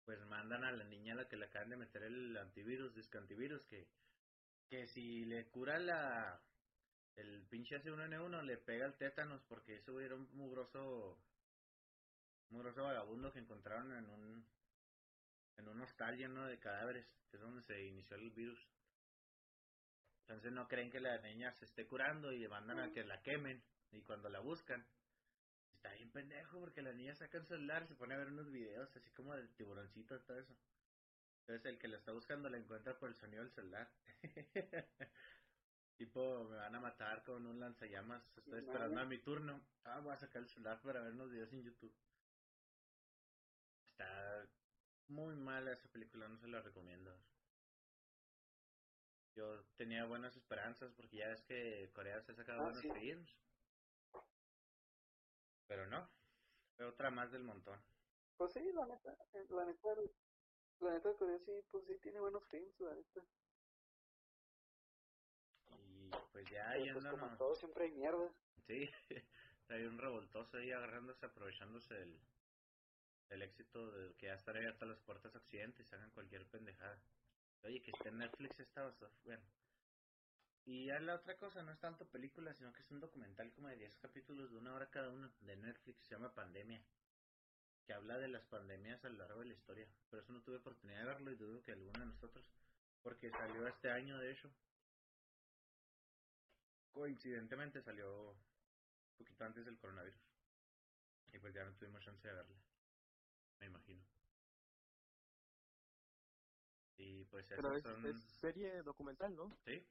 pues 0.05 0.21
mandan 0.27 0.65
a 0.65 0.73
la 0.73 0.85
niña 0.85 1.15
a 1.15 1.17
la 1.19 1.29
que 1.29 1.37
le 1.37 1.47
acaban 1.47 1.71
de 1.71 1.77
meter 1.77 2.03
el 2.03 2.37
antivirus, 2.37 2.93
disque 2.95 3.19
antivirus, 3.19 3.65
que, 3.67 3.87
que 4.69 4.87
si 4.89 5.25
le 5.27 5.49
cura 5.51 5.79
la 5.79 6.43
el 7.15 7.47
pinche 7.47 7.81
C1N1 7.81 8.43
le 8.43 8.57
pega 8.57 8.87
el 8.87 8.97
tétanos 8.97 9.41
porque 9.45 9.77
eso 9.77 10.01
era 10.01 10.17
un 10.17 10.29
mugroso 10.35 11.17
mugroso 12.51 12.83
vagabundo 12.83 13.33
que 13.33 13.41
encontraron 13.41 13.93
en 13.93 14.09
un 14.09 14.47
en 15.57 15.69
un 15.69 15.81
hostal 15.83 16.17
lleno 16.17 16.47
de 16.47 16.59
cadáveres, 16.59 17.07
que 17.31 17.37
es 17.37 17.43
donde 17.43 17.63
se 17.63 17.81
inició 17.85 18.17
el 18.17 18.31
virus. 18.31 18.69
Entonces 20.23 20.53
no 20.53 20.67
creen 20.69 20.91
que 20.91 21.01
la 21.01 21.19
niña 21.19 21.53
se 21.53 21.65
esté 21.65 21.87
curando 21.87 22.33
y 22.33 22.39
le 22.39 22.49
mandan 22.49 22.81
a 22.81 22.91
que 22.93 23.05
la 23.05 23.23
quemen 23.23 23.63
y 23.93 24.03
cuando 24.03 24.29
la 24.29 24.41
buscan 24.41 24.85
está 25.75 25.93
bien 25.93 26.11
pendejo 26.11 26.61
porque 26.61 26.81
la 26.81 26.93
niña 26.93 27.15
saca 27.15 27.39
el 27.39 27.47
celular 27.47 27.83
y 27.83 27.89
se 27.89 27.95
pone 27.95 28.15
a 28.15 28.19
ver 28.19 28.29
unos 28.29 28.51
videos 28.51 28.95
así 28.97 29.11
como 29.11 29.35
del 29.35 29.55
tiburoncito 29.55 30.17
y 30.17 30.21
todo 30.21 30.39
eso. 30.39 30.57
Entonces 31.41 31.67
el 31.67 31.79
que 31.79 31.89
la 31.89 31.99
está 31.99 32.13
buscando 32.13 32.49
la 32.49 32.57
encuentra 32.57 32.99
por 32.99 33.11
el 33.11 33.15
sonido 33.17 33.43
del 33.43 33.53
celular. 33.53 33.91
tipo, 35.97 36.45
me 36.45 36.57
van 36.57 36.75
a 36.75 36.81
matar 36.81 37.23
con 37.23 37.47
un 37.47 37.61
lanzallamas, 37.61 38.27
estoy 38.39 38.61
esperando 38.61 39.01
a 39.01 39.05
mi 39.05 39.19
turno. 39.19 39.61
Ah, 39.85 40.01
voy 40.01 40.15
a 40.15 40.17
sacar 40.17 40.41
el 40.41 40.49
celular 40.49 40.81
para 40.81 41.03
ver 41.03 41.13
unos 41.13 41.31
videos 41.31 41.53
en 41.53 41.63
YouTube. 41.63 41.95
Muy 45.09 45.35
mala 45.37 45.73
esa 45.73 45.89
película, 45.89 46.29
no 46.29 46.39
se 46.39 46.49
la 46.49 46.61
recomiendo. 46.61 47.11
Yo 49.37 49.61
tenía 49.77 50.05
buenas 50.05 50.37
esperanzas 50.37 50.93
porque 50.93 51.17
ya 51.19 51.29
ves 51.29 51.43
que 51.43 51.91
Corea 51.95 52.21
se 52.23 52.33
ha 52.33 52.35
sacado 52.37 52.61
Ah, 52.61 52.65
buenos 52.65 52.83
sí. 52.83 52.89
films. 52.93 53.31
Pero 55.69 55.87
no, 55.87 56.09
fue 56.77 56.87
otra 56.87 57.11
más 57.11 57.33
del 57.33 57.43
montón. 57.43 57.79
Pues 58.39 58.53
sí, 58.53 58.61
la 58.73 58.87
neta, 58.87 59.13
eh, 59.35 59.47
la 59.51 59.65
neta, 59.65 59.89
la 60.81 60.91
neta 60.93 61.13
Corea 61.15 61.39
sí, 61.39 61.53
pues 61.71 61.85
sí 61.87 61.95
tiene 62.03 62.21
buenos 62.21 62.43
films, 62.51 62.81
la 62.81 62.95
neta. 62.95 63.21
Y 65.89 66.11
pues 66.33 66.51
ya 66.51 66.73
Pero 66.73 66.93
pues 66.93 67.05
como 67.07 67.37
todo 67.39 67.55
siempre 67.55 67.85
hay 67.85 67.93
mierda. 67.93 68.31
Sí, 68.67 68.89
hay 69.69 69.85
un 69.85 69.99
revoltoso 69.99 70.57
ahí 70.57 70.73
agarrándose, 70.73 71.27
aprovechándose 71.27 71.95
el, 72.03 72.19
el 73.31 73.43
éxito 73.43 73.91
de 73.91 74.15
que 74.15 74.27
ya 74.27 74.35
están 74.35 74.57
abiertas 74.57 74.89
las 74.89 75.01
puertas 75.01 75.35
a 75.35 75.39
Occidente 75.39 75.83
y 75.83 75.87
se 75.87 75.97
hagan 75.97 76.11
cualquier 76.11 76.47
pendejada. 76.47 76.99
Oye, 77.63 77.81
que 77.83 77.91
esté 77.91 78.09
en 78.11 78.19
Netflix 78.19 78.59
bastante 78.75 79.21
bueno. 79.25 79.45
Y 80.67 80.87
ya 80.87 80.99
la 81.01 81.17
otra 81.17 81.37
cosa, 81.37 81.63
no 81.63 81.73
es 81.73 81.81
tanto 81.81 82.07
película, 82.09 82.55
sino 82.55 82.73
que 82.73 82.83
es 82.83 82.91
un 82.91 83.01
documental 83.01 83.53
como 83.53 83.69
de 83.69 83.77
10 83.77 83.97
capítulos 83.99 84.51
de 84.51 84.57
una 84.57 84.75
hora 84.75 84.89
cada 84.91 85.11
uno 85.11 85.31
de 85.41 85.57
Netflix, 85.57 86.03
se 86.05 86.15
llama 86.15 86.35
Pandemia, 86.35 86.83
que 87.87 87.93
habla 87.93 88.19
de 88.19 88.29
las 88.29 88.45
pandemias 88.47 89.05
a 89.05 89.11
lo 89.11 89.19
largo 89.19 89.41
de 89.41 89.47
la 89.47 89.55
historia. 89.55 89.87
Pero 90.11 90.23
eso 90.23 90.33
no 90.33 90.43
tuve 90.43 90.57
oportunidad 90.57 91.01
de 91.01 91.07
verlo 91.07 91.33
y 91.33 91.37
dudo 91.37 91.63
que 91.63 91.73
alguno 91.73 92.01
de 92.01 92.07
nosotros, 92.07 92.47
porque 93.03 93.31
salió 93.31 93.67
este 93.67 93.91
año 93.91 94.17
de 94.19 94.33
hecho. 94.33 94.51
Coincidentemente 96.93 97.83
salió 97.83 98.31
un 98.31 99.17
poquito 99.19 99.45
antes 99.45 99.67
del 99.67 99.79
coronavirus. 99.79 100.21
Y 101.33 101.39
pues 101.39 101.53
ya 101.53 101.65
no 101.65 101.75
tuvimos 101.75 102.03
chance 102.03 102.27
de 102.27 102.35
verla. 102.35 102.57
Me 103.61 103.67
imagino. 103.67 104.03
Y 106.97 107.25
pues 107.27 107.47
Pero 107.49 107.77
es, 107.77 107.83
son... 107.83 108.07
es 108.07 108.17
serie 108.41 108.83
documental, 108.83 109.35
¿no? 109.35 109.57
Sí, 109.65 109.87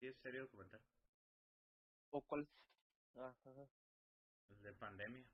sí 0.00 0.06
es 0.08 0.16
serio 0.22 0.42
documental. 0.42 0.80
¿O 2.10 2.22
cuál? 2.22 2.48
Ah, 3.16 3.34
ajá. 3.44 3.68
Es 4.50 4.62
de 4.62 4.72
pandemia. 4.74 5.24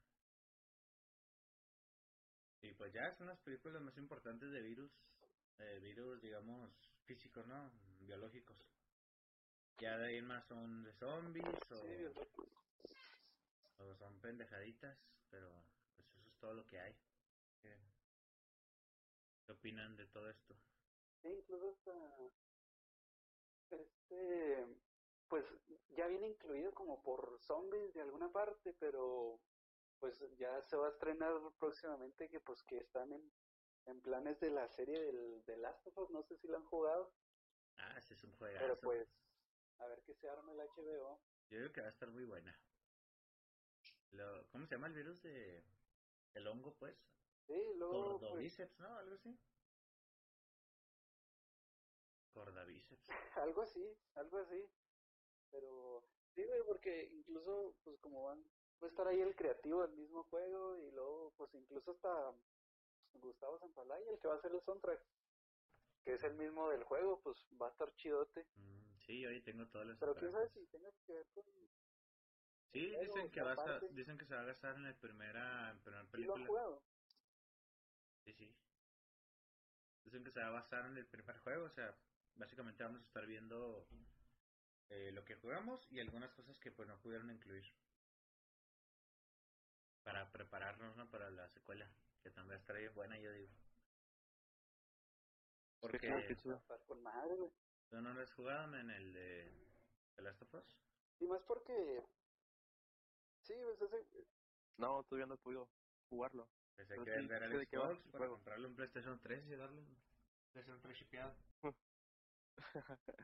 Y 2.62 2.72
pues 2.74 2.92
ya 2.92 3.14
son 3.16 3.26
las 3.28 3.38
películas 3.40 3.82
más 3.82 3.96
importantes 3.96 4.50
de 4.50 4.62
virus. 4.62 4.92
eh, 5.58 5.78
virus, 5.80 6.20
digamos, 6.22 6.70
físicos, 7.06 7.46
¿no? 7.46 7.70
Biológicos. 8.00 8.56
Ya 9.80 9.96
de 9.98 10.06
ahí 10.08 10.22
más 10.22 10.46
son 10.48 10.84
de 10.84 10.92
zombies 10.94 11.72
o, 11.72 11.76
Sí, 11.82 12.04
o 13.78 13.94
son 13.96 14.20
pendejaditas, 14.20 14.98
pero 15.30 15.50
pues 15.96 16.08
eso 16.08 16.28
es 16.28 16.38
todo 16.40 16.54
lo 16.54 16.66
que 16.66 16.78
hay. 16.80 16.94
¿Qué, 17.62 17.78
qué 19.46 19.52
opinan 19.52 19.96
de 19.96 20.06
todo 20.08 20.28
esto? 20.30 20.54
Sí, 21.22 21.28
incluso 21.28 21.70
hasta 21.70 21.92
este 23.70 24.66
pues 25.28 25.46
ya 25.96 26.06
viene 26.08 26.28
incluido 26.28 26.74
como 26.74 27.02
por 27.02 27.38
zombies 27.40 27.94
de 27.94 28.02
alguna 28.02 28.30
parte, 28.32 28.74
pero 28.74 29.40
pues 29.98 30.20
ya 30.36 30.60
se 30.62 30.76
va 30.76 30.88
a 30.88 30.90
estrenar 30.90 31.32
próximamente 31.58 32.28
que 32.28 32.40
pues 32.40 32.62
que 32.64 32.78
están 32.78 33.12
en, 33.12 33.32
en 33.86 34.02
planes 34.02 34.40
de 34.40 34.50
la 34.50 34.68
serie 34.68 35.00
del, 35.00 35.44
de 35.46 35.56
Last 35.56 35.86
of 35.86 35.96
Us, 35.98 36.10
no 36.10 36.22
sé 36.22 36.36
si 36.36 36.48
lo 36.48 36.56
han 36.58 36.66
jugado, 36.66 37.14
Ah, 37.78 37.94
ese 37.98 38.14
es 38.14 38.24
un 38.24 38.32
juegazo. 38.32 38.66
pero 38.66 38.80
pues 38.80 39.08
a 39.78 39.86
ver 39.86 40.02
qué 40.04 40.14
se 40.14 40.28
arma 40.28 40.52
el 40.52 40.60
HBO. 40.60 41.18
Yo 41.50 41.58
creo 41.58 41.72
que 41.72 41.80
va 41.80 41.86
a 41.86 41.90
estar 41.90 42.10
muy 42.10 42.24
buena. 42.24 42.54
Lo, 44.12 44.50
¿Cómo 44.50 44.66
se 44.66 44.74
llama 44.74 44.88
el 44.88 44.94
virus 44.94 45.22
de 45.22 45.64
el 46.34 46.46
hongo, 46.46 46.76
pues? 46.78 46.94
Sí, 47.46 47.54
luego 47.76 48.18
pues, 48.18 48.80
¿no? 48.80 48.96
Algo 48.96 49.14
así. 49.14 49.38
Cordavíceps. 52.34 53.08
algo 53.36 53.62
así, 53.62 53.84
algo 54.14 54.38
así. 54.38 54.64
Pero 55.50 56.02
sí, 56.34 56.44
güey, 56.44 56.62
porque 56.66 57.04
incluso 57.12 57.74
pues 57.84 57.98
como 58.00 58.24
van 58.24 58.42
va 58.82 58.86
a 58.86 58.90
estar 58.90 59.06
ahí 59.06 59.20
el 59.20 59.36
creativo 59.36 59.82
del 59.82 59.92
mismo 59.96 60.24
juego 60.24 60.76
y 60.78 60.90
luego 60.90 61.32
pues 61.36 61.54
incluso 61.54 61.92
hasta 61.92 62.34
Gustavo 63.14 63.58
Santaolalla, 63.58 64.10
el 64.10 64.18
que 64.18 64.28
va 64.28 64.34
a 64.34 64.38
hacer 64.38 64.52
el 64.52 64.62
soundtrack, 64.62 65.00
que 66.04 66.14
es 66.14 66.24
el 66.24 66.34
mismo 66.34 66.70
del 66.70 66.84
juego, 66.84 67.20
pues 67.22 67.36
va 67.60 67.68
a 67.68 67.70
estar 67.70 67.94
chidote. 67.94 68.46
Mm, 68.56 68.98
sí, 69.06 69.26
hoy 69.26 69.42
tengo 69.42 69.68
todas 69.68 69.86
las 69.88 69.98
Pero 69.98 70.14
quién 70.14 70.32
sabe 70.32 70.48
si 70.48 70.66
tenga 70.66 70.90
que 71.06 71.12
ver 71.12 71.26
con 71.34 71.44
Sí, 72.72 72.86
dicen 73.02 73.30
que, 73.30 73.42
va 73.42 73.50
a 73.50 73.54
estar- 73.54 73.94
dicen 73.94 74.16
que 74.16 74.24
se 74.24 74.34
va 74.34 74.40
a 74.40 74.44
gastar 74.44 74.76
en 74.76 74.84
la 74.84 74.94
primera, 74.98 75.70
en 75.72 75.78
primera 75.82 76.10
si 76.10 76.22
lo 76.22 76.34
han 76.34 76.40
película. 76.40 76.46
jugado. 76.46 76.91
Sí, 78.24 78.32
sí. 78.34 78.54
Dicen 80.04 80.24
que 80.24 80.32
se 80.32 80.40
va 80.40 80.48
a 80.48 80.62
basar 80.62 80.86
en 80.86 80.96
el 80.96 81.06
primer 81.06 81.38
juego, 81.38 81.66
o 81.66 81.70
sea, 81.70 81.96
básicamente 82.34 82.82
vamos 82.82 83.02
a 83.02 83.06
estar 83.06 83.26
viendo 83.26 83.86
eh, 84.90 85.10
lo 85.12 85.24
que 85.24 85.36
jugamos 85.36 85.86
y 85.90 86.00
algunas 86.00 86.32
cosas 86.34 86.58
que 86.58 86.72
pues 86.72 86.88
no 86.88 87.00
pudieron 87.00 87.30
incluir. 87.30 87.64
Para 90.02 90.30
prepararnos, 90.32 90.96
¿no? 90.96 91.08
Para 91.10 91.30
la 91.30 91.48
secuela, 91.50 91.88
que 92.22 92.30
también 92.30 92.60
estaría 92.60 92.90
buena, 92.90 93.18
yo 93.18 93.32
digo. 93.32 93.52
Porque 95.80 95.98
que 95.98 96.36
con 96.86 97.02
madre, 97.02 97.34
güey. 97.36 97.50
tú 97.88 98.00
no 98.00 98.14
lo 98.14 98.20
has 98.22 98.32
jugado 98.34 98.76
en 98.76 98.90
el 98.90 99.12
de 99.12 99.50
The 100.14 100.22
Last 100.22 100.42
of 100.42 100.54
Us. 100.54 100.78
Y 101.18 101.26
más 101.26 101.42
porque 101.42 102.04
sí, 103.42 103.54
pues 103.64 103.80
ese 103.80 104.26
No, 104.76 105.02
todavía 105.04 105.26
no 105.26 105.34
he 105.34 105.38
podido 105.38 105.68
jugarlo. 106.08 106.48
Pues 106.76 106.90
hay 106.90 107.04
que 107.04 107.10
vender 107.10 107.42
el 107.42 107.66
Xbox 107.66 108.00
para 108.02 108.18
juego. 108.18 108.34
comprarle 108.36 108.66
un 108.66 108.74
PlayStation 108.76 109.20
3 109.22 109.44
y 109.46 109.50
darle 109.56 109.80
un 109.80 109.96
PlayStation 110.52 110.80
3 110.82 110.98
shipeado. 110.98 111.34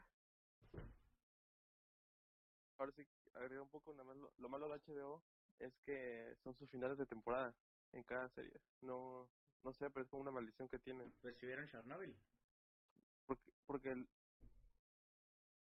Ahora 2.79 2.93
sí, 2.93 3.05
agrego 3.35 3.63
un 3.65 3.71
poco, 3.71 3.93
nada 3.93 4.05
más 4.05 4.17
lo, 4.17 4.31
lo 4.39 4.49
malo 4.49 4.69
de 4.69 4.75
HBO 4.81 5.21
es 5.59 5.73
que 5.85 6.37
son 6.45 6.55
sus 6.59 6.71
finales 6.71 6.97
de 6.99 7.07
temporada 7.07 7.53
en 7.93 8.05
cada 8.05 8.29
serie. 8.31 8.53
No, 8.83 9.29
no 9.65 9.73
sé, 9.75 9.91
pero 9.91 10.05
es 10.05 10.11
como 10.11 10.23
una 10.23 10.31
maldición 10.31 10.69
que 10.69 10.79
tienen. 10.79 11.13
Pues 11.21 11.37
si 11.39 11.47
vieron 11.47 11.69
Chernobyl. 11.69 12.15
Porque, 13.27 13.53
porque 13.67 13.91
el- 13.91 14.09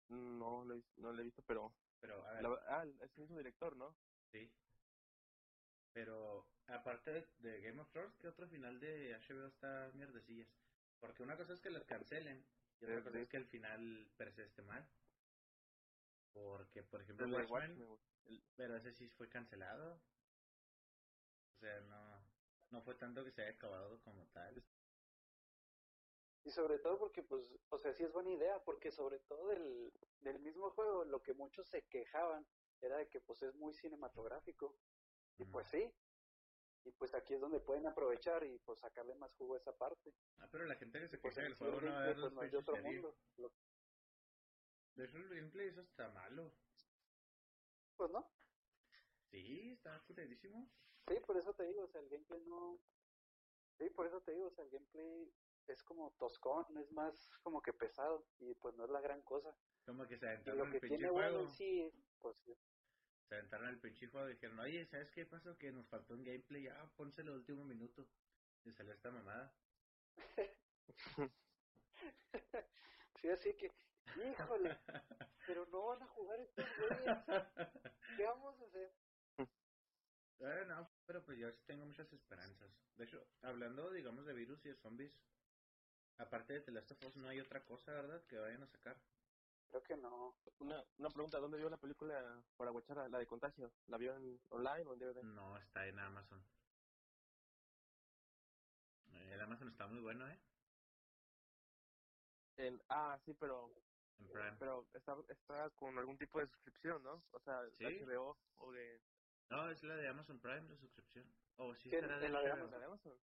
no, 0.08 0.64
lo 0.64 0.74
he, 0.74 0.82
no 0.96 1.12
lo 1.12 1.20
he 1.20 1.24
visto, 1.24 1.42
pero 1.46 1.72
Pero, 2.00 2.24
a 2.26 2.32
ver, 2.34 2.42
la- 2.42 2.62
ah, 2.68 2.84
es 2.86 3.10
el 3.16 3.22
mismo 3.22 3.38
director, 3.38 3.76
¿no? 3.76 3.94
sí. 4.32 4.50
Pero 5.92 6.54
aparte 6.66 7.12
de, 7.12 7.34
de 7.38 7.60
Game 7.62 7.80
of 7.80 7.90
Thrones, 7.90 8.16
¿qué 8.16 8.28
otro 8.28 8.48
final 8.48 8.80
de 8.80 9.14
HBO 9.14 9.46
está 9.46 9.90
mierdecillas? 9.94 10.48
Porque 10.98 11.22
una 11.22 11.36
cosa 11.36 11.52
es 11.54 11.60
que 11.60 11.70
las 11.70 11.84
cancelen 11.84 12.48
y 12.80 12.84
otra 12.84 13.02
Sí, 13.02 13.02
cosa 13.02 13.18
sí. 13.18 13.18
es 13.20 13.28
que 13.28 13.36
el 13.36 13.46
final 13.46 14.12
per 14.16 14.32
se 14.32 14.44
esté 14.44 14.62
mal. 14.62 14.94
Porque, 16.32 16.82
por 16.82 17.02
ejemplo, 17.02 17.26
El 17.26 17.32
Watchmen, 17.32 17.72
Watchmen. 17.72 17.98
El- 18.24 18.50
pero 18.56 18.76
ese 18.76 18.92
sí 18.92 19.08
fue 19.08 19.28
cancelado. 19.28 20.06
O 21.54 21.58
sea, 21.60 21.80
no, 21.82 22.32
no 22.70 22.82
fue 22.82 22.94
tanto 22.96 23.24
que 23.24 23.30
se 23.30 23.42
haya 23.42 23.52
acabado 23.52 24.00
como 24.00 24.28
tal. 24.30 24.68
Y 26.42 26.50
sobre 26.50 26.78
todo 26.78 26.98
porque, 26.98 27.22
pues, 27.22 27.58
o 27.68 27.78
sea, 27.78 27.92
sí 27.92 28.02
es 28.04 28.12
buena 28.12 28.30
idea, 28.30 28.62
porque 28.64 28.90
sobre 28.90 29.20
todo 29.20 29.48
del, 29.48 29.92
del 30.20 30.40
mismo 30.40 30.70
juego, 30.70 31.04
lo 31.04 31.22
que 31.22 31.34
muchos 31.34 31.68
se 31.68 31.86
quejaban 31.86 32.46
era 32.80 32.96
de 32.98 33.08
que, 33.08 33.20
pues, 33.20 33.42
es 33.42 33.54
muy 33.54 33.74
cinematográfico. 33.74 34.78
Y 35.40 35.44
pues 35.46 35.66
sí. 35.68 35.90
Y 36.84 36.90
pues 36.92 37.14
aquí 37.14 37.34
es 37.34 37.40
donde 37.40 37.60
pueden 37.60 37.86
aprovechar 37.86 38.44
y, 38.44 38.58
pues, 38.58 38.78
sacarle 38.80 39.14
más 39.14 39.34
jugo 39.34 39.54
a 39.54 39.58
esa 39.58 39.72
parte. 39.76 40.10
Ah, 40.38 40.48
pero 40.50 40.64
la 40.64 40.76
gente 40.76 40.98
que 41.00 41.08
se 41.08 41.18
Pues 41.18 41.34
queja 41.34 41.44
del 41.46 41.54
juego 41.54 41.80
no 41.80 41.86
va 41.88 41.98
a 42.00 42.06
gameplay, 42.06 42.14
ver 42.14 42.20
pues, 42.22 42.32
no 42.32 42.42
es 42.42 42.52
de 42.52 42.58
pinches 42.58 42.68
otro 42.68 42.82
mundo. 42.84 43.14
Lo- 43.38 43.50
De 44.96 45.04
hecho, 45.04 45.16
el 45.18 45.28
gameplay 45.28 45.68
eso 45.68 45.80
está 45.82 46.08
malo. 46.10 46.50
pues 47.96 48.10
no. 48.10 48.24
Sí, 49.30 49.70
está 49.72 49.98
culerísimo. 50.06 50.66
Sí, 51.08 51.14
por 51.26 51.36
eso 51.36 51.52
te 51.54 51.64
digo, 51.64 51.82
o 51.84 51.88
sea, 51.88 52.00
el 52.00 52.08
gameplay 52.08 52.40
no... 52.46 52.78
Sí, 53.78 53.88
por 53.90 54.06
eso 54.06 54.20
te 54.20 54.32
digo, 54.32 54.46
o 54.46 54.50
sea, 54.50 54.64
el 54.64 54.70
gameplay 54.70 55.32
es 55.68 55.82
como 55.82 56.10
toscón, 56.18 56.64
es 56.78 56.90
más 56.92 57.30
como 57.42 57.62
que 57.62 57.72
pesado 57.72 58.24
y 58.40 58.54
pues 58.54 58.74
no 58.76 58.84
es 58.84 58.90
la 58.90 59.00
gran 59.00 59.22
cosa. 59.22 59.54
Como 59.86 60.06
que 60.06 60.16
se 60.18 60.26
Y 60.44 60.50
lo 60.50 60.70
que 60.70 60.80
tiene 60.80 61.10
bueno 61.10 61.28
juego. 61.30 61.40
en 61.44 61.50
sí, 61.50 61.92
pues 62.20 62.36
Se 63.30 63.36
aventaron 63.36 63.68
el 63.68 63.78
pinche 63.78 64.08
juego 64.08 64.28
y 64.28 64.32
dijeron, 64.32 64.58
oye, 64.58 64.84
¿sabes 64.86 65.08
qué 65.12 65.24
pasó? 65.24 65.56
Que 65.56 65.70
nos 65.70 65.86
faltó 65.86 66.14
un 66.14 66.24
gameplay. 66.24 66.66
Ah, 66.66 66.90
pónselo 66.96 67.30
el 67.30 67.38
último 67.38 67.64
minuto. 67.64 68.04
Y 68.64 68.72
salió 68.72 68.92
esta 68.92 69.12
mamada. 69.12 69.54
sí, 73.22 73.28
así 73.28 73.54
que, 73.54 73.70
híjole, 74.16 74.76
pero 75.46 75.64
no 75.66 75.86
van 75.86 76.02
a 76.02 76.08
jugar 76.08 76.40
estos 76.40 76.66
güeyes, 76.76 77.18
¿qué 78.16 78.24
vamos 78.24 78.60
a 78.60 78.64
hacer? 78.64 78.92
Eh, 80.40 80.64
no, 80.66 80.90
pero 81.06 81.24
pues 81.24 81.38
yo 81.38 81.52
sí 81.52 81.62
tengo 81.66 81.84
muchas 81.84 82.12
esperanzas. 82.12 82.68
De 82.96 83.04
hecho, 83.04 83.24
hablando, 83.42 83.92
digamos, 83.92 84.26
de 84.26 84.34
virus 84.34 84.64
y 84.66 84.70
de 84.70 84.76
zombies, 84.76 85.12
aparte 86.18 86.54
de 86.54 86.62
The 86.62 86.72
Last 86.72 86.90
of 86.90 87.04
Us, 87.04 87.16
no 87.16 87.28
hay 87.28 87.38
otra 87.38 87.64
cosa, 87.64 87.92
¿verdad? 87.92 88.24
Que 88.26 88.38
vayan 88.38 88.64
a 88.64 88.66
sacar. 88.66 89.00
Creo 89.70 89.82
que 89.82 89.96
no. 89.96 90.34
Una, 90.58 90.84
una 90.98 91.10
pregunta, 91.10 91.38
¿dónde 91.38 91.56
vio 91.58 91.70
la 91.70 91.76
película 91.76 92.42
para 92.56 92.72
watchar 92.72 93.08
la 93.10 93.18
de 93.18 93.26
Contagio? 93.26 93.70
¿La 93.86 93.96
vio 93.98 94.16
en 94.16 94.38
online 94.50 94.84
o 94.86 94.92
en 94.94 94.98
DVD? 94.98 95.22
No 95.22 95.56
está 95.58 95.86
en 95.86 95.98
Amazon. 95.98 96.42
El 99.12 99.40
Amazon 99.40 99.68
está 99.68 99.86
muy 99.86 100.00
bueno, 100.00 100.28
¿eh? 100.28 100.38
En, 102.56 102.80
ah, 102.88 103.18
sí, 103.24 103.32
pero 103.38 103.70
En 104.18 104.28
Prime. 104.28 104.56
pero 104.58 104.84
está, 104.92 105.16
está 105.28 105.70
con 105.70 105.96
algún 105.98 106.18
tipo 106.18 106.40
de 106.40 106.46
suscripción, 106.48 107.02
¿no? 107.02 107.22
O 107.30 107.40
sea, 107.40 107.62
Sí. 107.78 107.84
HBO 107.84 108.36
o 108.58 108.72
de... 108.72 109.00
No, 109.50 109.68
es 109.70 109.82
la 109.82 109.94
de 109.96 110.08
Amazon 110.08 110.38
Prime, 110.40 110.68
la 110.68 110.76
suscripción. 110.76 111.24
O 111.56 111.74
sí 111.74 111.84
Sí, 111.84 111.90
será 111.90 112.18
de 112.18 112.28
la 112.28 112.40
de 112.42 112.52
HBO. 112.52 112.70
¿La 112.70 112.78
de 112.78 112.84
Amazon? 112.84 113.18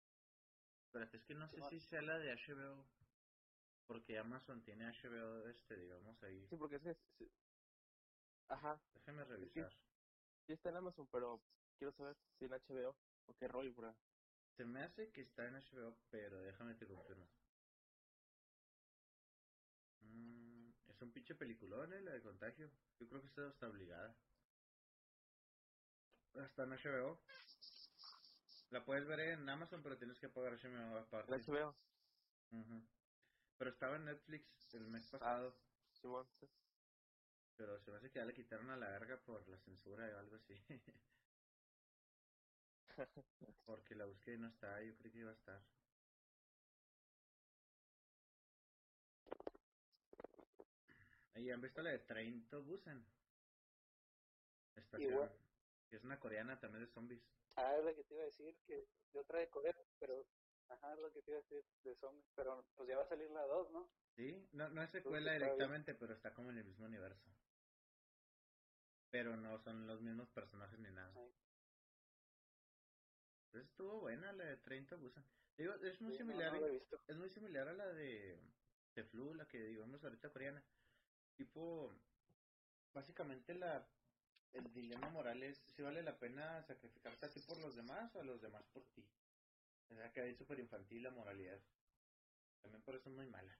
Espérate, 0.86 1.16
es 1.18 1.24
que 1.24 1.34
no 1.34 1.46
sé 1.48 1.62
si 1.68 1.80
sea 1.80 2.02
la 2.02 2.18
de 2.18 2.32
HBO. 2.34 2.84
Porque 3.88 4.18
Amazon 4.18 4.64
tiene 4.64 4.86
HBO, 4.86 5.48
este, 5.50 5.76
digamos, 5.78 6.22
ahí. 6.24 6.50
Sí, 6.50 6.56
porque 6.58 6.76
es... 6.76 6.98
sí. 7.18 7.32
Ajá, 8.48 8.86
Déjame 8.94 9.24
revisar. 9.24 9.72
sí 10.46 10.54
está 10.54 10.70
en 10.70 10.76
Amazon, 10.78 11.08
pero 11.10 11.46
quiero 11.78 11.96
saber 11.96 12.18
si 12.38 12.46
en 12.46 12.52
HBO 12.52 13.00
o 13.26 13.34
qué 13.34 13.48
rollo, 13.48 13.74
bro. 13.74 13.98
Se 14.56 14.64
me 14.66 14.82
hace 14.82 15.12
que 15.12 15.22
está 15.22 15.48
en 15.48 15.54
HBO, 15.56 16.04
pero 16.10 16.42
déjame 16.42 16.76
te 16.76 16.88
confirmo. 16.88 17.30
Mm, 20.00 20.70
es 20.88 21.02
un 21.02 21.12
pinche 21.12 21.34
peliculón, 21.36 21.92
¿eh? 21.94 22.02
La 22.02 22.12
de 22.14 22.22
Contagio. 22.22 22.70
Yo 22.98 23.08
creo 23.08 23.22
que 23.22 23.28
está 23.28 23.48
hasta 23.48 23.68
obligada. 23.68 24.22
Está 26.34 26.64
en 26.64 26.70
HBO. 26.70 27.24
La 28.70 28.84
puedes 28.84 29.06
ver 29.08 29.20
en 29.20 29.48
Amazon, 29.48 29.82
pero 29.82 29.98
tienes 29.98 30.18
que 30.20 30.30
pagar 30.30 30.54
HBO 30.54 30.98
aparte. 30.98 31.36
En 31.36 31.42
HBO, 31.44 31.78
Ujú. 32.50 32.88
Pero 33.58 33.70
estaba 33.70 33.96
en 33.96 34.04
Netflix 34.04 34.74
el 34.74 34.86
mes 34.86 35.06
pasado. 35.08 35.54
Simón. 35.92 36.26
sí. 36.40 36.48
Pero 37.56 37.78
se 37.80 37.90
me 37.90 37.96
hace 37.96 38.10
que 38.10 38.20
ya 38.20 38.24
le 38.24 38.34
quitaron 38.34 38.70
a 38.70 38.76
la 38.76 38.88
verga 38.88 39.18
por 39.18 39.46
la 39.48 39.58
censura 39.58 40.06
o 40.14 40.18
algo 40.18 40.36
así. 40.36 40.54
Porque 43.66 43.96
la 43.96 44.06
busqué 44.06 44.34
y 44.34 44.38
no 44.38 44.46
está, 44.48 44.80
yo 44.82 44.96
creí 44.96 45.12
que 45.12 45.18
iba 45.18 45.30
a 45.30 45.34
estar. 45.34 45.60
¿Y 51.34 51.50
han 51.50 51.60
visto 51.60 51.82
la 51.82 51.90
de 51.90 51.98
Train 52.00 52.48
to 52.48 52.62
Busan? 52.62 53.04
Estación. 54.76 55.12
Igual. 55.12 55.32
Que 55.88 55.96
es 55.96 56.04
una 56.04 56.18
coreana 56.18 56.60
también 56.60 56.84
de 56.84 56.92
zombies. 56.92 57.22
Ah, 57.56 57.76
es 57.76 57.84
lo 57.84 57.94
que 57.94 58.04
te 58.04 58.14
iba 58.14 58.22
a 58.22 58.26
decir, 58.26 58.56
que 58.66 58.88
de 59.12 59.20
otra 59.20 59.38
de 59.40 59.48
Corea, 59.48 59.74
pero, 59.98 60.26
ajá, 60.68 60.92
es 60.94 60.98
lo 61.00 61.12
que 61.12 61.22
te 61.22 61.30
iba 61.30 61.40
a 61.40 61.42
decir 61.42 61.64
de 61.84 61.94
zombies, 61.96 62.26
pero 62.34 62.64
pues 62.76 62.88
ya 62.88 62.96
va 62.96 63.02
a 63.04 63.08
salir 63.08 63.30
la 63.30 63.42
2, 63.46 63.70
¿no? 63.72 63.88
¿Sí? 64.16 64.48
No, 64.52 64.68
no 64.70 64.82
es 64.82 64.90
secuela 64.90 65.32
directamente, 65.32 65.94
pero 65.94 66.14
está 66.14 66.32
como 66.34 66.50
en 66.50 66.58
el 66.58 66.64
mismo 66.64 66.86
universo. 66.86 67.28
Pero 69.10 69.36
no 69.36 69.58
son 69.58 69.86
los 69.86 70.00
mismos 70.02 70.28
personajes 70.30 70.78
ni 70.78 70.90
nada. 70.90 71.12
Entonces 73.46 73.70
estuvo 73.70 74.00
buena 74.00 74.32
la 74.32 74.44
de 74.44 74.56
Train 74.58 74.86
to 74.86 74.98
Busan. 74.98 75.24
Digo, 75.56 75.72
es 75.74 76.00
muy 76.00 76.12
Sí, 76.12 76.18
no, 76.22 76.30
similar. 76.30 76.60
no, 76.60 76.66
visto. 76.68 77.00
es 77.08 77.16
muy 77.16 77.30
similar 77.30 77.68
a 77.68 77.72
la 77.72 77.86
de, 77.86 78.38
de 78.94 79.04
Flu, 79.04 79.34
la 79.34 79.46
que 79.46 79.58
digamos 79.58 80.04
ahorita 80.04 80.30
coreana. 80.30 80.62
Tipo, 81.36 81.92
básicamente 82.92 83.54
la 83.54 83.88
el 84.52 84.72
dilema 84.72 85.10
moral 85.10 85.42
es 85.42 85.58
si 85.58 85.82
vale 85.82 86.02
la 86.02 86.18
pena 86.18 86.62
sacrificarte 86.62 87.26
a 87.26 87.30
ti 87.30 87.40
por 87.40 87.58
los 87.58 87.74
demás 87.76 88.14
o 88.14 88.20
a 88.20 88.24
los 88.24 88.40
demás 88.40 88.64
por 88.72 88.82
ti. 88.94 89.04
O 89.90 89.94
sea, 89.94 90.12
que 90.12 90.20
hay 90.20 90.34
súper 90.34 90.60
infantil 90.60 91.02
la 91.02 91.10
moralidad. 91.10 91.60
También 92.62 92.82
por 92.82 92.94
eso 92.94 93.08
es 93.10 93.16
muy 93.16 93.26
mala. 93.26 93.58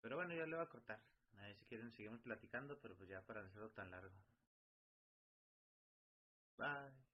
Pero 0.00 0.16
bueno, 0.16 0.34
ya 0.34 0.46
le 0.46 0.56
voy 0.56 0.64
a 0.64 0.68
cortar. 0.68 1.00
A 1.38 1.42
ver 1.42 1.56
si 1.56 1.64
quieren 1.66 1.92
seguimos 1.92 2.20
platicando, 2.20 2.78
pero 2.80 2.96
pues 2.96 3.08
ya 3.08 3.22
para 3.22 3.40
hacerlo 3.42 3.70
tan 3.70 3.90
largo. 3.90 4.16
Bye. 6.58 7.07